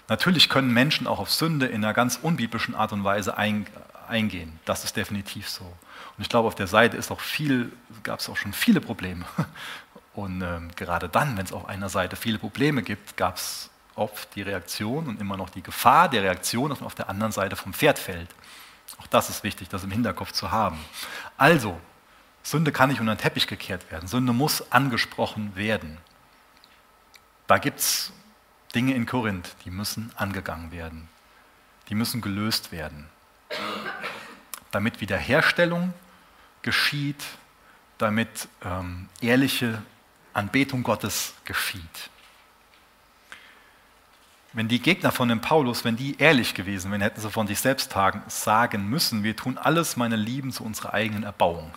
Natürlich 0.10 0.50
können 0.50 0.74
Menschen 0.74 1.06
auch 1.06 1.20
auf 1.20 1.32
Sünde 1.32 1.68
in 1.68 1.84
einer 1.84 1.94
ganz 1.94 2.18
unbiblischen 2.22 2.76
Art 2.76 2.94
und 2.94 3.04
Weise 3.04 3.38
eingehen. 3.38 4.60
Das 4.66 4.84
ist 4.84 4.96
definitiv 4.96 5.50
so. 5.50 5.66
Und 5.66 6.22
ich 6.24 6.30
glaube, 6.30 6.48
auf 6.48 6.56
der 6.56 6.68
Seite 6.68 6.98
ist 6.98 7.12
auch 7.12 7.20
viel, 7.20 7.72
gab 8.04 8.20
es 8.20 8.30
auch 8.30 8.38
schon 8.38 8.54
viele 8.54 8.82
Probleme. 8.82 9.26
Und 10.14 10.42
äh, 10.42 10.60
gerade 10.76 11.10
dann, 11.10 11.38
wenn 11.38 11.46
es 11.46 11.54
auf 11.54 11.70
einer 11.70 11.90
Seite 11.90 12.16
viele 12.16 12.40
Probleme 12.40 12.82
gibt, 12.82 13.18
gab 13.18 13.36
es 13.36 13.70
oft 13.94 14.34
die 14.36 14.42
Reaktion 14.42 15.08
und 15.08 15.22
immer 15.22 15.38
noch 15.38 15.50
die 15.50 15.62
Gefahr 15.62 16.10
der 16.10 16.24
Reaktion, 16.24 16.70
dass 16.70 16.80
man 16.80 16.88
auf 16.88 16.96
der 16.96 17.08
anderen 17.08 17.32
Seite 17.32 17.56
vom 17.56 17.72
Pferd 17.72 18.00
fällt. 18.00 18.30
Auch 18.98 19.08
das 19.08 19.30
ist 19.30 19.44
wichtig, 19.44 19.70
das 19.70 19.84
im 19.84 19.92
Hinterkopf 19.92 20.32
zu 20.32 20.52
haben. 20.52 20.80
Also, 21.38 21.80
Sünde 22.48 22.72
kann 22.72 22.90
nicht 22.90 23.02
unter 23.02 23.14
den 23.14 23.20
Teppich 23.20 23.46
gekehrt 23.46 23.92
werden. 23.92 24.08
Sünde 24.08 24.32
muss 24.32 24.72
angesprochen 24.72 25.54
werden. 25.58 25.98
Da 27.46 27.58
gibt 27.58 27.82
es 27.82 28.14
Dinge 28.74 28.94
in 28.94 29.06
Korinth, 29.06 29.54
die 29.66 29.70
müssen 29.70 30.14
angegangen 30.16 30.72
werden. 30.72 31.10
Die 31.90 31.96
müssen 31.96 32.22
gelöst 32.22 32.72
werden. 32.72 33.10
Damit 34.72 35.02
Wiederherstellung 35.02 35.94
geschieht, 36.62 37.22
damit 37.98 38.48
ähm, 38.64 39.10
ehrliche 39.20 39.82
Anbetung 40.32 40.84
Gottes 40.84 41.34
geschieht. 41.44 42.10
Wenn 44.54 44.70
die 44.70 44.80
Gegner 44.80 45.12
von 45.12 45.28
dem 45.28 45.42
Paulus, 45.42 45.84
wenn 45.84 45.98
die 45.98 46.18
ehrlich 46.18 46.54
gewesen 46.54 46.92
wären, 46.92 47.02
hätten 47.02 47.20
sie 47.20 47.30
von 47.30 47.46
sich 47.46 47.60
selbst 47.60 47.94
sagen 48.30 48.90
müssen, 48.90 49.24
wir 49.26 49.36
tun 49.36 49.58
alles, 49.58 49.98
meine 49.98 50.16
Lieben, 50.16 50.54
zu 50.54 50.64
unserer 50.64 50.94
eigenen 50.94 51.24
Erbauung. 51.24 51.74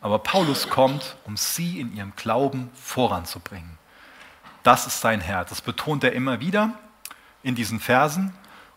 Aber 0.00 0.18
Paulus 0.18 0.68
kommt, 0.68 1.16
um 1.24 1.36
sie 1.36 1.80
in 1.80 1.94
ihrem 1.94 2.12
Glauben 2.16 2.70
voranzubringen. 2.74 3.78
Das 4.62 4.86
ist 4.86 5.00
sein 5.00 5.20
Herz. 5.20 5.50
Das 5.50 5.60
betont 5.60 6.04
er 6.04 6.12
immer 6.12 6.40
wieder 6.40 6.74
in 7.42 7.54
diesen 7.54 7.80
Versen. 7.80 8.32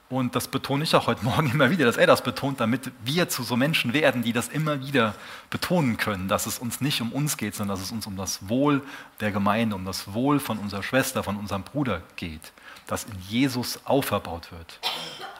Und 0.09 0.35
das 0.35 0.47
betone 0.47 0.83
ich 0.83 0.95
auch 0.95 1.07
heute 1.07 1.23
Morgen 1.25 1.49
immer 1.49 1.69
wieder, 1.69 1.85
dass 1.85 1.97
er 1.97 2.07
das 2.07 2.23
betont, 2.23 2.59
damit 2.59 2.91
wir 3.03 3.29
zu 3.29 3.43
so 3.43 3.55
Menschen 3.55 3.93
werden, 3.93 4.21
die 4.21 4.33
das 4.33 4.47
immer 4.47 4.81
wieder 4.81 5.15
betonen 5.49 5.97
können, 5.97 6.27
dass 6.27 6.45
es 6.45 6.59
uns 6.59 6.81
nicht 6.81 7.01
um 7.01 7.11
uns 7.11 7.37
geht, 7.37 7.55
sondern 7.55 7.77
dass 7.77 7.85
es 7.85 7.91
uns 7.91 8.05
um 8.05 8.15
das 8.15 8.47
Wohl 8.47 8.83
der 9.21 9.31
Gemeinde, 9.31 9.75
um 9.75 9.85
das 9.85 10.13
Wohl 10.13 10.39
von 10.39 10.59
unserer 10.59 10.83
Schwester, 10.83 11.23
von 11.23 11.37
unserem 11.37 11.63
Bruder 11.63 12.01
geht, 12.15 12.53
dass 12.85 13.05
in 13.05 13.17
Jesus 13.27 13.79
auferbaut 13.85 14.51
wird. 14.51 14.79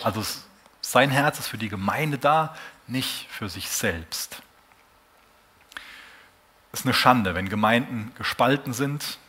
Also 0.02 0.24
sein 0.82 1.12
Herz 1.12 1.40
ist 1.40 1.48
für 1.48 1.58
die 1.58 1.70
Gemeinde 1.70 2.18
da, 2.18 2.56
nicht 2.88 3.28
für 3.30 3.50
sich 3.50 3.70
selbst. 3.70 4.42
Es 6.74 6.80
ist 6.80 6.86
eine 6.88 6.96
Schande, 6.96 7.36
wenn 7.36 7.50
Gemeinden 7.50 8.12
gespalten 8.18 8.74
sind, 8.74 9.20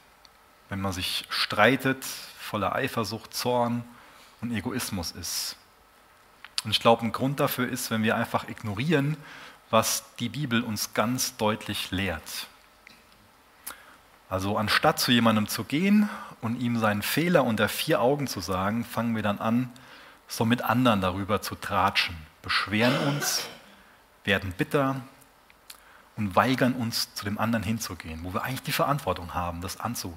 wenn 0.71 0.81
man 0.81 0.95
sich 0.95 1.27
streitet, 1.29 2.03
voller 2.39 2.75
Eifersucht, 2.75 3.35
Zorn 3.35 3.85
und 4.41 4.51
Egoismus 4.51 5.13
ist. 5.13 5.57
Und 6.65 6.71
ich 6.71 6.81
glaube, 6.81 7.05
ein 7.05 7.13
Grund 7.13 7.41
dafür 7.41 7.69
ist, 7.69 7.91
wenn 7.91 8.03
wir 8.03 8.17
einfach 8.17 8.49
ignorieren, 8.49 9.19
was 9.69 10.05
die 10.21 10.31
Bibel 10.31 10.63
uns 10.63 10.95
ganz 10.95 11.37
deutlich 11.37 11.91
lehrt. 11.91 12.49
Also 14.31 14.57
anstatt 14.57 14.99
zu 14.99 15.13
jemandem 15.13 15.47
zu 15.47 15.65
gehen 15.65 16.09
und 16.41 16.59
ihm 16.59 16.79
seinen 16.79 17.03
Fehler 17.03 17.45
unter 17.45 17.69
vier 17.69 18.01
Augen 18.01 18.27
zu 18.27 18.41
sagen, 18.41 18.87
fangen 18.87 19.15
wir 19.15 19.23
dann 19.23 19.39
an, 19.39 19.71
so 20.29 20.47
mit 20.47 20.63
anderen 20.63 21.03
darüber 21.03 21.43
zu 21.43 21.57
tratschen, 21.57 22.17
beschweren 22.41 22.97
uns, 23.07 23.47
werden 24.25 24.55
bitter 24.57 25.03
und 26.17 26.37
weigern 26.37 26.75
uns, 26.75 27.13
zu 27.15 27.25
dem 27.25 27.39
anderen 27.39 27.65
hinzugehen, 27.65 28.21
wo 28.23 28.33
wir 28.33 28.43
eigentlich 28.43 28.63
die 28.63 28.73
Verantwortung 28.73 29.35
haben, 29.35 29.61
das, 29.61 29.81
anzu, 29.81 30.17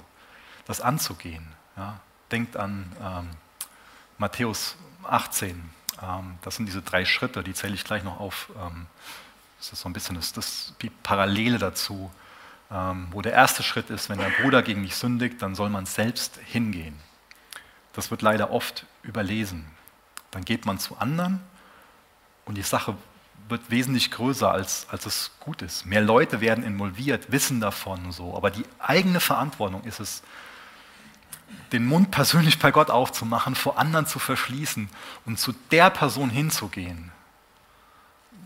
das 0.66 0.82
anzugehen. 0.82 1.48
Ja. 1.76 2.00
Denkt 2.32 2.58
an 2.58 2.92
ähm, 3.02 3.30
Matthäus 4.18 4.76
18, 5.04 5.70
ähm, 6.02 6.38
das 6.42 6.56
sind 6.56 6.66
diese 6.66 6.82
drei 6.82 7.06
Schritte, 7.06 7.44
die 7.44 7.54
zähle 7.54 7.74
ich 7.74 7.84
gleich 7.84 8.04
noch 8.04 8.20
auf. 8.20 8.50
Ähm, 8.60 8.88
das 9.58 9.74
ist 9.74 9.82
so 9.82 9.90
ein 9.90 9.94
bisschen 9.94 10.16
das, 10.16 10.34
das 10.34 10.74
die 10.82 10.90
Parallele 10.90 11.58
dazu, 11.58 12.12
ähm, 12.70 13.08
wo 13.12 13.22
der 13.22 13.34
erste 13.34 13.64
Schritt 13.64 13.90
ist, 13.90 14.10
wenn 14.10 14.20
der 14.20 14.30
Bruder 14.42 14.62
gegen 14.62 14.84
dich 14.84 14.96
sündigt, 14.96 15.42
dann 15.42 15.56
soll 15.56 15.70
man 15.70 15.86
selbst 15.86 16.38
hingehen. 16.46 17.00
Das 17.94 18.12
wird 18.12 18.22
leider 18.22 18.52
oft 18.52 18.86
überlesen. 19.02 19.66
Dann 20.32 20.46
geht 20.46 20.66
man 20.66 20.78
zu 20.78 20.98
anderen 20.98 21.42
und 22.46 22.56
die 22.56 22.64
Sache 22.64 22.96
wird 23.50 23.70
wesentlich 23.70 24.12
größer, 24.12 24.52
als, 24.52 24.88
als 24.90 25.06
es 25.06 25.32
gut 25.40 25.62
ist. 25.62 25.86
Mehr 25.86 26.02
Leute 26.02 26.42
werden 26.42 26.64
involviert, 26.64 27.32
wissen 27.32 27.60
davon 27.60 28.06
und 28.06 28.12
so. 28.12 28.36
Aber 28.36 28.52
die 28.52 28.64
eigene 28.80 29.20
Verantwortung 29.20 29.84
ist 29.84 30.00
es, 30.00 30.24
den 31.72 31.86
Mund 31.86 32.12
persönlich 32.12 32.60
bei 32.60 32.72
Gott 32.72 32.90
aufzumachen, 32.90 33.56
vor 33.56 33.78
anderen 33.78 34.06
zu 34.06 34.20
verschließen 34.20 34.90
und 35.26 35.40
zu 35.40 35.54
der 35.72 35.90
Person 35.90 36.30
hinzugehen, 36.30 37.12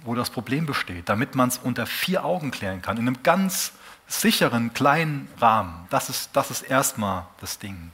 wo 0.03 0.15
das 0.15 0.29
Problem 0.29 0.65
besteht, 0.65 1.09
damit 1.09 1.35
man 1.35 1.49
es 1.49 1.57
unter 1.57 1.85
vier 1.85 2.25
Augen 2.25 2.51
klären 2.51 2.81
kann, 2.81 2.97
in 2.97 3.07
einem 3.07 3.23
ganz 3.23 3.73
sicheren, 4.07 4.73
kleinen 4.73 5.27
Rahmen. 5.39 5.87
Das 5.89 6.09
ist, 6.09 6.31
das 6.33 6.51
ist 6.51 6.63
erstmal 6.63 7.25
das 7.39 7.59
Ding. 7.59 7.91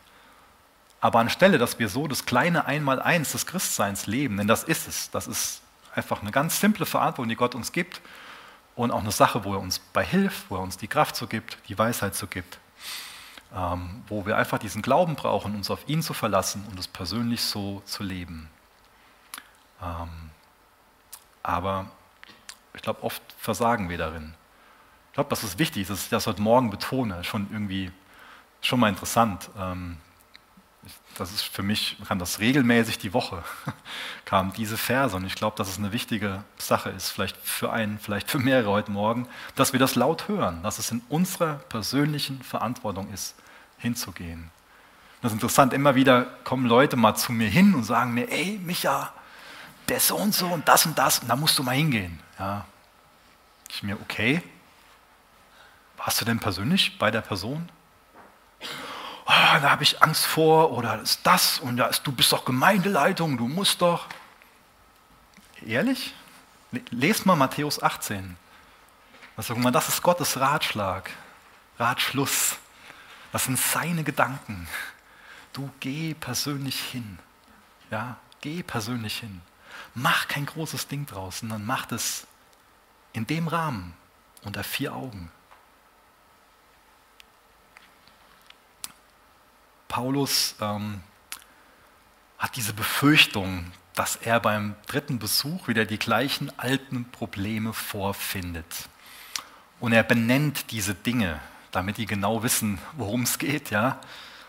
Aber 1.00 1.20
anstelle, 1.20 1.58
dass 1.58 1.78
wir 1.80 1.90
so 1.90 2.08
das 2.08 2.26
kleine 2.26 2.66
Einmaleins 2.66 3.34
des 3.34 3.46
Christseins 3.46 4.08
leben, 4.08 4.38
denn 4.38 4.48
das 4.48 4.64
ist 4.64 4.88
es, 4.88 5.12
das 5.12 5.28
ist 5.28 5.62
einfach 5.98 6.22
eine 6.22 6.32
ganz 6.32 6.60
simple 6.60 6.86
Verantwortung, 6.86 7.28
die 7.28 7.36
Gott 7.36 7.56
uns 7.56 7.72
gibt 7.72 8.02
und 8.76 8.92
auch 8.92 9.02
eine 9.02 9.12
Sache, 9.12 9.44
wo 9.44 9.54
er 9.54 9.60
uns 9.60 9.80
bei 9.80 10.06
hilft, 10.06 10.50
wo 10.50 10.56
er 10.56 10.62
uns 10.62 10.78
die 10.78 10.88
Kraft 10.88 11.16
so 11.16 11.28
gibt, 11.28 11.58
die 11.68 11.78
Weisheit 11.78 12.16
so 12.16 12.28
gibt, 12.28 12.60
ähm, 13.56 14.04
wo 14.08 14.26
wir 14.26 14.38
einfach 14.38 14.60
diesen 14.60 14.82
Glauben 14.84 15.16
brauchen, 15.16 15.56
uns 15.56 15.72
auf 15.72 15.90
ihn 15.90 16.04
zu 16.04 16.14
verlassen 16.14 16.66
und 16.70 16.80
es 16.80 16.88
persönlich 16.88 17.42
so 17.42 17.82
zu 17.86 18.04
leben. 18.04 18.50
Ähm, 19.82 20.30
aber 21.42 21.88
ich 22.74 22.84
glaube, 22.84 23.04
oft 23.04 23.22
versagen 23.40 23.90
wir 23.90 23.98
darin. 23.98 24.36
Ich 25.08 25.14
glaube, 25.14 25.32
das 25.32 25.44
ist 25.44 25.58
wichtig, 25.58 25.88
dass 25.88 26.04
ich 26.04 26.10
das 26.10 26.28
heute 26.28 26.42
Morgen 26.44 26.70
betone. 26.70 27.24
Schon 27.24 27.48
irgendwie, 27.52 27.92
schon 28.62 28.80
mal 28.80 28.90
interessant. 28.90 29.50
Ähm, 29.58 29.98
das 31.18 31.32
ist 31.32 31.44
für 31.44 31.64
mich, 31.64 31.98
kann 32.08 32.20
das 32.20 32.40
regelmäßig 32.40 33.00
die 33.00 33.14
Woche, 33.14 33.44
kamen 34.26 34.54
diese 34.54 34.78
Verse. 34.78 35.16
Und 35.16 35.26
ich 35.26 35.36
glaube, 35.36 35.58
dass 35.58 35.68
es 35.68 35.78
eine 35.78 35.92
wichtige 35.92 36.44
Sache 36.58 36.90
ist, 36.90 37.10
vielleicht 37.10 37.38
für 37.38 37.72
einen, 37.72 38.00
vielleicht 38.00 38.30
für 38.30 38.40
mehrere 38.40 38.70
heute 38.70 38.92
Morgen, 38.92 39.28
dass 39.56 39.74
wir 39.74 39.80
das 39.80 39.96
laut 39.96 40.28
hören, 40.28 40.62
dass 40.64 40.80
es 40.80 40.92
in 40.92 41.02
unserer 41.10 41.56
persönlichen 41.56 42.42
Verantwortung 42.44 43.12
ist, 43.12 43.36
hinzugehen. 43.78 44.52
Das 45.22 45.32
ist 45.32 45.38
interessant, 45.38 45.74
immer 45.74 45.96
wieder 45.96 46.26
kommen 46.44 46.68
Leute 46.68 46.96
mal 46.96 47.16
zu 47.16 47.32
mir 47.32 47.50
hin 47.50 47.74
und 47.74 47.84
sagen 47.84 48.14
mir, 48.14 48.32
ey, 48.32 48.60
Micha, 48.64 49.12
der 49.90 50.00
so 50.00 50.16
und 50.18 50.34
so 50.34 50.48
und 50.48 50.68
das 50.68 50.86
und 50.86 50.98
das, 50.98 51.20
und 51.20 51.28
da 51.28 51.36
musst 51.36 51.58
du 51.58 51.64
mal 51.64 51.76
hingehen. 51.76 52.20
Ja. 52.38 52.66
Ich 53.70 53.84
mir, 53.84 54.00
okay, 54.00 54.42
warst 55.98 56.22
du 56.22 56.26
denn 56.26 56.40
persönlich 56.40 56.98
bei 57.00 57.10
der 57.10 57.22
Person? 57.22 57.70
Oh, 59.30 59.60
da 59.62 59.72
habe 59.72 59.84
ich 59.84 60.02
Angst 60.02 60.26
vor 60.26 60.72
oder 60.72 61.02
ist 61.02 61.20
das 61.24 61.60
und 61.60 61.76
da 61.76 61.88
ist, 61.88 62.08
du 62.08 62.14
bist 62.14 62.32
doch 62.32 62.46
Gemeindeleitung, 62.46 63.38
du 63.38 63.48
musst 63.50 63.82
doch. 63.82 64.08
Ehrlich? 65.66 66.14
Lest 66.92 67.26
mal 67.26 67.36
Matthäus 67.36 67.84
18. 67.84 68.38
Also, 69.36 69.54
guck 69.54 69.64
mal, 69.64 69.72
das 69.72 69.90
ist 69.90 70.02
Gottes 70.02 70.40
Ratschlag, 70.40 71.12
Ratschluss. 71.78 72.58
Das 73.34 73.46
sind 73.46 73.60
seine 73.60 74.04
Gedanken. 74.04 74.68
Du 75.52 75.70
geh 75.82 76.14
persönlich 76.14 76.80
hin. 76.80 77.20
Ja, 77.92 78.18
geh 78.40 78.64
persönlich 78.64 79.20
hin. 79.20 79.42
Mach 79.94 80.28
kein 80.28 80.46
großes 80.46 80.88
Ding 80.88 81.06
draus, 81.06 81.40
sondern 81.40 81.66
mach 81.66 81.86
das 81.86 82.26
in 83.12 83.28
dem 83.28 83.48
Rahmen 83.48 83.94
unter 84.44 84.64
vier 84.64 84.94
Augen. 84.94 85.32
Paulus 89.88 90.56
ähm, 90.62 91.02
hat 92.38 92.56
diese 92.56 92.74
Befürchtung, 92.74 93.72
dass 93.96 94.16
er 94.16 94.40
beim 94.40 94.76
dritten 94.86 95.18
Besuch 95.18 95.68
wieder 95.68 95.86
die 95.86 95.98
gleichen 95.98 96.52
alten 96.58 97.06
Probleme 97.06 97.74
vorfindet. 97.74 98.90
Und 99.80 99.92
er 99.92 100.04
benennt 100.04 100.72
diese 100.72 100.94
Dinge, 100.94 101.40
damit 101.72 101.98
die 101.98 102.06
genau 102.06 102.44
wissen, 102.44 102.80
worum 102.96 103.24
es 103.24 103.40
geht. 103.40 103.72
Ja? 103.72 104.00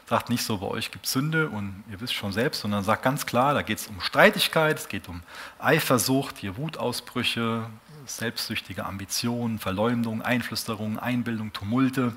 Sagt 0.06 0.30
nicht 0.30 0.44
so, 0.44 0.58
bei 0.58 0.66
euch 0.66 0.90
gibt 0.90 1.06
es 1.06 1.12
Sünde 1.12 1.48
und 1.48 1.84
ihr 1.90 2.00
wisst 2.00 2.14
schon 2.14 2.32
selbst, 2.32 2.60
sondern 2.60 2.84
sagt 2.84 3.02
ganz 3.02 3.26
klar, 3.26 3.54
da 3.54 3.62
geht 3.62 3.78
es 3.78 3.86
um 3.86 4.00
Streitigkeit, 4.00 4.78
es 4.78 4.88
geht 4.88 5.08
um 5.08 5.22
Eifersucht, 5.58 6.38
hier 6.38 6.56
Wutausbrüche, 6.56 7.68
selbstsüchtige 8.06 8.86
Ambitionen, 8.86 9.58
Verleumdung, 9.58 10.22
Einflüsterung, 10.22 10.98
Einbildung, 10.98 11.52
Tumulte. 11.52 12.14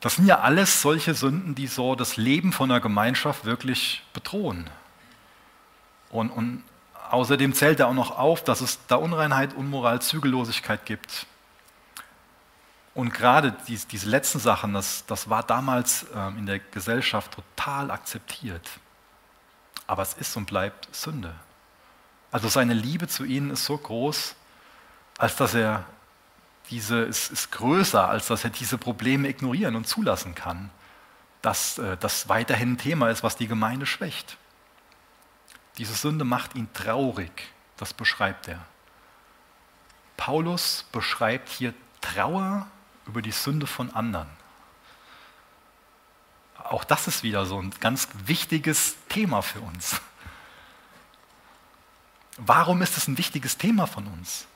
Das 0.00 0.16
sind 0.16 0.26
ja 0.26 0.40
alles 0.40 0.80
solche 0.80 1.14
Sünden, 1.14 1.54
die 1.54 1.66
so 1.66 1.94
das 1.94 2.16
Leben 2.16 2.52
von 2.52 2.70
einer 2.70 2.80
Gemeinschaft 2.80 3.44
wirklich 3.44 4.02
bedrohen. 4.14 4.68
Und, 6.08 6.30
und 6.30 6.64
außerdem 7.10 7.52
zählt 7.52 7.80
er 7.80 7.88
auch 7.88 7.94
noch 7.94 8.18
auf, 8.18 8.42
dass 8.42 8.62
es 8.62 8.78
da 8.86 8.96
Unreinheit, 8.96 9.54
Unmoral, 9.54 10.00
Zügellosigkeit 10.00 10.86
gibt. 10.86 11.26
Und 12.94 13.12
gerade 13.12 13.54
dies, 13.68 13.86
diese 13.86 14.08
letzten 14.08 14.40
Sachen, 14.40 14.72
das, 14.72 15.04
das 15.06 15.30
war 15.30 15.42
damals 15.42 16.06
ähm, 16.14 16.38
in 16.38 16.46
der 16.46 16.58
Gesellschaft 16.58 17.32
total 17.32 17.90
akzeptiert. 17.90 18.68
Aber 19.86 20.02
es 20.02 20.14
ist 20.14 20.36
und 20.36 20.46
bleibt 20.46 20.88
Sünde. 20.94 21.34
Also 22.32 22.48
seine 22.48 22.74
Liebe 22.74 23.06
zu 23.06 23.24
ihnen 23.24 23.50
ist 23.50 23.64
so 23.64 23.76
groß, 23.76 24.34
als 25.18 25.36
dass 25.36 25.54
er 25.54 25.84
diese 26.70 27.02
ist, 27.02 27.30
ist 27.30 27.50
größer, 27.50 28.08
als 28.08 28.28
dass 28.28 28.44
er 28.44 28.50
diese 28.50 28.78
Probleme 28.78 29.28
ignorieren 29.28 29.76
und 29.76 29.86
zulassen 29.86 30.34
kann, 30.34 30.70
dass 31.42 31.78
äh, 31.78 31.96
das 31.98 32.28
weiterhin 32.28 32.72
ein 32.72 32.78
Thema 32.78 33.10
ist, 33.10 33.22
was 33.22 33.36
die 33.36 33.48
Gemeinde 33.48 33.86
schwächt. 33.86 34.36
Diese 35.78 35.94
Sünde 35.94 36.24
macht 36.24 36.54
ihn 36.54 36.72
traurig, 36.72 37.52
das 37.76 37.92
beschreibt 37.92 38.48
er. 38.48 38.64
Paulus 40.16 40.84
beschreibt 40.92 41.48
hier 41.48 41.74
Trauer 42.00 42.66
über 43.06 43.22
die 43.22 43.32
Sünde 43.32 43.66
von 43.66 43.90
anderen. 43.94 44.28
Auch 46.56 46.84
das 46.84 47.08
ist 47.08 47.22
wieder 47.22 47.46
so 47.46 47.60
ein 47.60 47.72
ganz 47.80 48.08
wichtiges 48.26 48.96
Thema 49.08 49.42
für 49.42 49.60
uns. 49.60 50.00
Warum 52.36 52.80
ist 52.82 52.96
es 52.96 53.08
ein 53.08 53.18
wichtiges 53.18 53.58
Thema 53.58 53.86
von 53.86 54.06
uns? 54.06 54.46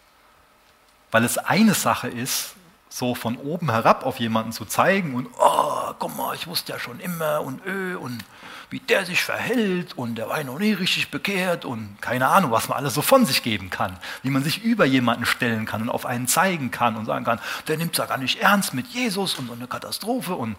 Weil 1.14 1.22
es 1.22 1.38
eine 1.38 1.74
Sache 1.74 2.08
ist, 2.08 2.56
so 2.88 3.14
von 3.14 3.36
oben 3.36 3.70
herab 3.70 4.04
auf 4.04 4.18
jemanden 4.18 4.50
zu 4.50 4.64
zeigen 4.64 5.14
und, 5.14 5.28
oh, 5.38 5.92
guck 5.96 6.16
mal, 6.16 6.34
ich 6.34 6.48
wusste 6.48 6.72
ja 6.72 6.80
schon 6.80 6.98
immer 6.98 7.40
und 7.42 7.64
öh 7.64 7.94
und 7.94 8.24
wie 8.68 8.80
der 8.80 9.06
sich 9.06 9.22
verhält 9.22 9.96
und 9.96 10.16
der 10.16 10.28
war 10.28 10.42
noch 10.42 10.58
nie 10.58 10.72
richtig 10.72 11.12
bekehrt 11.12 11.64
und 11.64 11.98
keine 12.00 12.26
Ahnung, 12.26 12.50
was 12.50 12.68
man 12.68 12.78
alles 12.78 12.94
so 12.94 13.00
von 13.00 13.26
sich 13.26 13.44
geben 13.44 13.70
kann, 13.70 13.96
wie 14.24 14.30
man 14.30 14.42
sich 14.42 14.64
über 14.64 14.86
jemanden 14.86 15.24
stellen 15.24 15.66
kann 15.66 15.82
und 15.82 15.88
auf 15.88 16.04
einen 16.04 16.26
zeigen 16.26 16.72
kann 16.72 16.96
und 16.96 17.04
sagen 17.04 17.24
kann, 17.24 17.38
der 17.68 17.76
nimmt 17.76 17.92
es 17.92 17.98
ja 17.98 18.06
gar 18.06 18.18
nicht 18.18 18.40
ernst 18.40 18.74
mit 18.74 18.88
Jesus 18.88 19.36
und 19.36 19.46
so 19.46 19.52
eine 19.52 19.68
Katastrophe 19.68 20.34
und 20.34 20.56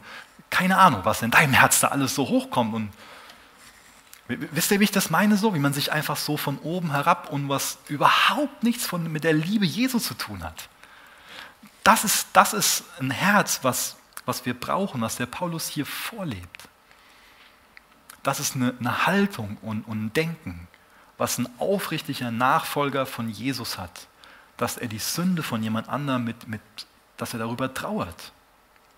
keine 0.51 0.77
Ahnung, 0.77 1.01
was 1.03 1.21
in 1.21 1.31
deinem 1.31 1.51
Herz 1.51 1.81
da 1.81 1.89
alles 1.89 2.15
so 2.15 2.29
hochkommt 2.29 2.73
und 2.73 2.91
Wisst 4.27 4.71
ihr, 4.71 4.79
wie 4.79 4.85
ich 4.85 4.91
das 4.91 5.11
meine 5.11 5.37
so? 5.37 5.53
Wie 5.53 5.59
man 5.59 5.73
sich 5.73 5.91
einfach 5.91 6.17
so 6.17 6.35
von 6.35 6.57
oben 6.59 6.91
herab 6.91 7.31
und 7.31 7.47
was 7.47 7.77
überhaupt 7.87 8.63
nichts 8.63 8.85
von, 8.85 9.11
mit 9.11 9.23
der 9.23 9.33
Liebe 9.33 9.65
Jesu 9.65 9.99
zu 9.99 10.15
tun 10.15 10.43
hat. 10.43 10.67
Das 11.83 12.03
ist, 12.03 12.27
das 12.33 12.53
ist 12.53 12.83
ein 12.99 13.11
Herz, 13.11 13.59
was, 13.61 13.97
was 14.25 14.45
wir 14.47 14.55
brauchen, 14.55 15.01
was 15.01 15.17
der 15.17 15.27
Paulus 15.27 15.67
hier 15.67 15.85
vorlebt. 15.85 16.67
Das 18.23 18.39
ist 18.39 18.55
eine, 18.55 18.73
eine 18.79 19.05
Haltung 19.05 19.57
und, 19.61 19.83
und 19.83 20.05
ein 20.05 20.13
Denken, 20.13 20.67
was 21.19 21.37
ein 21.37 21.47
aufrichtiger 21.59 22.31
Nachfolger 22.31 23.05
von 23.05 23.29
Jesus 23.29 23.77
hat. 23.77 24.07
Dass 24.57 24.77
er 24.77 24.87
die 24.87 24.99
Sünde 24.99 25.43
von 25.43 25.61
jemand 25.61 25.87
anderem 25.87 26.23
mit, 26.23 26.47
mit 26.47 26.61
dass 27.17 27.33
er 27.33 27.39
darüber 27.39 27.71
trauert. 27.71 28.31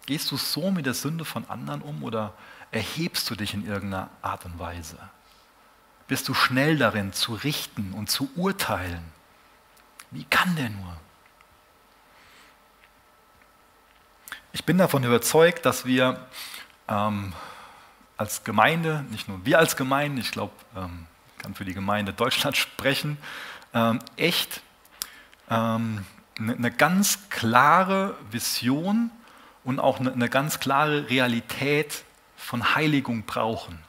Gehst 0.05 0.31
du 0.31 0.37
so 0.37 0.71
mit 0.71 0.85
der 0.85 0.93
Sünde 0.93 1.25
von 1.25 1.49
anderen 1.49 1.81
um 1.81 2.03
oder 2.03 2.33
erhebst 2.71 3.29
du 3.29 3.35
dich 3.35 3.53
in 3.53 3.67
irgendeiner 3.67 4.09
Art 4.21 4.45
und 4.45 4.57
Weise? 4.57 4.97
Bist 6.07 6.29
du 6.29 6.33
schnell 6.33 6.77
darin 6.77 7.11
zu 7.13 7.33
richten 7.33 7.93
und 7.93 8.09
zu 8.09 8.29
urteilen? 8.35 9.03
Wie 10.11 10.23
kann 10.23 10.55
der 10.55 10.69
nur? 10.69 10.97
Ich 14.53 14.63
bin 14.63 14.77
davon 14.77 15.03
überzeugt, 15.03 15.65
dass 15.65 15.85
wir 15.85 16.25
ähm, 16.87 17.33
als 18.15 18.43
Gemeinde, 18.43 19.05
nicht 19.11 19.27
nur 19.27 19.45
wir 19.45 19.59
als 19.59 19.75
Gemeinde, 19.75 20.21
ich 20.21 20.31
glaube, 20.31 20.53
ähm, 20.75 21.07
kann 21.37 21.53
für 21.53 21.65
die 21.65 21.73
Gemeinde 21.73 22.13
Deutschland 22.13 22.57
sprechen, 22.57 23.17
ähm, 23.73 23.99
echt 24.15 24.61
ähm, 25.49 26.05
eine, 26.39 26.53
eine 26.53 26.71
ganz 26.71 27.29
klare 27.29 28.15
Vision 28.31 29.11
und 29.63 29.79
auch 29.79 29.99
eine, 29.99 30.13
eine 30.13 30.29
ganz 30.29 30.59
klare 30.59 31.09
Realität 31.09 32.03
von 32.37 32.75
Heiligung 32.75 33.23
brauchen. 33.23 33.86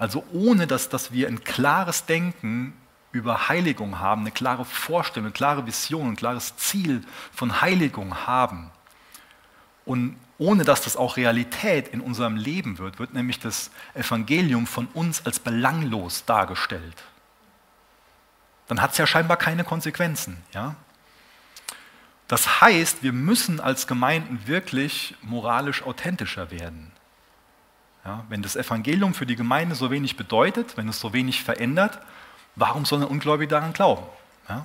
Also 0.00 0.24
ohne 0.32 0.66
dass, 0.66 0.88
dass 0.88 1.12
wir 1.12 1.28
ein 1.28 1.44
klares 1.44 2.06
Denken 2.06 2.72
über 3.12 3.50
Heiligung 3.50 3.98
haben, 3.98 4.22
eine 4.22 4.30
klare 4.30 4.64
Vorstellung, 4.64 5.26
eine 5.26 5.32
klare 5.32 5.66
Vision, 5.66 6.08
ein 6.08 6.16
klares 6.16 6.56
Ziel 6.56 7.04
von 7.34 7.60
Heiligung 7.60 8.26
haben. 8.26 8.70
Und 9.84 10.16
ohne 10.38 10.64
dass 10.64 10.80
das 10.80 10.96
auch 10.96 11.18
Realität 11.18 11.88
in 11.88 12.00
unserem 12.00 12.36
Leben 12.36 12.78
wird, 12.78 12.98
wird 12.98 13.12
nämlich 13.12 13.40
das 13.40 13.70
Evangelium 13.92 14.66
von 14.66 14.86
uns 14.94 15.26
als 15.26 15.38
belanglos 15.38 16.24
dargestellt. 16.24 17.04
Dann 18.68 18.80
hat 18.80 18.92
es 18.92 18.98
ja 18.98 19.06
scheinbar 19.06 19.36
keine 19.36 19.64
Konsequenzen. 19.64 20.38
Ja? 20.54 20.76
Das 22.26 22.62
heißt, 22.62 23.02
wir 23.02 23.12
müssen 23.12 23.60
als 23.60 23.86
Gemeinden 23.86 24.46
wirklich 24.46 25.14
moralisch 25.20 25.82
authentischer 25.82 26.50
werden. 26.50 26.90
Ja, 28.04 28.24
wenn 28.28 28.42
das 28.42 28.56
Evangelium 28.56 29.14
für 29.14 29.26
die 29.26 29.36
Gemeinde 29.36 29.74
so 29.74 29.90
wenig 29.90 30.16
bedeutet, 30.16 30.76
wenn 30.76 30.88
es 30.88 31.00
so 31.00 31.12
wenig 31.12 31.42
verändert, 31.42 31.98
warum 32.56 32.84
soll 32.84 33.02
ein 33.02 33.08
Ungläubiger 33.08 33.56
daran 33.56 33.72
glauben? 33.72 34.02
Ja? 34.48 34.64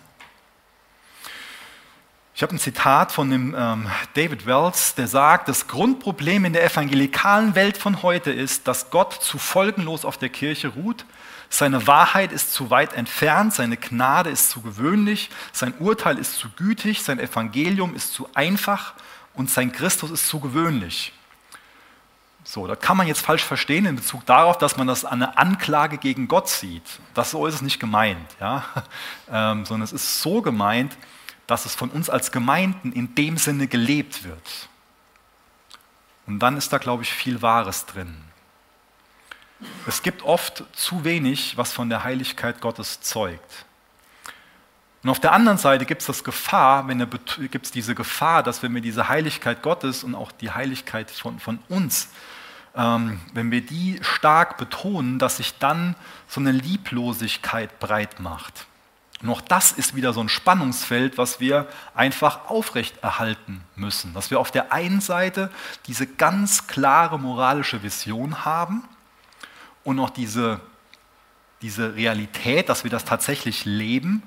Ich 2.34 2.44
habe 2.44 2.54
ein 2.54 2.60
Zitat 2.60 3.12
von 3.12 3.30
dem 3.30 3.56
ähm, 3.58 3.90
David 4.14 4.46
Wells, 4.46 4.96
der 4.96 5.08
sagt, 5.08 5.48
das 5.48 5.68
Grundproblem 5.68 6.46
in 6.46 6.54
der 6.54 6.66
evangelikalen 6.66 7.56
Welt 7.56 7.78
von 7.78 8.04
heute 8.04 8.32
ist, 8.32 8.68
dass 8.68 8.90
Gott 8.90 9.14
zu 9.14 9.38
folgenlos 9.38 10.06
auf 10.06 10.18
der 10.18 10.30
Kirche 10.30 10.70
ruht 10.70 11.06
seine 11.50 11.88
Wahrheit 11.88 12.32
ist 12.32 12.54
zu 12.54 12.70
weit 12.70 12.94
entfernt, 12.94 13.54
seine 13.54 13.78
Gnade 13.78 14.30
ist 14.30 14.50
zu 14.50 14.62
gewöhnlich, 14.62 15.30
sein 15.52 15.74
Urteil 15.80 16.18
ist 16.18 16.38
zu 16.38 16.50
gütig, 16.50 17.04
sein 17.04 17.20
Evangelium 17.20 17.96
ist 17.96 18.14
zu 18.14 18.30
einfach 18.34 18.94
und 19.34 19.50
sein 19.50 19.72
Christus 19.72 20.12
ist 20.12 20.28
zu 20.28 20.40
gewöhnlich. 20.40 21.14
So, 22.48 22.68
das 22.68 22.80
kann 22.80 22.96
man 22.96 23.08
jetzt 23.08 23.22
falsch 23.22 23.44
verstehen 23.44 23.88
in 23.88 23.96
Bezug 23.96 24.24
darauf, 24.28 24.60
dass 24.60 24.78
man 24.78 24.86
das 24.86 25.04
an 25.04 25.24
eine 25.24 25.38
Anklage 25.38 25.98
gegen 25.98 26.28
Gott 26.28 26.48
sieht. 26.48 27.00
Das 27.16 27.32
so 27.32 27.48
ist 27.48 27.56
es 27.56 27.62
nicht 27.64 27.80
gemeint, 27.80 28.30
ja? 28.40 28.64
ähm, 29.32 29.66
sondern 29.66 29.84
es 29.84 29.92
ist 29.92 30.22
so 30.22 30.44
gemeint, 30.44 30.96
dass 31.48 31.66
es 31.66 31.74
von 31.74 31.90
uns 31.90 32.08
als 32.08 32.32
Gemeinden 32.32 32.92
in 32.92 33.16
dem 33.16 33.38
Sinne 33.38 33.68
gelebt 33.68 34.24
wird. 34.24 34.70
Und 36.28 36.40
dann 36.40 36.56
ist 36.56 36.72
da, 36.72 36.78
glaube 36.78 37.02
ich, 37.02 37.12
viel 37.12 37.42
Wahres 37.42 37.88
drin. 37.88 38.16
Es 39.88 40.04
gibt 40.04 40.22
oft 40.22 40.64
zu 40.74 41.04
wenig, 41.04 41.58
was 41.58 41.74
von 41.74 41.90
der 41.90 42.04
Heiligkeit 42.04 42.62
Gottes 42.62 43.02
zeugt. 43.02 43.66
Und 45.02 45.10
auf 45.10 45.20
der 45.20 45.34
anderen 45.34 45.58
Seite 45.58 45.86
gibt 45.86 46.08
es 46.08 46.24
Gefahr, 46.24 46.88
wenn 46.88 47.00
gibt 47.52 47.66
es 47.66 47.72
diese 47.72 47.96
Gefahr, 47.96 48.44
dass 48.44 48.62
wenn 48.62 48.74
wir 48.74 48.82
diese 48.82 49.08
Heiligkeit 49.08 49.64
Gottes 49.64 50.04
und 50.04 50.14
auch 50.14 50.32
die 50.32 50.52
Heiligkeit 50.52 51.10
von, 51.10 51.40
von 51.40 51.60
uns, 51.70 52.10
wenn 52.76 53.52
wir 53.52 53.62
die 53.62 54.00
stark 54.02 54.58
betonen, 54.58 55.18
dass 55.18 55.38
sich 55.38 55.58
dann 55.60 55.96
so 56.28 56.42
eine 56.42 56.52
Lieblosigkeit 56.52 57.80
breit 57.80 58.20
macht. 58.20 58.68
Und 59.22 59.30
auch 59.30 59.42
das 59.42 59.72
ist 59.72 59.96
wieder 59.96 60.12
so 60.12 60.20
ein 60.20 60.28
Spannungsfeld, 60.28 61.18
was 61.18 61.40
wir 61.40 61.68
einfach 61.94 62.50
aufrechterhalten 62.50 63.62
müssen. 63.76 64.14
Dass 64.14 64.30
wir 64.30 64.40
auf 64.40 64.52
der 64.52 64.74
einen 64.74 65.00
Seite 65.00 65.52
diese 65.88 66.06
ganz 66.06 66.68
klare 66.68 67.18
moralische 67.18 67.82
Vision 67.82 68.44
haben 68.44 68.84
und 69.86 69.96
noch 69.96 70.10
diese, 70.10 70.60
diese 71.62 71.96
Realität, 71.96 72.68
dass 72.68 72.84
wir 72.84 72.92
das 72.92 73.06
tatsächlich 73.06 73.64
leben, 73.64 74.22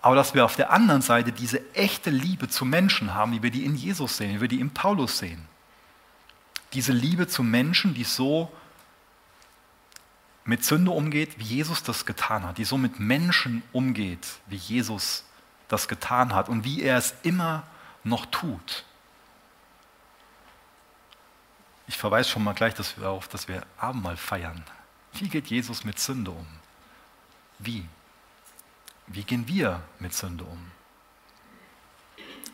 aber 0.00 0.16
dass 0.16 0.32
wir 0.32 0.46
auf 0.46 0.56
der 0.56 0.72
anderen 0.72 1.02
Seite 1.02 1.32
diese 1.32 1.60
echte 1.74 2.08
Liebe 2.08 2.48
zu 2.48 2.64
Menschen 2.64 3.14
haben, 3.14 3.32
wie 3.32 3.42
wir 3.42 3.50
die 3.50 3.66
in 3.66 3.76
Jesus 3.76 4.16
sehen, 4.16 4.36
wie 4.36 4.40
wir 4.40 4.48
die 4.48 4.60
in 4.60 4.70
Paulus 4.70 5.18
sehen. 5.18 5.49
Diese 6.72 6.92
Liebe 6.92 7.26
zu 7.26 7.42
Menschen, 7.42 7.94
die 7.94 8.04
so 8.04 8.50
mit 10.44 10.64
Sünde 10.64 10.90
umgeht, 10.90 11.38
wie 11.38 11.44
Jesus 11.44 11.82
das 11.82 12.06
getan 12.06 12.44
hat, 12.44 12.58
die 12.58 12.64
so 12.64 12.78
mit 12.78 12.98
Menschen 12.98 13.62
umgeht, 13.72 14.26
wie 14.46 14.56
Jesus 14.56 15.24
das 15.68 15.88
getan 15.88 16.34
hat 16.34 16.48
und 16.48 16.64
wie 16.64 16.82
er 16.82 16.96
es 16.96 17.14
immer 17.22 17.64
noch 18.04 18.26
tut. 18.26 18.84
Ich 21.86 21.98
verweise 21.98 22.30
schon 22.30 22.44
mal 22.44 22.54
gleich 22.54 22.74
darauf, 22.74 23.28
dass 23.28 23.48
wir 23.48 23.66
Abendmahl 23.76 24.16
feiern. 24.16 24.64
Wie 25.12 25.28
geht 25.28 25.48
Jesus 25.48 25.84
mit 25.84 25.98
Sünde 25.98 26.30
um? 26.30 26.46
Wie? 27.58 27.86
Wie 29.06 29.24
gehen 29.24 29.48
wir 29.48 29.82
mit 29.98 30.14
Sünde 30.14 30.44
um? 30.44 30.70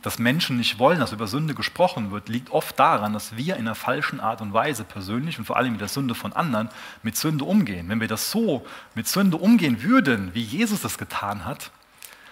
Dass 0.06 0.20
Menschen 0.20 0.56
nicht 0.56 0.78
wollen, 0.78 1.00
dass 1.00 1.10
über 1.10 1.26
Sünde 1.26 1.52
gesprochen 1.52 2.12
wird, 2.12 2.28
liegt 2.28 2.50
oft 2.50 2.78
daran, 2.78 3.12
dass 3.12 3.36
wir 3.36 3.56
in 3.56 3.62
einer 3.62 3.74
falschen 3.74 4.20
Art 4.20 4.40
und 4.40 4.52
Weise 4.52 4.84
persönlich 4.84 5.36
und 5.36 5.46
vor 5.46 5.56
allem 5.56 5.72
mit 5.72 5.80
der 5.80 5.88
Sünde 5.88 6.14
von 6.14 6.32
anderen 6.32 6.68
mit 7.02 7.16
Sünde 7.16 7.44
umgehen. 7.44 7.88
Wenn 7.88 8.00
wir 8.00 8.06
das 8.06 8.30
so 8.30 8.64
mit 8.94 9.08
Sünde 9.08 9.36
umgehen 9.36 9.82
würden, 9.82 10.32
wie 10.32 10.44
Jesus 10.44 10.84
es 10.84 10.96
getan 10.96 11.44
hat, 11.44 11.72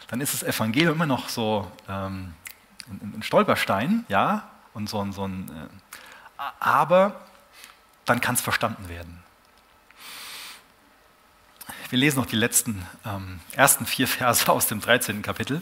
dann 0.06 0.20
ist 0.20 0.34
das 0.34 0.44
Evangelium 0.44 0.94
immer 0.94 1.06
noch 1.06 1.28
so 1.28 1.68
ähm, 1.88 2.34
ein, 2.88 3.24
Stolperstein, 3.24 4.04
ja, 4.08 4.48
und 4.72 4.88
so, 4.88 5.04
so 5.10 5.26
ein, 5.26 5.48
äh, 5.48 6.42
aber 6.60 7.22
dann 8.04 8.20
kann 8.20 8.36
es 8.36 8.40
verstanden 8.40 8.88
werden. 8.88 9.20
Wir 11.90 11.98
lesen 11.98 12.20
noch 12.20 12.26
die 12.26 12.36
letzten 12.36 12.86
ähm, 13.04 13.40
ersten 13.50 13.84
vier 13.84 14.06
Verse 14.06 14.48
aus 14.48 14.68
dem 14.68 14.80
13. 14.80 15.22
Kapitel. 15.22 15.60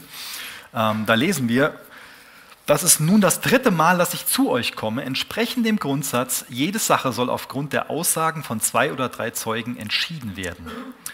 Ähm, 0.75 1.07
da 1.07 1.15
lesen 1.15 1.49
wir, 1.49 1.75
das 2.65 2.83
ist 2.83 2.99
nun 2.99 3.19
das 3.19 3.41
dritte 3.41 3.71
Mal, 3.71 3.97
dass 3.97 4.13
ich 4.13 4.25
zu 4.25 4.49
euch 4.49 4.75
komme, 4.75 5.03
entsprechend 5.03 5.65
dem 5.65 5.77
Grundsatz, 5.77 6.45
jede 6.47 6.79
Sache 6.79 7.11
soll 7.11 7.29
aufgrund 7.29 7.73
der 7.73 7.89
Aussagen 7.89 8.43
von 8.43 8.61
zwei 8.61 8.93
oder 8.93 9.09
drei 9.09 9.31
Zeugen 9.31 9.75
entschieden 9.75 10.37
werden. 10.37 10.71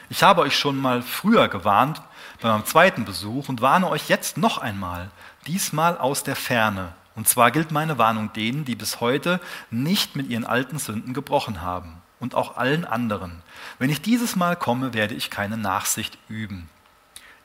Ich 0.10 0.22
habe 0.22 0.41
euch 0.41 0.58
schon 0.58 0.78
mal 0.78 1.02
früher 1.02 1.47
gewarnt 1.47 2.02
bei 2.41 2.50
meinem 2.50 2.66
zweiten 2.66 3.04
Besuch 3.04 3.50
und 3.50 3.62
warne 3.62 3.89
euch 3.89 4.10
jetzt 4.10 4.38
noch 4.38 4.60
einmal, 4.60 5.10
diesmal 5.47 5.97
aus 5.97 6.24
der 6.24 6.36
Ferne. 6.36 6.93
Und 7.16 7.28
zwar 7.28 7.52
gilt 7.52 7.72
meine 7.72 7.97
Warnung 7.97 8.32
denen, 8.34 8.64
die 8.64 8.76
bis 8.76 9.02
heute 9.02 9.39
nicht 9.72 10.16
mit 10.16 10.30
ihren 10.30 10.45
alten 10.45 10.78
Sünden 10.78 11.14
gebrochen 11.14 11.62
haben 11.62 12.02
und 12.20 12.36
auch 12.36 12.58
allen 12.58 12.86
anderen. 12.86 13.41
Wenn 13.80 13.89
ich 13.89 14.02
dieses 14.02 14.36
Mal 14.36 14.56
komme, 14.56 14.93
werde 14.93 15.16
ich 15.16 15.30
keine 15.30 15.58
Nachsicht 15.58 16.18
üben. 16.28 16.70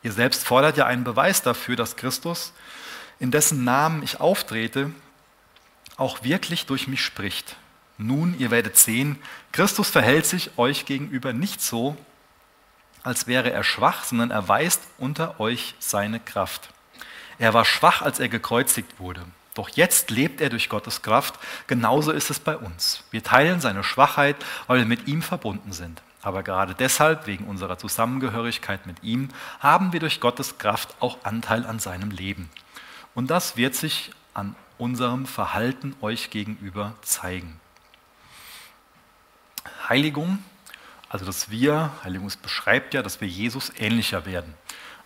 Ihr 0.03 0.13
selbst 0.13 0.45
fordert 0.47 0.77
ja 0.77 0.85
einen 0.85 1.05
Beweis 1.05 1.43
dafür, 1.43 1.77
dass 1.77 1.97
Christus, 1.97 2.53
in 3.19 3.31
dessen 3.31 3.65
Namen 3.65 4.03
ich 4.03 4.21
auftrete, 4.21 4.91
auch 5.97 6.25
wirklich 6.25 6.67
durch 6.67 6.89
mich 6.89 7.03
spricht. 7.03 7.57
Nun, 7.97 8.37
ihr 8.39 8.51
werdet 8.51 8.77
sehen, 8.77 9.19
Christus 9.53 9.89
verhält 9.89 10.27
sich 10.27 10.59
euch 10.59 10.85
gegenüber 10.85 11.33
nicht 11.33 11.61
so, 11.61 11.97
als 13.05 13.27
wäre 13.27 13.53
er 13.53 13.63
schwach, 13.63 14.05
sondern 14.05 14.31
er 14.31 14.49
weist 14.49 14.83
unter 14.99 15.39
euch 15.39 15.75
seine 15.79 16.19
Kraft. 16.19 16.71
Er 17.39 17.55
war 17.55 17.65
schwach, 17.65 18.03
als 18.03 18.19
er 18.19 18.29
gekreuzigt 18.29 18.99
wurde. 18.99 19.21
Doch 19.55 19.69
jetzt 19.69 20.11
lebt 20.11 20.41
er 20.41 20.51
durch 20.51 20.69
Gottes 20.69 21.03
Kraft. 21.03 21.39
Genauso 21.69 22.11
ist 22.11 22.31
es 22.31 22.41
bei 22.41 22.57
uns. 22.57 23.05
Wir 23.11 23.23
teilen 23.23 23.61
seine 23.61 23.85
Schwachheit, 23.85 24.37
weil 24.67 24.79
wir 24.79 24.87
mit 24.87 25.07
ihm 25.07 25.23
verbunden 25.23 25.73
sind. 25.73 26.03
Aber 26.23 26.43
gerade 26.43 26.75
deshalb, 26.75 27.27
wegen 27.27 27.45
unserer 27.45 27.79
Zusammengehörigkeit 27.79 28.87
mit 28.87 29.03
ihm, 29.05 29.29
haben 29.61 29.93
wir 29.93 30.01
durch 30.01 30.21
Gottes 30.21 30.59
Kraft 30.59 30.95
auch 30.99 31.19
Anteil 31.23 31.67
an 31.67 31.79
seinem 31.79 32.11
Leben. 32.11 32.51
Und 33.15 33.31
das 33.31 33.57
wird 33.57 33.75
sich 33.75 34.11
an 34.33 34.57
unserem 34.79 35.27
Verhalten 35.27 35.95
euch 36.01 36.31
gegenüber 36.31 36.95
zeigen. 37.03 37.61
Heiligung, 39.89 40.43
also 41.09 41.25
dass 41.25 41.51
wir, 41.51 41.93
Heiligung 42.03 42.31
beschreibt 42.43 42.95
ja, 42.95 43.03
dass 43.03 43.21
wir 43.21 43.29
Jesus 43.29 43.73
ähnlicher 43.79 44.27
werden. 44.27 44.55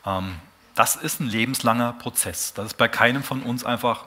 Ähm, 0.07 0.41
das 0.75 0.97
ist 0.97 1.21
ein 1.21 1.27
lebenslanger 1.27 1.93
Prozess. 1.95 2.55
Das 2.55 2.67
ist 2.67 2.77
bei 2.79 2.89
keinem 2.89 3.23
von 3.23 3.43
uns 3.43 3.65
einfach 3.65 4.07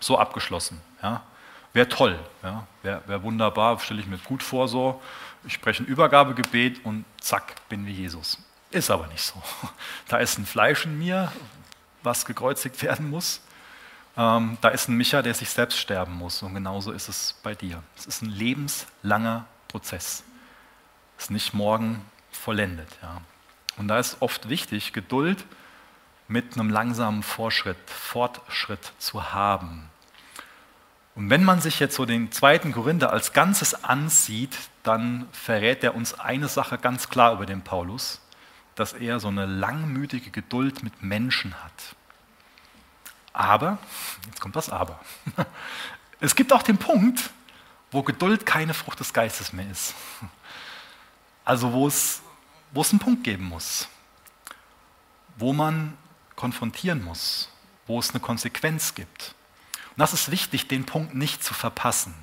so 0.00 0.18
abgeschlossen. 0.18 0.80
Ja. 1.02 1.22
Wäre 1.72 1.88
toll, 1.88 2.18
ja. 2.42 2.66
wäre 2.82 3.02
wär 3.06 3.22
wunderbar, 3.22 3.78
stelle 3.80 4.00
ich 4.00 4.06
mir 4.06 4.18
gut 4.18 4.42
vor 4.42 4.68
so. 4.68 5.02
Ich 5.44 5.52
spreche 5.52 5.82
ein 5.82 5.86
Übergabegebet 5.86 6.84
und 6.84 7.04
zack, 7.20 7.56
bin 7.68 7.84
wie 7.86 7.92
Jesus. 7.92 8.38
Ist 8.70 8.90
aber 8.90 9.06
nicht 9.08 9.22
so. 9.22 9.42
Da 10.08 10.18
ist 10.18 10.38
ein 10.38 10.46
Fleisch 10.46 10.84
in 10.84 10.98
mir, 10.98 11.32
was 12.08 12.24
gekreuzigt 12.24 12.82
werden 12.82 13.10
muss. 13.10 13.40
ähm, 14.16 14.58
da 14.60 14.68
ist 14.70 14.88
ein 14.88 14.96
Micha, 14.96 15.22
der 15.22 15.34
sich 15.34 15.50
selbst 15.50 15.78
sterben 15.78 16.14
muss. 16.14 16.42
Und 16.42 16.54
genauso 16.54 16.90
ist 16.90 17.08
es 17.08 17.34
bei 17.42 17.54
dir. 17.54 17.82
Es 17.96 18.06
ist 18.06 18.22
ein 18.22 18.30
lebenslanger 18.30 19.46
Prozess. 19.68 20.24
Es 21.16 21.24
ist 21.24 21.30
nicht 21.30 21.54
morgen 21.54 22.02
vollendet. 22.32 22.88
Ja. 23.02 23.20
Und 23.76 23.88
da 23.88 23.98
ist 23.98 24.16
oft 24.20 24.48
wichtig, 24.48 24.92
Geduld 24.92 25.44
mit 26.26 26.54
einem 26.54 26.70
langsamen 26.70 27.22
Vorschritt, 27.22 27.78
Fortschritt 27.86 28.92
zu 28.98 29.32
haben. 29.32 29.88
Und 31.14 31.30
wenn 31.30 31.42
man 31.42 31.60
sich 31.60 31.80
jetzt 31.80 31.96
so 31.96 32.04
den 32.04 32.30
zweiten 32.30 32.72
Korinther 32.72 33.12
als 33.12 33.32
Ganzes 33.32 33.84
ansieht, 33.84 34.56
dann 34.84 35.26
verrät 35.32 35.82
er 35.82 35.94
uns 35.94 36.14
eine 36.14 36.48
Sache 36.48 36.78
ganz 36.78 37.08
klar 37.08 37.32
über 37.32 37.46
den 37.46 37.62
Paulus, 37.62 38.20
dass 38.76 38.92
er 38.92 39.18
so 39.18 39.28
eine 39.28 39.46
langmütige 39.46 40.30
Geduld 40.30 40.84
mit 40.84 41.02
Menschen 41.02 41.54
hat. 41.64 41.96
Aber, 43.32 43.78
jetzt 44.26 44.40
kommt 44.40 44.56
das 44.56 44.70
Aber, 44.70 45.00
es 46.20 46.34
gibt 46.34 46.52
auch 46.52 46.62
den 46.62 46.78
Punkt, 46.78 47.30
wo 47.90 48.02
Geduld 48.02 48.46
keine 48.46 48.74
Frucht 48.74 49.00
des 49.00 49.12
Geistes 49.12 49.52
mehr 49.52 49.70
ist. 49.70 49.94
Also 51.44 51.72
wo 51.72 51.86
es, 51.86 52.20
wo 52.72 52.82
es 52.82 52.90
einen 52.90 52.98
Punkt 52.98 53.24
geben 53.24 53.44
muss, 53.44 53.88
wo 55.36 55.52
man 55.52 55.96
konfrontieren 56.36 57.02
muss, 57.02 57.48
wo 57.86 57.98
es 57.98 58.10
eine 58.10 58.20
Konsequenz 58.20 58.94
gibt. 58.94 59.34
Und 59.90 59.98
das 59.98 60.12
ist 60.12 60.30
wichtig, 60.30 60.68
den 60.68 60.84
Punkt 60.84 61.14
nicht 61.14 61.42
zu 61.42 61.54
verpassen. 61.54 62.14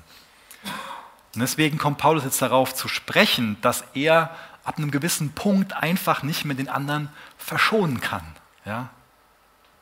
Und 1.34 1.40
deswegen 1.40 1.76
kommt 1.76 1.98
Paulus 1.98 2.24
jetzt 2.24 2.40
darauf 2.40 2.74
zu 2.74 2.88
sprechen, 2.88 3.60
dass 3.60 3.84
er 3.94 4.34
ab 4.64 4.78
einem 4.78 4.90
gewissen 4.90 5.32
Punkt 5.32 5.74
einfach 5.74 6.22
nicht 6.22 6.44
mehr 6.44 6.56
den 6.56 6.68
anderen 6.68 7.10
verschonen 7.36 8.00
kann. 8.00 8.24
Ja? 8.64 8.88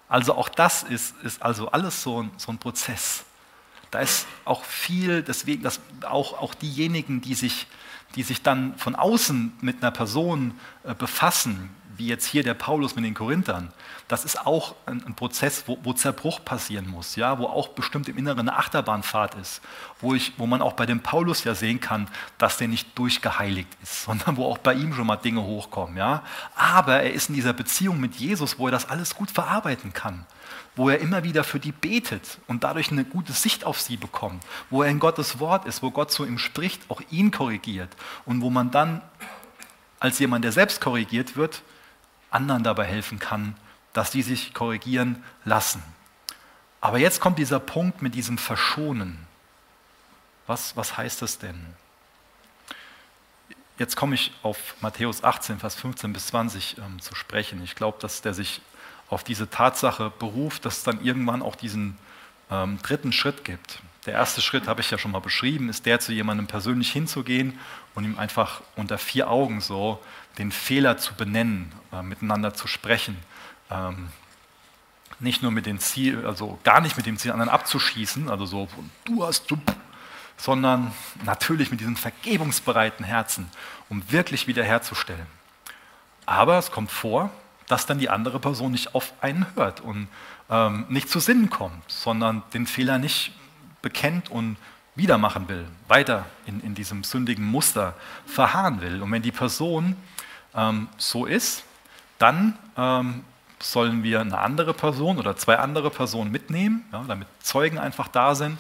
Also 0.09 0.35
auch 0.35 0.49
das 0.49 0.83
ist, 0.83 1.15
ist 1.23 1.43
also 1.43 1.71
alles 1.71 2.03
so 2.03 2.23
ein, 2.23 2.31
so 2.37 2.53
ein 2.53 2.59
Prozess. 2.59 3.25
Da 3.91 4.01
ist 4.01 4.27
auch 4.45 4.65
viel, 4.65 5.23
deswegen, 5.23 5.63
dass 5.63 5.81
auch, 6.03 6.41
auch 6.41 6.55
diejenigen, 6.55 7.21
die 7.21 7.35
sich, 7.35 7.67
die 8.17 8.23
sich 8.23 8.43
dann 8.43 8.77
von 8.77 8.95
außen 8.95 9.53
mit 9.61 9.83
einer 9.83 9.93
Person 9.93 10.59
äh, 10.83 10.95
befassen, 10.95 11.71
wie 11.97 12.07
jetzt 12.07 12.27
hier 12.27 12.43
der 12.43 12.55
Paulus 12.55 12.97
mit 12.97 13.05
den 13.05 13.15
Korinthern, 13.15 13.73
das 14.09 14.25
ist 14.25 14.47
auch 14.47 14.75
ein, 14.87 15.05
ein 15.07 15.15
Prozess, 15.15 15.65
wo, 15.67 15.79
wo, 15.83 15.93
Zerbruch 15.93 16.45
passieren 16.45 16.89
muss, 16.89 17.17
ja, 17.17 17.39
wo 17.39 17.47
auch 17.47 17.69
bestimmt 17.69 18.09
im 18.09 18.19
Inneren 18.19 18.49
eine 18.49 18.59
Achterbahnfahrt 18.59 19.35
ist, 19.37 19.63
wo, 20.01 20.15
ich, 20.15 20.33
wo 20.37 20.47
man 20.47 20.63
auch 20.63 20.75
bei 20.75 20.87
dem 20.87 21.01
Paulus 21.01 21.45
ja 21.45 21.55
sehen 21.55 21.81
kann, 21.81 22.09
dass 22.39 22.59
der 22.59 22.69
nicht 22.69 22.99
durchgeheiligt 22.99 23.69
ist, 23.83 24.03
sondern 24.05 24.37
wo 24.37 24.47
auch 24.47 24.59
bei 24.59 24.75
ihm 24.75 24.95
schon 24.95 25.07
mal 25.07 25.17
Dinge 25.17 25.43
hochkommen. 25.43 25.97
Ja. 25.97 26.23
Aber 26.55 27.03
er 27.03 27.13
ist 27.13 27.29
in 27.29 27.35
dieser 27.35 27.53
Beziehung 27.53 28.01
mit 28.01 28.17
Jesus, 28.17 28.59
wo 28.59 28.69
er 28.69 28.73
das 28.73 28.89
alles 28.89 29.15
gut 29.15 29.31
verarbeiten 29.31 29.93
kann 29.93 30.27
wo 30.77 30.89
er 30.89 30.99
immer 30.99 31.23
wieder 31.23 31.45
für 31.45 31.61
die 31.61 31.73
betet 31.73 32.39
und 32.47 32.65
dadurch 32.65 32.91
eine 32.91 33.05
gute 33.05 33.33
Sicht 33.33 33.65
auf 33.65 33.81
sie 33.81 33.97
bekommt, 33.97 34.43
wo 34.71 34.83
er 34.83 34.91
in 34.91 34.99
Gottes 34.99 35.39
Wort 35.39 35.67
ist, 35.67 35.83
wo 35.83 35.91
Gott 35.91 36.11
zu 36.11 36.25
ihm 36.25 36.39
spricht, 36.39 36.83
auch 36.91 37.01
ihn 37.11 37.31
korrigiert 37.31 37.91
und 38.27 38.41
wo 38.41 38.51
man 38.51 38.71
dann 38.71 39.01
als 40.01 40.19
jemand, 40.19 40.45
der 40.45 40.53
selbst 40.53 40.81
korrigiert 40.81 41.37
wird, 41.37 41.63
anderen 42.35 42.63
dabei 42.63 42.85
helfen 42.85 43.19
kann, 43.19 43.57
dass 43.93 44.11
die 44.11 44.23
sich 44.23 44.55
korrigieren 44.55 45.23
lassen. 45.45 45.83
Aber 46.81 46.99
jetzt 46.99 47.21
kommt 47.21 47.39
dieser 47.39 47.61
Punkt 47.61 48.03
mit 48.03 48.15
diesem 48.15 48.37
Verschonen. 48.37 49.19
Was, 50.47 50.77
was 50.77 50.99
heißt 50.99 51.23
das 51.23 51.39
denn? 51.39 51.59
Jetzt 53.79 53.97
komme 53.97 54.15
ich 54.15 54.33
auf 54.43 54.75
Matthäus 54.81 55.25
18, 55.25 55.59
Vers 55.59 55.75
15 55.77 56.13
bis 56.13 56.27
20 56.27 56.77
ähm, 56.79 57.01
zu 57.01 57.15
sprechen. 57.15 57.63
Ich 57.65 57.75
glaube, 57.75 57.99
dass 58.01 58.21
der 58.21 58.35
sich 58.35 58.61
auf 59.09 59.25
diese 59.25 59.49
Tatsache 59.49 60.13
beruft, 60.19 60.65
dass 60.65 60.79
es 60.79 60.85
dann 60.85 61.03
irgendwann 61.05 61.43
auch 61.43 61.57
diesen 61.57 61.97
ähm, 62.51 62.79
dritten 62.83 63.13
Schritt 63.13 63.45
gibt. 63.45 63.81
Der 64.07 64.15
erste 64.15 64.43
Schritt, 64.43 64.69
habe 64.69 64.83
ich 64.83 64.91
ja 64.91 64.99
schon 64.99 65.13
mal 65.13 65.21
beschrieben, 65.21 65.71
ist 65.71 65.87
der, 65.87 65.99
zu 65.99 66.13
jemandem 66.13 66.47
persönlich 66.47 66.93
hinzugehen 66.93 67.59
und 67.95 68.05
ihm 68.05 68.19
einfach 68.19 68.61
unter 68.77 68.99
vier 68.99 69.31
Augen 69.31 69.61
so 69.61 69.99
den 70.39 70.51
Fehler 70.53 70.99
zu 70.99 71.15
benennen, 71.15 71.73
äh, 71.93 72.03
miteinander 72.03 72.55
zu 72.55 72.67
sprechen. 72.67 73.17
Ähm, 73.71 74.09
nicht 75.21 75.43
nur 75.43 75.53
mit 75.53 75.67
dem 75.67 75.79
Ziel, 75.79 76.27
also 76.27 76.59
gar 76.65 76.81
nicht 76.81 76.97
mit 76.97 77.07
dem 77.07 77.17
Ziel, 77.17 77.33
anderen 77.33 77.51
abzuschießen, 77.51 78.29
also 78.29 78.47
so, 78.47 78.69
du 79.05 79.25
hast, 79.25 79.51
du, 79.51 79.59
sondern 80.37 80.93
natürlich 81.25 81.71
mit 81.71 81.81
diesem 81.81 81.97
vergebungsbereiten 81.97 83.05
Herzen, 83.05 83.49
um 83.89 84.03
wirklich 84.11 84.47
wiederherzustellen. 84.47 85.27
Aber 86.27 86.59
es 86.59 86.71
kommt 86.71 86.91
vor, 86.91 87.31
dass 87.69 87.87
dann 87.87 87.99
die 87.99 88.11
andere 88.11 88.41
Person 88.41 88.73
nicht 88.73 88.95
auf 88.95 89.13
einen 89.21 89.47
hört 89.55 89.81
und 89.81 90.09
ähm, 90.51 90.87
nicht 90.89 91.09
zu 91.09 91.21
Sinnen 91.21 91.49
kommt, 91.49 91.83
sondern 91.91 92.43
den 92.53 92.67
Fehler 92.67 92.99
nicht 92.99 93.33
bekennt 93.83 94.31
und 94.31 94.57
wieder 94.95 95.19
machen 95.19 95.49
will, 95.49 95.67
weiter 95.89 96.27
in, 96.47 96.61
in 96.61 96.75
diesem 96.75 97.05
sündigen 97.05 97.45
Muster 97.45 97.95
verharren 98.27 98.81
will. 98.81 99.03
Und 99.03 99.11
wenn 99.13 99.23
die 99.23 99.33
Person 99.33 99.97
ähm, 100.55 100.89
so 100.97 101.27
ist, 101.27 101.65
dann 102.19 102.59
ähm, 102.77 103.25
sollen 103.61 104.03
wir 104.03 104.21
eine 104.21 104.39
andere 104.39 104.75
Person 104.75 105.19
oder 105.19 105.37
zwei 105.37 105.59
andere 105.59 105.91
Personen 105.91 106.31
mitnehmen, 106.31 106.85
ja, 106.93 107.05
damit 107.07 107.29
Zeugen 107.41 107.79
einfach 107.79 108.09
da 108.09 108.35
sind. 108.35 108.59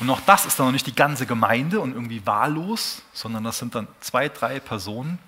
Und 0.00 0.10
auch 0.10 0.20
das 0.26 0.46
ist 0.46 0.58
dann 0.58 0.66
noch 0.66 0.72
nicht 0.72 0.86
die 0.86 0.94
ganze 0.94 1.26
Gemeinde 1.26 1.80
und 1.80 1.92
irgendwie 1.92 2.26
wahllos, 2.26 3.02
sondern 3.12 3.44
das 3.44 3.58
sind 3.58 3.74
dann 3.74 3.86
zwei, 4.00 4.28
drei 4.28 4.60
Personen, 4.60 5.18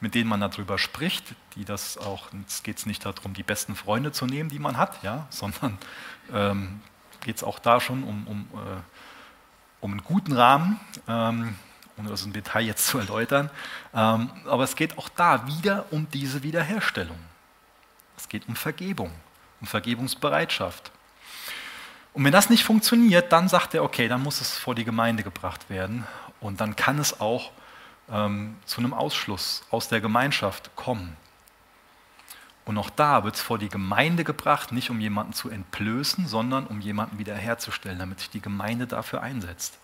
mit 0.00 0.14
denen 0.14 0.28
man 0.28 0.40
darüber 0.40 0.78
spricht, 0.78 1.34
die 1.54 1.64
das 1.64 1.98
auch, 1.98 2.28
es 2.46 2.62
geht 2.62 2.84
nicht 2.86 3.04
darum, 3.04 3.34
die 3.34 3.42
besten 3.42 3.74
Freunde 3.74 4.12
zu 4.12 4.26
nehmen, 4.26 4.50
die 4.50 4.58
man 4.58 4.76
hat, 4.76 5.02
ja, 5.02 5.26
sondern 5.30 5.78
ähm, 6.32 6.80
geht 7.22 7.36
es 7.36 7.44
auch 7.44 7.58
da 7.58 7.80
schon 7.80 8.04
um, 8.04 8.26
um, 8.26 8.40
äh, 8.54 8.80
um 9.80 9.92
einen 9.92 10.04
guten 10.04 10.32
Rahmen, 10.32 10.80
ähm, 11.08 11.56
ohne 11.96 12.08
das 12.08 12.24
im 12.24 12.32
Detail 12.32 12.62
jetzt 12.62 12.86
zu 12.86 12.98
erläutern. 12.98 13.50
Ähm, 13.94 14.30
aber 14.46 14.64
es 14.64 14.76
geht 14.76 14.98
auch 14.98 15.08
da 15.08 15.46
wieder 15.46 15.86
um 15.90 16.08
diese 16.10 16.42
Wiederherstellung. 16.42 17.18
Es 18.16 18.28
geht 18.28 18.48
um 18.48 18.56
Vergebung, 18.56 19.12
um 19.60 19.66
Vergebungsbereitschaft. 19.66 20.90
Und 22.12 22.24
wenn 22.24 22.32
das 22.32 22.48
nicht 22.48 22.64
funktioniert, 22.64 23.30
dann 23.32 23.48
sagt 23.48 23.74
er, 23.74 23.82
okay, 23.82 24.08
dann 24.08 24.22
muss 24.22 24.40
es 24.40 24.56
vor 24.56 24.74
die 24.74 24.84
Gemeinde 24.84 25.22
gebracht 25.22 25.68
werden 25.68 26.06
und 26.40 26.60
dann 26.60 26.74
kann 26.74 26.98
es 26.98 27.20
auch 27.20 27.50
ähm, 28.10 28.56
zu 28.64 28.80
einem 28.80 28.94
Ausschluss 28.94 29.62
aus 29.70 29.88
der 29.88 30.00
Gemeinschaft 30.00 30.74
kommen. 30.76 31.16
Und 32.64 32.78
auch 32.78 32.90
da 32.90 33.22
wird 33.22 33.36
es 33.36 33.40
vor 33.40 33.58
die 33.58 33.68
Gemeinde 33.68 34.24
gebracht, 34.24 34.72
nicht 34.72 34.90
um 34.90 34.98
jemanden 34.98 35.32
zu 35.32 35.50
entblößen, 35.50 36.26
sondern 36.26 36.66
um 36.66 36.80
jemanden 36.80 37.18
wiederherzustellen, 37.18 37.98
damit 37.98 38.20
sich 38.20 38.30
die 38.30 38.40
Gemeinde 38.40 38.86
dafür 38.86 39.22
einsetzt. 39.22 39.78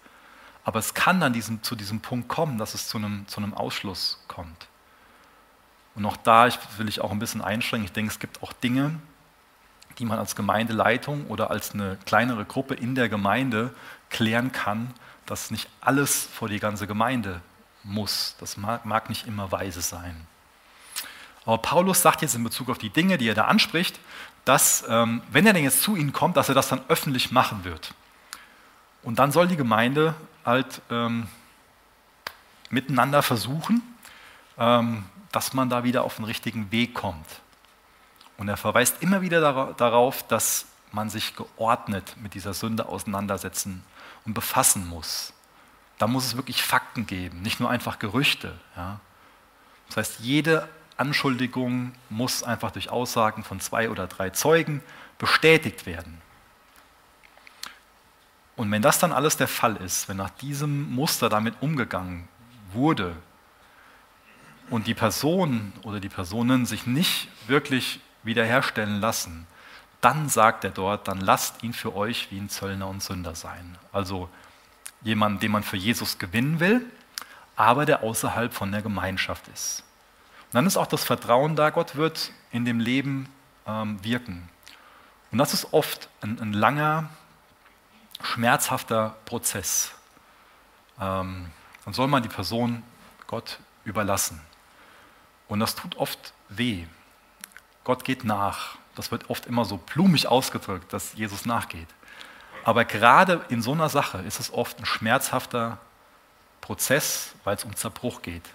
Aber 0.65 0.79
es 0.79 0.95
kann 0.95 1.21
dann 1.21 1.33
diesem, 1.33 1.63
zu 1.63 1.75
diesem 1.75 2.01
Punkt 2.01 2.29
kommen, 2.29 2.59
dass 2.59 2.75
es 2.75 2.89
zu 2.89 2.99
einem, 2.99 3.27
zu 3.27 3.41
einem 3.41 3.55
Ausschluss 3.55 4.23
kommt. 4.29 4.69
Und 5.95 6.07
auch 6.07 6.17
da 6.17 6.47
ich, 6.47 6.59
will 6.79 6.89
ich 6.89 7.01
auch 7.01 7.11
ein 7.11 7.19
bisschen 7.19 7.43
einschränken. 7.43 7.87
Ich 7.87 7.93
denke, 7.93 8.13
es 8.13 8.19
gibt 8.19 8.43
auch 8.43 8.53
Dinge, 8.53 8.99
die 9.99 10.05
man 10.05 10.19
als 10.19 10.37
Gemeindeleitung 10.37 11.27
oder 11.27 11.51
als 11.51 11.73
eine 11.75 11.99
kleinere 12.07 12.45
Gruppe 12.45 12.75
in 12.75 12.95
der 12.95 13.09
Gemeinde 13.09 13.75
klären 14.09 14.53
kann, 14.53 14.95
dass 15.27 15.51
nicht 15.51 15.69
alles 15.81 16.29
vor 16.33 16.49
die 16.49 16.61
ganze 16.61 16.87
Gemeinde 16.87 17.41
muss. 17.83 18.37
Das 18.39 18.57
mag, 18.57 18.85
mag 18.87 19.09
nicht 19.09 19.27
immer 19.27 19.53
weise 19.53 19.83
sein. 19.83 20.27
Aber 21.45 21.59
Paulus 21.59 22.03
sagt 22.03 22.23
jetzt 22.23 22.35
in 22.35 22.45
Bezug 22.45 22.71
auf 22.71 22.79
die 22.79 22.91
Dinge, 22.91 23.19
die 23.19 23.29
er 23.29 23.35
da 23.35 23.47
anspricht, 23.47 23.99
dass, 24.45 24.85
ähm, 24.89 25.23
wenn 25.31 25.47
er 25.47 25.53
denn 25.53 25.65
jetzt 25.65 25.83
zu 25.83 25.97
ihnen 25.97 26.13
kommt, 26.13 26.37
dass 26.37 26.49
er 26.49 26.55
das 26.55 26.69
dann 26.69 26.81
öffentlich 26.89 27.33
machen 27.33 27.65
wird. 27.65 27.95
Und 29.03 29.19
dann 29.19 29.33
soll 29.33 29.49
die 29.49 29.57
Gemeinde 29.57 30.15
halt 30.45 30.83
ähm, 30.91 31.29
miteinander 32.71 33.23
versuchen, 33.23 33.83
ähm, 34.59 35.05
dass 35.31 35.53
man 35.53 35.71
da 35.71 35.85
wieder 35.85 36.05
auf 36.05 36.17
den 36.17 36.25
richtigen 36.25 36.71
Weg 36.73 36.95
kommt. 36.95 37.27
Und 38.37 38.49
er 38.49 38.57
verweist 38.57 39.03
immer 39.03 39.23
wieder 39.23 39.75
darauf, 39.75 40.27
dass 40.27 40.67
man 40.91 41.11
sich 41.11 41.37
geordnet 41.37 42.17
mit 42.21 42.35
dieser 42.35 42.55
Sünde 42.55 42.87
auseinandersetzen 42.87 43.85
und 44.25 44.35
befassen 44.35 44.87
muss. 44.89 45.33
Da 45.99 46.07
muss 46.07 46.27
es 46.27 46.37
wirklich 46.37 46.63
Fakten 46.63 47.07
geben, 47.07 47.43
nicht 47.43 47.61
nur 47.61 47.71
einfach 47.71 47.99
Gerüchte. 47.99 48.59
Ja. 48.77 49.01
Das 49.89 49.97
heißt, 49.97 50.21
jede 50.21 50.69
Anschuldigung 50.97 51.93
muss 52.09 52.43
einfach 52.43 52.71
durch 52.71 52.91
Aussagen 52.91 53.45
von 53.45 53.61
zwei 53.61 53.91
oder 53.91 54.07
drei 54.07 54.31
Zeugen 54.31 54.83
bestätigt 55.19 55.87
werden. 55.87 56.21
Und 58.57 58.71
wenn 58.71 58.83
das 58.83 58.99
dann 58.99 59.13
alles 59.13 59.37
der 59.37 59.49
Fall 59.49 59.77
ist, 59.77 60.09
wenn 60.09 60.19
nach 60.19 60.31
diesem 60.31 60.95
Muster 60.95 61.29
damit 61.29 61.55
umgegangen 61.61 62.29
wurde 62.73 63.17
und 64.71 64.87
die 64.87 64.95
Person 64.95 65.73
oder 65.83 66.01
die 66.01 66.09
Personen 66.09 66.67
sich 66.67 66.87
nicht 66.87 67.29
wirklich 67.47 68.01
wiederherstellen 68.23 69.01
lassen, 69.01 69.47
dann 70.01 70.29
sagt 70.29 70.65
er 70.65 70.71
dort, 70.71 71.09
dann 71.09 71.21
lasst 71.21 71.63
ihn 71.63 71.73
für 71.73 71.95
euch 71.95 72.31
wie 72.31 72.39
ein 72.39 72.49
Zöllner 72.49 72.89
und 72.89 73.03
Sünder 73.03 73.35
sein. 73.35 73.79
Also 73.93 74.29
jemand, 75.03 75.43
den 75.43 75.53
man 75.53 75.63
für 75.63 75.77
Jesus 75.77 76.19
gewinnen 76.19 76.61
will, 76.61 76.85
aber 77.57 77.87
der 77.87 78.03
außerhalb 78.03 78.53
von 78.53 78.73
der 78.73 78.83
Gemeinschaft 78.83 79.49
ist. 79.49 79.85
Und 80.47 80.55
dann 80.55 80.67
ist 80.67 80.77
auch 80.77 80.87
das 80.87 81.05
Vertrauen 81.05 81.57
da, 81.57 81.71
Gott 81.71 81.97
wird 81.97 82.33
in 82.51 82.65
dem 82.65 82.81
Leben 82.81 83.29
ähm, 83.67 84.03
wirken. 84.03 84.49
Und 85.31 85.39
das 85.39 85.55
ist 85.55 85.73
oft 85.73 86.09
ein, 86.21 86.39
ein 86.41 86.53
langer 86.53 87.09
schmerzhafter 88.23 89.17
Prozess. 89.25 89.93
Ähm, 91.01 91.51
dann 91.85 91.95
soll 91.95 92.09
man 92.09 92.23
die 92.23 92.29
Person 92.29 92.83
Gott 93.27 93.59
überlassen. 93.85 94.41
Und 95.49 95.61
das 95.61 95.75
tut 95.75 95.97
oft 95.97 96.33
weh. 96.49 96.87
Gott 97.85 98.05
geht 98.05 98.25
nach. 98.25 98.77
Das 98.95 99.11
wird 99.11 99.31
oft 99.31 99.47
immer 99.47 99.65
so 99.65 99.79
blumig 99.79 100.29
ausgedrückt, 100.29 100.93
dass 100.93 101.15
Jesus 101.15 101.47
nachgeht. 101.47 101.89
Aber 102.65 102.85
gerade 102.85 103.45
in 103.49 103.63
so 103.63 103.73
einer 103.73 103.89
Sache 103.89 104.19
ist 104.19 104.39
es 104.39 104.53
oft 104.53 104.79
ein 104.79 104.87
schmerzhafter 104.87 105.79
Prozess, 106.61 107.35
weil 107.45 107.57
es 107.57 107.65
um 107.65 107.75
Zerbruch 107.75 108.23
geht. 108.23 108.49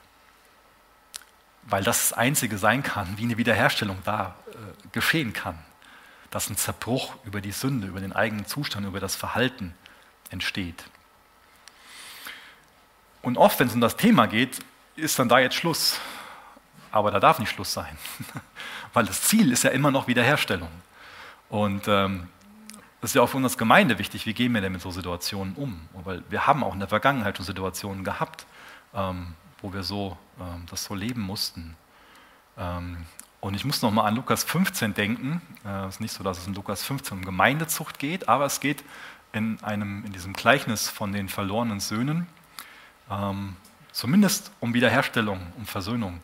Weil 1.63 1.83
das 1.83 2.09
das 2.09 2.17
Einzige 2.17 2.57
sein 2.57 2.83
kann, 2.83 3.17
wie 3.17 3.23
eine 3.23 3.37
Wiederherstellung 3.37 3.97
da 4.05 4.35
äh, 4.49 4.87
geschehen 4.93 5.33
kann. 5.33 5.59
Dass 6.37 6.51
ein 6.51 6.55
Zerbruch 6.55 7.15
über 7.25 7.41
die 7.41 7.51
Sünde, 7.51 7.87
über 7.87 7.99
den 7.99 8.13
eigenen 8.13 8.45
Zustand, 8.45 8.85
über 8.85 8.99
das 8.99 9.15
Verhalten 9.15 9.73
entsteht. 10.29 10.83
Und 13.23 13.39
oft, 13.39 13.59
wenn 13.59 13.69
es 13.69 13.73
um 13.73 13.81
das 13.81 13.97
Thema 13.97 14.27
geht, 14.27 14.59
ist 14.95 15.17
dann 15.17 15.29
da 15.29 15.39
jetzt 15.39 15.55
Schluss. 15.55 15.99
Aber 16.91 17.09
da 17.09 17.19
darf 17.19 17.39
nicht 17.39 17.49
Schluss 17.49 17.73
sein. 17.73 17.97
Weil 18.93 19.07
das 19.07 19.23
Ziel 19.23 19.51
ist 19.51 19.63
ja 19.63 19.71
immer 19.71 19.89
noch 19.89 20.07
Wiederherstellung. 20.07 20.69
Und 21.49 21.87
ähm, 21.87 22.27
das 23.01 23.09
ist 23.09 23.15
ja 23.15 23.23
auch 23.23 23.29
für 23.29 23.37
uns 23.37 23.45
als 23.45 23.57
Gemeinde 23.57 23.97
wichtig, 23.97 24.27
wie 24.27 24.35
gehen 24.35 24.53
wir 24.53 24.61
denn 24.61 24.73
mit 24.73 24.81
so 24.81 24.91
Situationen 24.91 25.55
um? 25.55 25.89
weil 26.03 26.23
wir 26.29 26.45
haben 26.45 26.63
auch 26.63 26.73
in 26.75 26.79
der 26.79 26.87
Vergangenheit 26.87 27.37
schon 27.37 27.47
Situationen 27.47 28.03
gehabt, 28.03 28.45
ähm, 28.93 29.33
wo 29.63 29.73
wir 29.73 29.81
so, 29.81 30.15
ähm, 30.39 30.67
das 30.69 30.83
so 30.83 30.93
leben 30.93 31.21
mussten. 31.21 31.75
Ähm, 32.59 33.07
und 33.39 33.53
ich 33.53 33.65
muss 33.65 33.81
nochmal 33.81 34.07
an 34.07 34.15
Lukas 34.15 34.43
15 34.43 34.93
denken. 34.93 35.41
Äh, 35.65 35.85
es 35.85 35.95
ist 35.95 36.01
nicht 36.01 36.13
so, 36.13 36.23
dass 36.23 36.39
es 36.39 36.47
in 36.47 36.53
Lukas 36.53 36.83
15 36.83 37.19
um 37.19 37.25
Gemeindezucht 37.25 37.99
geht, 37.99 38.27
aber 38.27 38.45
es 38.45 38.59
geht 38.59 38.83
in, 39.33 39.61
einem, 39.63 40.03
in 40.05 40.13
diesem 40.13 40.33
Gleichnis 40.33 40.89
von 40.89 41.11
den 41.11 41.29
verlorenen 41.29 41.79
Söhnen 41.79 42.27
ähm, 43.09 43.55
zumindest 43.91 44.51
um 44.59 44.73
Wiederherstellung, 44.73 45.39
um 45.57 45.65
Versöhnung. 45.65 46.21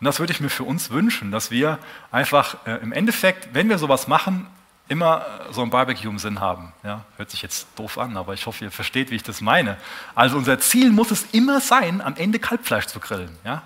Und 0.00 0.04
das 0.04 0.20
würde 0.20 0.32
ich 0.32 0.40
mir 0.40 0.50
für 0.50 0.64
uns 0.64 0.90
wünschen, 0.90 1.30
dass 1.30 1.50
wir 1.50 1.78
einfach 2.10 2.66
äh, 2.66 2.76
im 2.82 2.92
Endeffekt, 2.92 3.54
wenn 3.54 3.68
wir 3.68 3.78
sowas 3.78 4.08
machen, 4.08 4.46
immer 4.88 5.24
äh, 5.48 5.52
so 5.52 5.62
ein 5.62 5.70
Barbecue 5.70 6.10
im 6.10 6.18
Sinn 6.18 6.40
haben. 6.40 6.72
Ja, 6.84 7.04
hört 7.16 7.30
sich 7.30 7.42
jetzt 7.42 7.66
doof 7.76 7.98
an, 7.98 8.16
aber 8.16 8.34
ich 8.34 8.46
hoffe, 8.46 8.64
ihr 8.64 8.70
versteht, 8.70 9.10
wie 9.10 9.16
ich 9.16 9.22
das 9.22 9.40
meine. 9.40 9.76
Also 10.14 10.36
unser 10.36 10.58
Ziel 10.60 10.92
muss 10.92 11.10
es 11.10 11.24
immer 11.32 11.60
sein, 11.60 12.00
am 12.00 12.16
Ende 12.16 12.38
Kalbfleisch 12.38 12.86
zu 12.86 13.00
grillen. 13.00 13.36
Ja? 13.44 13.62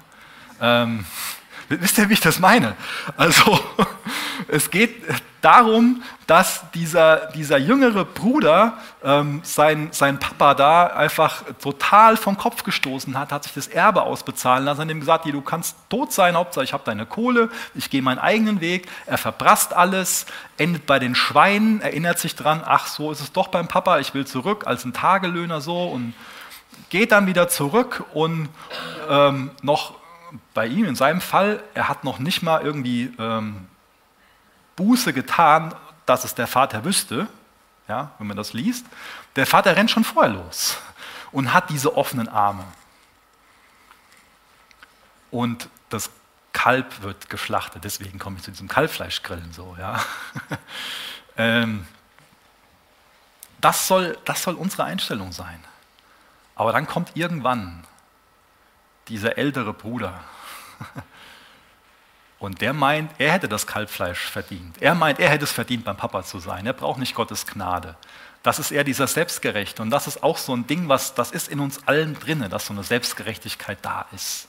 Ähm, 0.61 1.05
wisst 1.71 1.99
ihr, 1.99 2.09
wie 2.09 2.15
ich 2.15 2.21
das 2.21 2.39
meine? 2.41 2.77
Also 3.17 3.61
es 4.49 4.71
geht 4.71 5.05
darum, 5.41 6.03
dass 6.27 6.71
dieser, 6.73 7.27
dieser 7.33 7.57
jüngere 7.57 8.05
Bruder 8.05 8.75
ähm, 9.03 9.41
sein, 9.43 9.89
sein 9.93 10.19
Papa 10.19 10.55
da 10.55 10.87
einfach 10.89 11.45
total 11.63 12.17
vom 12.17 12.37
Kopf 12.37 12.63
gestoßen 12.63 13.19
hat, 13.19 13.33
hat 13.33 13.45
sich 13.45 13.55
das 13.55 13.67
Erbe 13.67 14.03
ausbezahlen 14.03 14.65
lassen, 14.65 14.83
hat 14.83 14.91
ihm 14.91 15.01
gesagt, 15.01 15.27
du 15.27 15.41
kannst 15.41 15.77
tot 15.89 16.13
sein, 16.13 16.35
Hauptsache 16.35 16.65
ich 16.65 16.73
habe 16.73 16.85
deine 16.85 17.07
Kohle, 17.07 17.49
ich 17.75 17.89
gehe 17.89 18.03
meinen 18.03 18.19
eigenen 18.19 18.61
Weg, 18.61 18.89
er 19.07 19.19
verprasst 19.19 19.73
alles, 19.73 20.27
endet 20.59 20.87
bei 20.87 20.99
den 20.99 21.15
Schweinen, 21.15 21.81
erinnert 21.81 22.19
sich 22.19 22.35
dran, 22.35 22.63
ach 22.65 22.87
so 22.87 23.11
ist 23.11 23.21
es 23.21 23.33
doch 23.33 23.49
beim 23.49 23.69
Papa, 23.69 23.99
ich 23.99 24.13
will 24.13 24.27
zurück 24.27 24.67
als 24.67 24.85
ein 24.85 24.93
Tagelöhner 24.93 25.61
so 25.61 25.85
und 25.85 26.15
geht 26.91 27.13
dann 27.13 27.27
wieder 27.27 27.49
zurück 27.49 28.05
und 28.13 28.49
ähm, 29.09 29.51
noch 29.63 30.00
bei 30.55 30.67
ihm 30.67 30.85
in 30.85 30.97
seinem 30.97 31.21
Fall, 31.21 31.63
er 31.75 31.89
hat 31.89 32.05
noch 32.05 32.19
nicht 32.19 32.43
mal 32.43 32.63
irgendwie 32.63 33.13
ähm, 33.19 33.69
Buße 34.77 35.13
getan, 35.13 35.75
dass 36.07 36.25
es 36.25 36.35
der 36.35 36.47
Vater 36.47 36.85
wüsste, 36.85 37.29
ja, 37.89 38.13
wenn 38.19 38.27
man 38.27 38.37
das 38.37 38.53
liest. 38.53 38.87
Der 39.37 39.47
Vater 39.47 39.77
rennt 39.77 39.91
schon 39.91 40.05
vorher 40.05 40.33
los 40.33 40.79
und 41.33 41.53
hat 41.53 41.71
diese 41.71 41.97
offenen 41.97 42.29
Arme. 42.29 42.65
Und 45.31 45.69
das 45.89 46.11
Kalb 46.53 47.03
wird 47.03 47.31
geschlachtet, 47.31 47.85
deswegen 47.85 48.19
komme 48.19 48.37
ich 48.37 48.43
zu 48.43 48.51
diesem 48.51 48.69
Kalbfleischgrillen 48.69 49.53
so. 49.53 49.77
Ja. 49.79 50.03
ähm, 51.37 51.87
das, 53.61 53.87
soll, 53.87 54.19
das 54.25 54.43
soll 54.43 54.55
unsere 54.55 54.85
Einstellung 54.85 55.33
sein. 55.33 55.63
Aber 56.57 56.73
dann 56.73 56.87
kommt 56.87 57.13
irgendwann 57.15 57.85
dieser 59.11 59.37
ältere 59.37 59.73
Bruder 59.73 60.21
und 62.39 62.63
der 62.63 62.73
meint, 62.73 63.13
er 63.19 63.33
hätte 63.33 63.49
das 63.49 63.67
Kalbfleisch 63.67 64.21
verdient. 64.21 64.81
Er 64.81 64.95
meint, 64.95 65.21
er 65.21 65.29
hätte 65.29 65.45
es 65.45 65.53
verdient, 65.53 65.85
beim 65.85 65.97
Papa 65.97 66.25
zu 66.25 66.39
sein. 66.39 66.67
Er 66.67 66.73
braucht 66.73 66.99
nicht 66.99 67.15
Gottes 67.15 67.47
Gnade. 67.47 67.97
Das 68.43 68.59
ist 68.59 68.71
eher 68.71 68.83
dieser 68.85 69.07
Selbstgerechte. 69.07 69.83
Und 69.83 69.91
das 69.91 70.07
ist 70.07 70.23
auch 70.23 70.39
so 70.39 70.57
ein 70.57 70.67
Ding, 70.67 70.89
was, 70.89 71.15
das 71.15 71.31
ist 71.31 71.49
in 71.49 71.61
uns 71.61 71.87
allen 71.87 72.19
drinne, 72.19 72.49
dass 72.49 72.67
so 72.67 72.73
eine 72.73 72.83
Selbstgerechtigkeit 72.83 73.79
da 73.83 74.07
ist. 74.13 74.49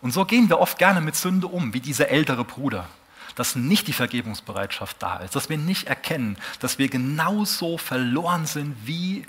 Und 0.00 0.12
so 0.12 0.24
gehen 0.24 0.48
wir 0.48 0.60
oft 0.60 0.78
gerne 0.78 1.00
mit 1.00 1.16
Sünde 1.16 1.48
um, 1.48 1.74
wie 1.74 1.80
dieser 1.80 2.08
ältere 2.08 2.44
Bruder. 2.44 2.86
Dass 3.34 3.56
nicht 3.56 3.88
die 3.88 3.92
Vergebungsbereitschaft 3.92 5.02
da 5.02 5.18
ist, 5.18 5.34
dass 5.34 5.48
wir 5.48 5.58
nicht 5.58 5.88
erkennen, 5.88 6.38
dass 6.60 6.78
wir 6.78 6.88
genauso 6.88 7.78
verloren 7.78 8.46
sind 8.46 8.76
wie 8.84 9.26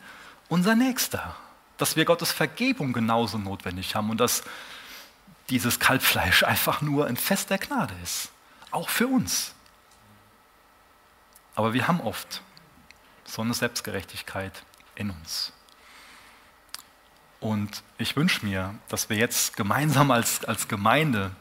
unser 0.48 0.76
Nächster. 0.76 1.36
Dass 1.80 1.96
wir 1.96 2.06
Gottes 2.06 2.32
Vergebung 2.32 2.94
genauso 2.94 3.40
notwendig 3.40 3.96
haben 3.96 4.12
und 4.12 4.20
dass 4.20 4.44
dieses 5.50 5.80
Kalbfleisch 5.80 6.44
einfach 6.44 6.82
nur 6.82 7.08
ein 7.08 7.18
Fest 7.18 7.50
der 7.50 7.58
Gnade 7.58 7.96
ist. 8.04 8.30
Auch 8.72 8.90
für 8.90 9.08
uns. 9.08 9.56
Aber 11.56 11.74
wir 11.74 11.88
haben 11.88 12.00
oft 12.02 12.44
so 13.26 13.42
eine 13.42 13.54
Selbstgerechtigkeit 13.54 14.64
in 14.96 15.10
uns. 15.10 15.52
Und 17.40 17.84
ich 17.98 18.16
wünsche 18.16 18.46
mir, 18.46 18.76
dass 18.90 19.10
wir 19.10 19.18
jetzt 19.18 19.56
gemeinsam 19.56 20.12
als, 20.12 20.44
als 20.46 20.68
Gemeinde 20.68 21.32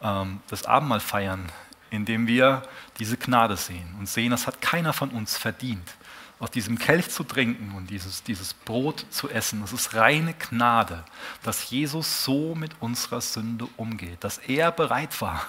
ähm, 0.00 0.40
das 0.48 0.64
Abendmahl 0.64 1.00
feiern, 1.00 1.50
indem 1.90 2.26
wir 2.26 2.62
diese 2.98 3.16
Gnade 3.16 3.56
sehen 3.56 3.94
und 3.98 4.08
sehen, 4.08 4.30
das 4.30 4.46
hat 4.46 4.60
keiner 4.60 4.92
von 4.92 5.10
uns 5.10 5.36
verdient 5.36 5.94
aus 6.42 6.50
diesem 6.50 6.76
Kelch 6.76 7.08
zu 7.08 7.22
trinken 7.22 7.72
und 7.76 7.88
dieses, 7.88 8.24
dieses 8.24 8.52
Brot 8.52 9.06
zu 9.10 9.30
essen, 9.30 9.60
das 9.60 9.72
ist 9.72 9.94
reine 9.94 10.34
Gnade, 10.34 11.04
dass 11.44 11.70
Jesus 11.70 12.24
so 12.24 12.56
mit 12.56 12.72
unserer 12.80 13.20
Sünde 13.20 13.68
umgeht, 13.76 14.24
dass 14.24 14.38
er 14.38 14.72
bereit 14.72 15.20
war, 15.20 15.46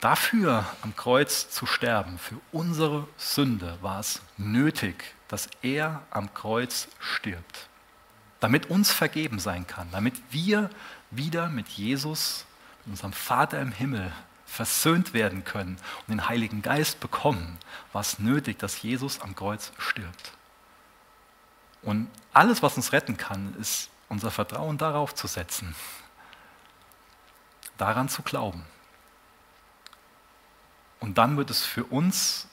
dafür 0.00 0.66
am 0.82 0.96
Kreuz 0.96 1.48
zu 1.48 1.64
sterben. 1.64 2.18
Für 2.18 2.40
unsere 2.50 3.06
Sünde 3.16 3.78
war 3.82 4.00
es 4.00 4.20
nötig, 4.36 5.14
dass 5.28 5.48
er 5.62 6.02
am 6.10 6.34
Kreuz 6.34 6.88
stirbt, 6.98 7.68
damit 8.40 8.68
uns 8.68 8.90
vergeben 8.90 9.38
sein 9.38 9.64
kann, 9.64 9.86
damit 9.92 10.20
wir 10.32 10.70
wieder 11.12 11.50
mit 11.50 11.68
Jesus, 11.68 12.46
mit 12.78 12.94
unserem 12.94 13.12
Vater 13.12 13.60
im 13.60 13.70
Himmel, 13.70 14.10
versöhnt 14.52 15.14
werden 15.14 15.44
können 15.44 15.78
und 16.00 16.10
den 16.10 16.28
Heiligen 16.28 16.60
Geist 16.60 17.00
bekommen, 17.00 17.58
war 17.94 18.02
es 18.02 18.18
nötig, 18.18 18.58
dass 18.58 18.82
Jesus 18.82 19.22
am 19.22 19.34
Kreuz 19.34 19.72
stirbt. 19.78 20.32
Und 21.80 22.10
alles, 22.34 22.62
was 22.62 22.76
uns 22.76 22.92
retten 22.92 23.16
kann, 23.16 23.56
ist 23.58 23.88
unser 24.10 24.30
Vertrauen 24.30 24.76
darauf 24.76 25.14
zu 25.14 25.26
setzen, 25.26 25.74
daran 27.78 28.10
zu 28.10 28.20
glauben. 28.20 28.62
Und 31.00 31.16
dann 31.16 31.38
wird 31.38 31.48
es 31.48 31.64
für 31.64 31.84
uns 31.84 32.46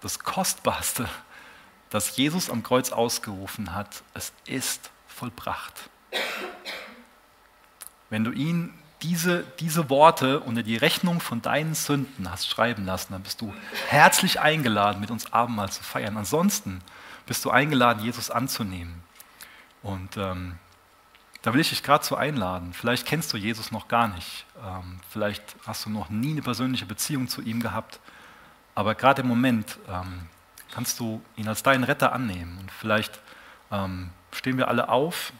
das 0.00 0.18
Kostbarste, 0.18 1.08
das 1.88 2.16
Jesus 2.16 2.50
am 2.50 2.64
Kreuz 2.64 2.90
ausgerufen 2.90 3.74
hat, 3.74 4.02
es 4.12 4.32
ist 4.44 4.90
vollbracht. 5.06 5.88
Wenn 8.10 8.24
du 8.24 8.32
ihn 8.32 8.76
diese, 9.02 9.44
diese 9.60 9.90
Worte 9.90 10.40
unter 10.40 10.62
die 10.62 10.76
Rechnung 10.76 11.20
von 11.20 11.40
deinen 11.40 11.74
Sünden 11.74 12.30
hast 12.30 12.48
schreiben 12.48 12.84
lassen, 12.84 13.12
dann 13.12 13.22
bist 13.22 13.40
du 13.40 13.54
herzlich 13.88 14.40
eingeladen, 14.40 15.00
mit 15.00 15.10
uns 15.10 15.32
Abendmahl 15.32 15.70
zu 15.70 15.82
feiern. 15.82 16.16
Ansonsten 16.16 16.80
bist 17.26 17.44
du 17.44 17.50
eingeladen, 17.50 18.02
Jesus 18.02 18.30
anzunehmen. 18.30 19.02
Und 19.82 20.16
ähm, 20.16 20.58
da 21.42 21.54
will 21.54 21.60
ich 21.60 21.70
dich 21.70 21.82
gerade 21.82 22.02
zu 22.02 22.16
einladen. 22.16 22.72
Vielleicht 22.72 23.06
kennst 23.06 23.32
du 23.32 23.36
Jesus 23.36 23.70
noch 23.70 23.86
gar 23.86 24.08
nicht. 24.08 24.44
Ähm, 24.64 25.00
vielleicht 25.10 25.42
hast 25.66 25.86
du 25.86 25.90
noch 25.90 26.08
nie 26.08 26.32
eine 26.32 26.42
persönliche 26.42 26.86
Beziehung 26.86 27.28
zu 27.28 27.42
ihm 27.42 27.62
gehabt. 27.62 28.00
Aber 28.74 28.94
gerade 28.94 29.22
im 29.22 29.28
Moment 29.28 29.78
ähm, 29.88 30.28
kannst 30.72 30.98
du 30.98 31.22
ihn 31.36 31.46
als 31.46 31.62
deinen 31.62 31.84
Retter 31.84 32.12
annehmen. 32.12 32.58
Und 32.60 32.72
vielleicht 32.72 33.20
ähm, 33.70 34.10
stehen 34.32 34.58
wir 34.58 34.68
alle 34.68 34.88
auf. 34.88 35.32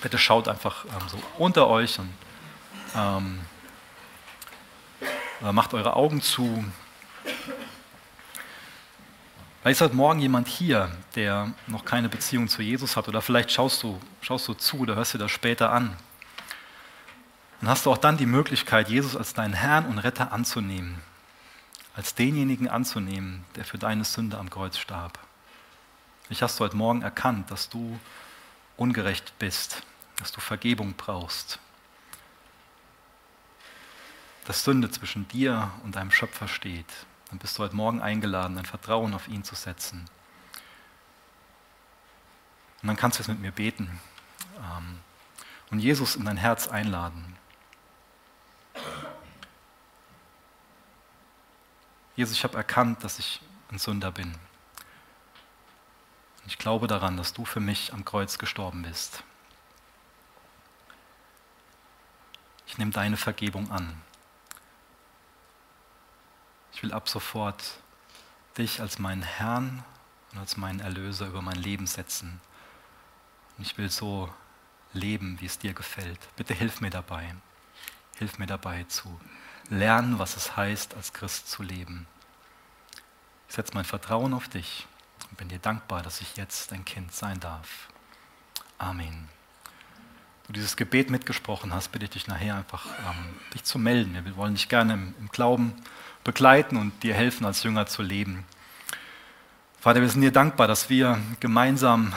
Bitte 0.00 0.18
schaut 0.18 0.46
einfach 0.46 0.84
ähm, 0.84 1.08
so 1.08 1.18
unter 1.38 1.66
euch 1.66 1.98
und 1.98 2.08
ähm, 2.94 3.40
macht 5.40 5.74
eure 5.74 5.96
Augen 5.96 6.22
zu. 6.22 6.64
Vielleicht 9.60 9.76
ist 9.76 9.80
heute 9.80 9.94
Morgen 9.94 10.20
jemand 10.20 10.48
hier, 10.48 10.90
der 11.14 11.52
noch 11.68 11.84
keine 11.84 12.08
Beziehung 12.08 12.48
zu 12.48 12.62
Jesus 12.62 12.96
hat 12.96 13.08
oder 13.08 13.22
vielleicht 13.22 13.52
schaust 13.52 13.82
du, 13.82 14.00
schaust 14.20 14.48
du 14.48 14.54
zu 14.54 14.80
oder 14.80 14.96
hörst 14.96 15.14
dir 15.14 15.18
das 15.18 15.30
später 15.30 15.70
an. 15.70 15.96
Dann 17.60 17.70
hast 17.70 17.86
du 17.86 17.92
auch 17.92 17.98
dann 17.98 18.16
die 18.16 18.26
Möglichkeit, 18.26 18.88
Jesus 18.88 19.16
als 19.16 19.34
deinen 19.34 19.54
Herrn 19.54 19.86
und 19.86 19.98
Retter 19.98 20.32
anzunehmen, 20.32 21.00
als 21.94 22.16
denjenigen 22.16 22.68
anzunehmen, 22.68 23.44
der 23.54 23.64
für 23.64 23.78
deine 23.78 24.02
Sünde 24.04 24.36
am 24.36 24.50
Kreuz 24.50 24.78
starb. 24.78 25.18
Mich 26.28 26.42
hast 26.42 26.58
du 26.58 26.64
heute 26.64 26.76
Morgen 26.76 27.02
erkannt, 27.02 27.50
dass 27.52 27.68
du 27.68 28.00
ungerecht 28.76 29.34
bist, 29.38 29.82
dass 30.16 30.32
du 30.32 30.40
Vergebung 30.40 30.94
brauchst, 30.96 31.60
dass 34.44 34.64
Sünde 34.64 34.90
zwischen 34.90 35.28
dir 35.28 35.70
und 35.84 35.96
deinem 35.96 36.10
Schöpfer 36.10 36.48
steht. 36.48 36.86
Dann 37.30 37.38
bist 37.38 37.58
du 37.58 37.62
heute 37.62 37.76
Morgen 37.76 38.00
eingeladen, 38.00 38.56
dein 38.56 38.66
Vertrauen 38.66 39.14
auf 39.14 39.28
ihn 39.28 39.44
zu 39.44 39.54
setzen. 39.54 40.04
Und 42.82 42.88
dann 42.88 42.96
kannst 42.96 43.18
du 43.18 43.22
es 43.22 43.28
mit 43.28 43.40
mir 43.40 43.52
beten 43.52 44.00
ähm, 44.58 44.98
und 45.70 45.78
Jesus 45.78 46.16
in 46.16 46.24
dein 46.24 46.36
Herz 46.36 46.68
einladen. 46.68 47.36
Jesus, 52.16 52.36
ich 52.36 52.44
habe 52.44 52.56
erkannt, 52.56 53.04
dass 53.04 53.18
ich 53.18 53.40
ein 53.70 53.78
Sünder 53.78 54.10
bin. 54.10 54.34
Ich 56.46 56.58
glaube 56.58 56.88
daran, 56.88 57.16
dass 57.16 57.32
du 57.32 57.44
für 57.44 57.60
mich 57.60 57.92
am 57.92 58.04
Kreuz 58.04 58.36
gestorben 58.36 58.82
bist. 58.82 59.22
Ich 62.66 62.78
nehme 62.78 62.90
deine 62.90 63.16
Vergebung 63.16 63.70
an. 63.70 64.02
Ich 66.72 66.82
will 66.82 66.92
ab 66.92 67.08
sofort 67.08 67.62
dich 68.58 68.80
als 68.80 68.98
meinen 68.98 69.22
Herrn 69.22 69.84
und 70.32 70.38
als 70.38 70.56
meinen 70.56 70.80
Erlöser 70.80 71.26
über 71.26 71.42
mein 71.42 71.56
Leben 71.56 71.86
setzen. 71.86 72.40
Und 73.56 73.66
ich 73.66 73.78
will 73.78 73.90
so 73.90 74.32
leben, 74.92 75.40
wie 75.40 75.46
es 75.46 75.58
dir 75.58 75.74
gefällt. 75.74 76.18
Bitte 76.36 76.54
hilf 76.54 76.80
mir 76.80 76.90
dabei. 76.90 77.34
Hilf 78.16 78.38
mir 78.38 78.46
dabei 78.46 78.84
zu 78.84 79.20
lernen, 79.68 80.18
was 80.18 80.36
es 80.36 80.56
heißt, 80.56 80.94
als 80.94 81.12
Christ 81.12 81.50
zu 81.50 81.62
leben. 81.62 82.06
Ich 83.48 83.54
setze 83.54 83.74
mein 83.74 83.84
Vertrauen 83.84 84.34
auf 84.34 84.48
dich 84.48 84.86
und 85.30 85.38
bin 85.38 85.48
dir 85.48 85.58
dankbar, 85.58 86.02
dass 86.02 86.20
ich 86.20 86.36
jetzt 86.36 86.72
dein 86.72 86.84
Kind 86.84 87.12
sein 87.12 87.40
darf. 87.40 87.88
Amen. 88.78 89.28
Du 90.46 90.52
dieses 90.52 90.76
Gebet 90.76 91.10
mitgesprochen 91.10 91.72
hast, 91.72 91.92
bitte 91.92 92.06
ich 92.06 92.10
dich 92.10 92.26
nachher 92.26 92.56
einfach, 92.56 92.86
ähm, 92.86 93.34
dich 93.54 93.62
zu 93.64 93.78
melden. 93.78 94.24
Wir 94.24 94.36
wollen 94.36 94.54
dich 94.54 94.68
gerne 94.68 94.94
im, 94.94 95.14
im 95.20 95.28
Glauben 95.28 95.74
begleiten 96.24 96.76
und 96.76 97.02
dir 97.02 97.14
helfen, 97.14 97.44
als 97.44 97.62
Jünger 97.62 97.86
zu 97.86 98.02
leben. 98.02 98.44
Vater, 99.80 100.00
wir 100.00 100.08
sind 100.08 100.22
dir 100.22 100.30
dankbar, 100.30 100.68
dass 100.68 100.88
wir 100.88 101.18
gemeinsam 101.40 102.12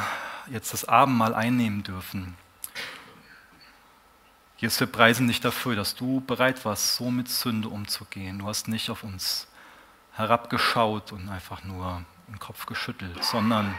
jetzt 0.51 0.73
das 0.73 0.85
Abendmahl 0.85 1.33
einnehmen 1.33 1.83
dürfen. 1.83 2.35
Jesus, 4.57 4.79
wir 4.79 4.87
preisen 4.87 5.27
dich 5.27 5.41
dafür, 5.41 5.75
dass 5.75 5.95
du 5.95 6.21
bereit 6.21 6.63
warst, 6.63 6.95
so 6.95 7.11
mit 7.11 7.27
Sünde 7.27 7.67
umzugehen. 7.67 8.39
Du 8.39 8.47
hast 8.47 8.67
nicht 8.67 8.89
auf 8.89 9.03
uns 9.03 9.47
herabgeschaut 10.13 11.11
und 11.11 11.29
einfach 11.29 11.63
nur 11.63 12.03
den 12.27 12.39
Kopf 12.39 12.65
geschüttelt, 12.65 13.23
sondern 13.23 13.75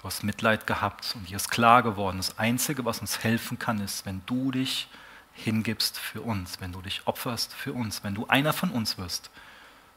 du 0.00 0.04
hast 0.04 0.22
Mitleid 0.22 0.66
gehabt 0.66 1.14
und 1.14 1.28
dir 1.28 1.36
ist 1.36 1.50
klar 1.50 1.82
geworden, 1.82 2.18
das 2.18 2.38
Einzige, 2.38 2.84
was 2.84 3.00
uns 3.00 3.24
helfen 3.24 3.58
kann, 3.58 3.80
ist, 3.80 4.04
wenn 4.04 4.22
du 4.26 4.50
dich 4.50 4.88
hingibst 5.34 5.98
für 5.98 6.22
uns, 6.22 6.60
wenn 6.60 6.72
du 6.72 6.80
dich 6.80 7.06
opferst 7.06 7.52
für 7.52 7.72
uns, 7.72 8.02
wenn 8.02 8.14
du 8.14 8.26
einer 8.26 8.52
von 8.52 8.70
uns 8.70 8.98
wirst, 8.98 9.30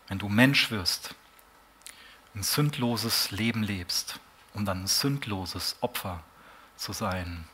wenn 0.08 0.20
du 0.20 0.30
Mensch 0.30 0.72
wirst, 0.72 1.16
ein 2.36 2.44
sündloses 2.44 3.32
Leben 3.32 3.64
lebst, 3.64 4.20
um 4.54 4.66
dann 4.66 4.84
ein 4.84 4.88
sündloses 4.88 5.78
Opfer 5.82 6.24
zu 6.76 6.94
sein 6.94 7.46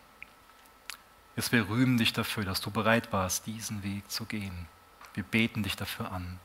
Jesus, 1.36 1.52
wir 1.52 1.68
rühmen 1.68 1.98
dich 1.98 2.14
dafür, 2.14 2.46
dass 2.46 2.62
du 2.62 2.70
bereit 2.70 3.12
warst, 3.12 3.48
diesen 3.48 3.84
Weg 3.84 4.10
zu 4.12 4.26
gehen. 4.26 4.68
Wir 5.16 5.24
beten 5.24 5.64
dich 5.64 5.76
dafür 5.76 6.12
an. 6.12 6.40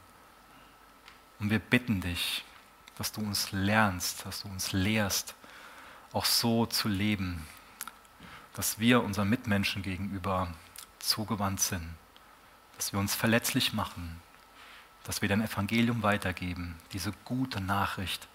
Und 1.39 1.51
wir 1.51 1.59
bitten 1.59 2.01
dich, 2.01 2.45
dass 2.97 3.12
du 3.12 3.20
uns 3.20 3.53
lernst, 3.53 4.24
dass 4.24 4.43
du 4.43 4.49
uns 4.49 4.72
lehrst, 4.72 5.34
auch 6.12 6.24
so 6.24 6.64
zu 6.64 6.89
leben, 6.89 7.47
dass 8.55 8.78
wir 8.78 9.03
unseren 9.03 9.28
Mitmenschen 9.28 9.82
gegenüber 9.82 10.49
zugewandt 11.09 11.61
sind, 11.61 11.88
dass 12.76 12.92
wir 12.92 13.00
uns 13.00 13.14
verletzlich 13.14 13.72
machen, 13.72 14.20
dass 15.04 15.22
wir 15.22 15.28
dein 15.28 15.42
Evangelium 15.42 16.02
weitergeben, 16.02 16.76
diese 16.92 17.12
gute 17.24 17.61
Nachricht, 17.61 18.28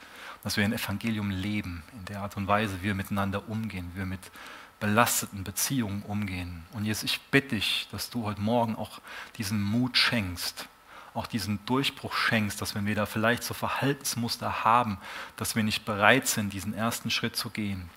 dass 0.43 0.57
wir 0.57 0.65
ein 0.65 0.74
Evangelium 0.74 1.30
leben, 1.30 1.84
in 1.93 2.05
der 2.05 2.21
Art 2.21 2.36
und 2.36 2.47
Weise, 2.47 2.80
wie 2.80 2.86
wir 2.86 2.95
miteinander 2.95 3.47
umgehen, 3.47 3.91
wie 3.93 3.99
wir 3.99 4.05
mit 4.05 4.32
belasteten 4.80 5.43
Beziehungen 5.43 6.01
umgehen. 6.03 6.65
Und 6.74 6.84
Jesus, 6.84 7.03
ich 7.03 7.21
bitte 7.21 7.55
dich, 7.55 7.88
dass 7.91 8.09
du 8.09 8.26
heute 8.26 8.41
Morgen 8.41 8.76
auch 8.76 8.99
diesen 9.38 9.61
Mut 9.61 9.97
schenkst, 9.97 10.67
auch 11.13 11.28
diesen 11.28 11.63
Durchbruch 11.65 12.13
schenkst, 12.13 12.59
dass 12.59 12.76
wenn 12.76 12.86
wir 12.86 12.95
da 12.95 13.05
vielleicht 13.05 13.43
so 13.43 13.53
Verhaltensmuster 13.53 14.65
haben, 14.65 14.97
dass 15.38 15.55
wir 15.55 15.63
nicht 15.63 15.86
bereit 15.86 16.28
sind, 16.28 16.51
diesen 16.51 16.74
ersten 16.74 17.11
Schritt 17.11 17.38
zu 17.38 17.49
gehen, 17.49 17.89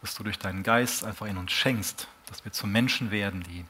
dass 0.00 0.14
du 0.14 0.22
durch 0.22 0.38
deinen 0.38 0.62
Geist 0.62 1.04
einfach 1.04 1.26
in 1.26 1.38
uns 1.38 1.50
schenkst, 1.50 2.06
dass 2.26 2.44
wir 2.44 2.52
zu 2.52 2.66
Menschen 2.66 3.10
werden, 3.10 3.42
die 3.42 3.64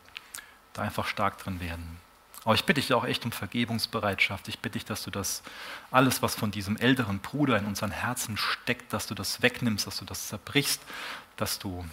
da 0.73 0.83
einfach 0.83 1.07
stark 1.07 1.39
drin 1.39 1.61
werden. 1.61 1.99
Aber 2.45 2.55
ich 2.55 2.65
bitte 2.65 2.81
dich 2.81 2.93
auch 2.93 3.05
echt 3.05 3.25
um 3.25 3.31
Vergebungsbereitschaft. 3.31 4.49
Ich 4.49 4.59
bitte 4.59 4.75
dich, 4.75 4.85
dass 4.85 5.05
du 5.05 5.11
das 5.11 5.43
alles, 5.91 6.23
was 6.23 6.35
von 6.35 6.51
diesem 6.51 6.77
älteren 6.77 7.21
Bruder 7.21 7.57
in 7.57 7.67
unseren 7.67 7.93
Herzen 7.93 8.37
steckt, 8.37 8.93
dass 8.93 9.07
du 9.07 9.15
das 9.15 9.43
wegnimmst, 9.43 9.87
dass 9.87 9.99
du 9.99 10.05
das 10.05 10.29
zerbrichst, 10.29 10.83
dass 11.37 11.61
du 11.61 11.85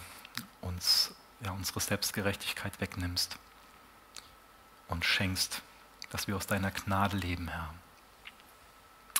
uns 0.60 1.14
ja, 1.44 1.52
unsere 1.52 1.80
Selbstgerechtigkeit 1.80 2.80
wegnimmst 2.80 3.38
und 4.88 5.04
schenkst, 5.04 5.62
dass 6.10 6.26
wir 6.26 6.36
aus 6.36 6.46
deiner 6.46 6.70
Gnade 6.70 7.16
leben, 7.16 7.48
Herr. 7.48 7.72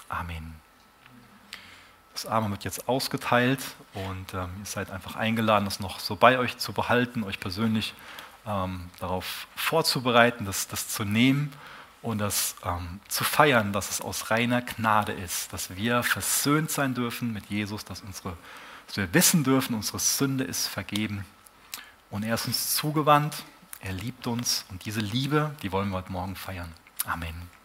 Amen. 0.09 0.61
Das 2.13 2.27
Arme 2.27 2.51
wird 2.51 2.65
jetzt 2.65 2.89
ausgeteilt 2.89 3.61
und 3.95 4.35
ähm, 4.35 4.51
ihr 4.59 4.67
seid 4.67 4.91
einfach 4.91 5.15
eingeladen, 5.15 5.65
das 5.65 5.79
noch 5.79 6.01
so 6.01 6.17
bei 6.17 6.39
euch 6.39 6.59
zu 6.59 6.73
behalten, 6.73 7.23
euch 7.23 7.39
persönlich 7.39 7.95
ähm, 8.47 8.91
darauf 8.99 9.47
vorzubereiten, 9.57 10.45
das, 10.45 10.68
das 10.68 10.88
zu 10.88 11.05
nehmen 11.05 11.53
und 12.03 12.18
das 12.18 12.55
ähm, 12.64 13.01
zu 13.09 13.24
feiern, 13.24 13.72
dass 13.72 13.91
es 13.91 14.01
aus 14.01 14.30
reiner 14.30 14.62
Gnade 14.62 15.12
ist, 15.12 15.53
dass 15.53 15.76
wir 15.76 16.03
versöhnt 16.03 16.70
sein 16.70 16.95
dürfen 16.95 17.32
mit 17.32 17.47
Jesus, 17.47 17.84
dass 17.84 18.01
unsere 18.01 18.36
dass 18.91 18.97
wir 18.97 19.14
wissen 19.14 19.45
dürfen, 19.45 19.76
unsere 19.76 20.01
Sünde 20.01 20.43
ist 20.43 20.66
vergeben 20.66 21.24
und 22.11 22.24
er 22.24 22.34
ist 22.34 22.47
uns 22.47 22.74
zugewandt, 22.74 23.45
er 23.78 23.93
liebt 23.93 24.26
uns 24.26 24.64
und 24.68 24.84
diese 24.84 24.99
Liebe, 24.99 25.55
die 25.62 25.70
wollen 25.70 25.91
wir 25.91 25.99
heute 25.99 26.11
Morgen 26.11 26.34
feiern. 26.34 26.72
Amen. 27.07 27.60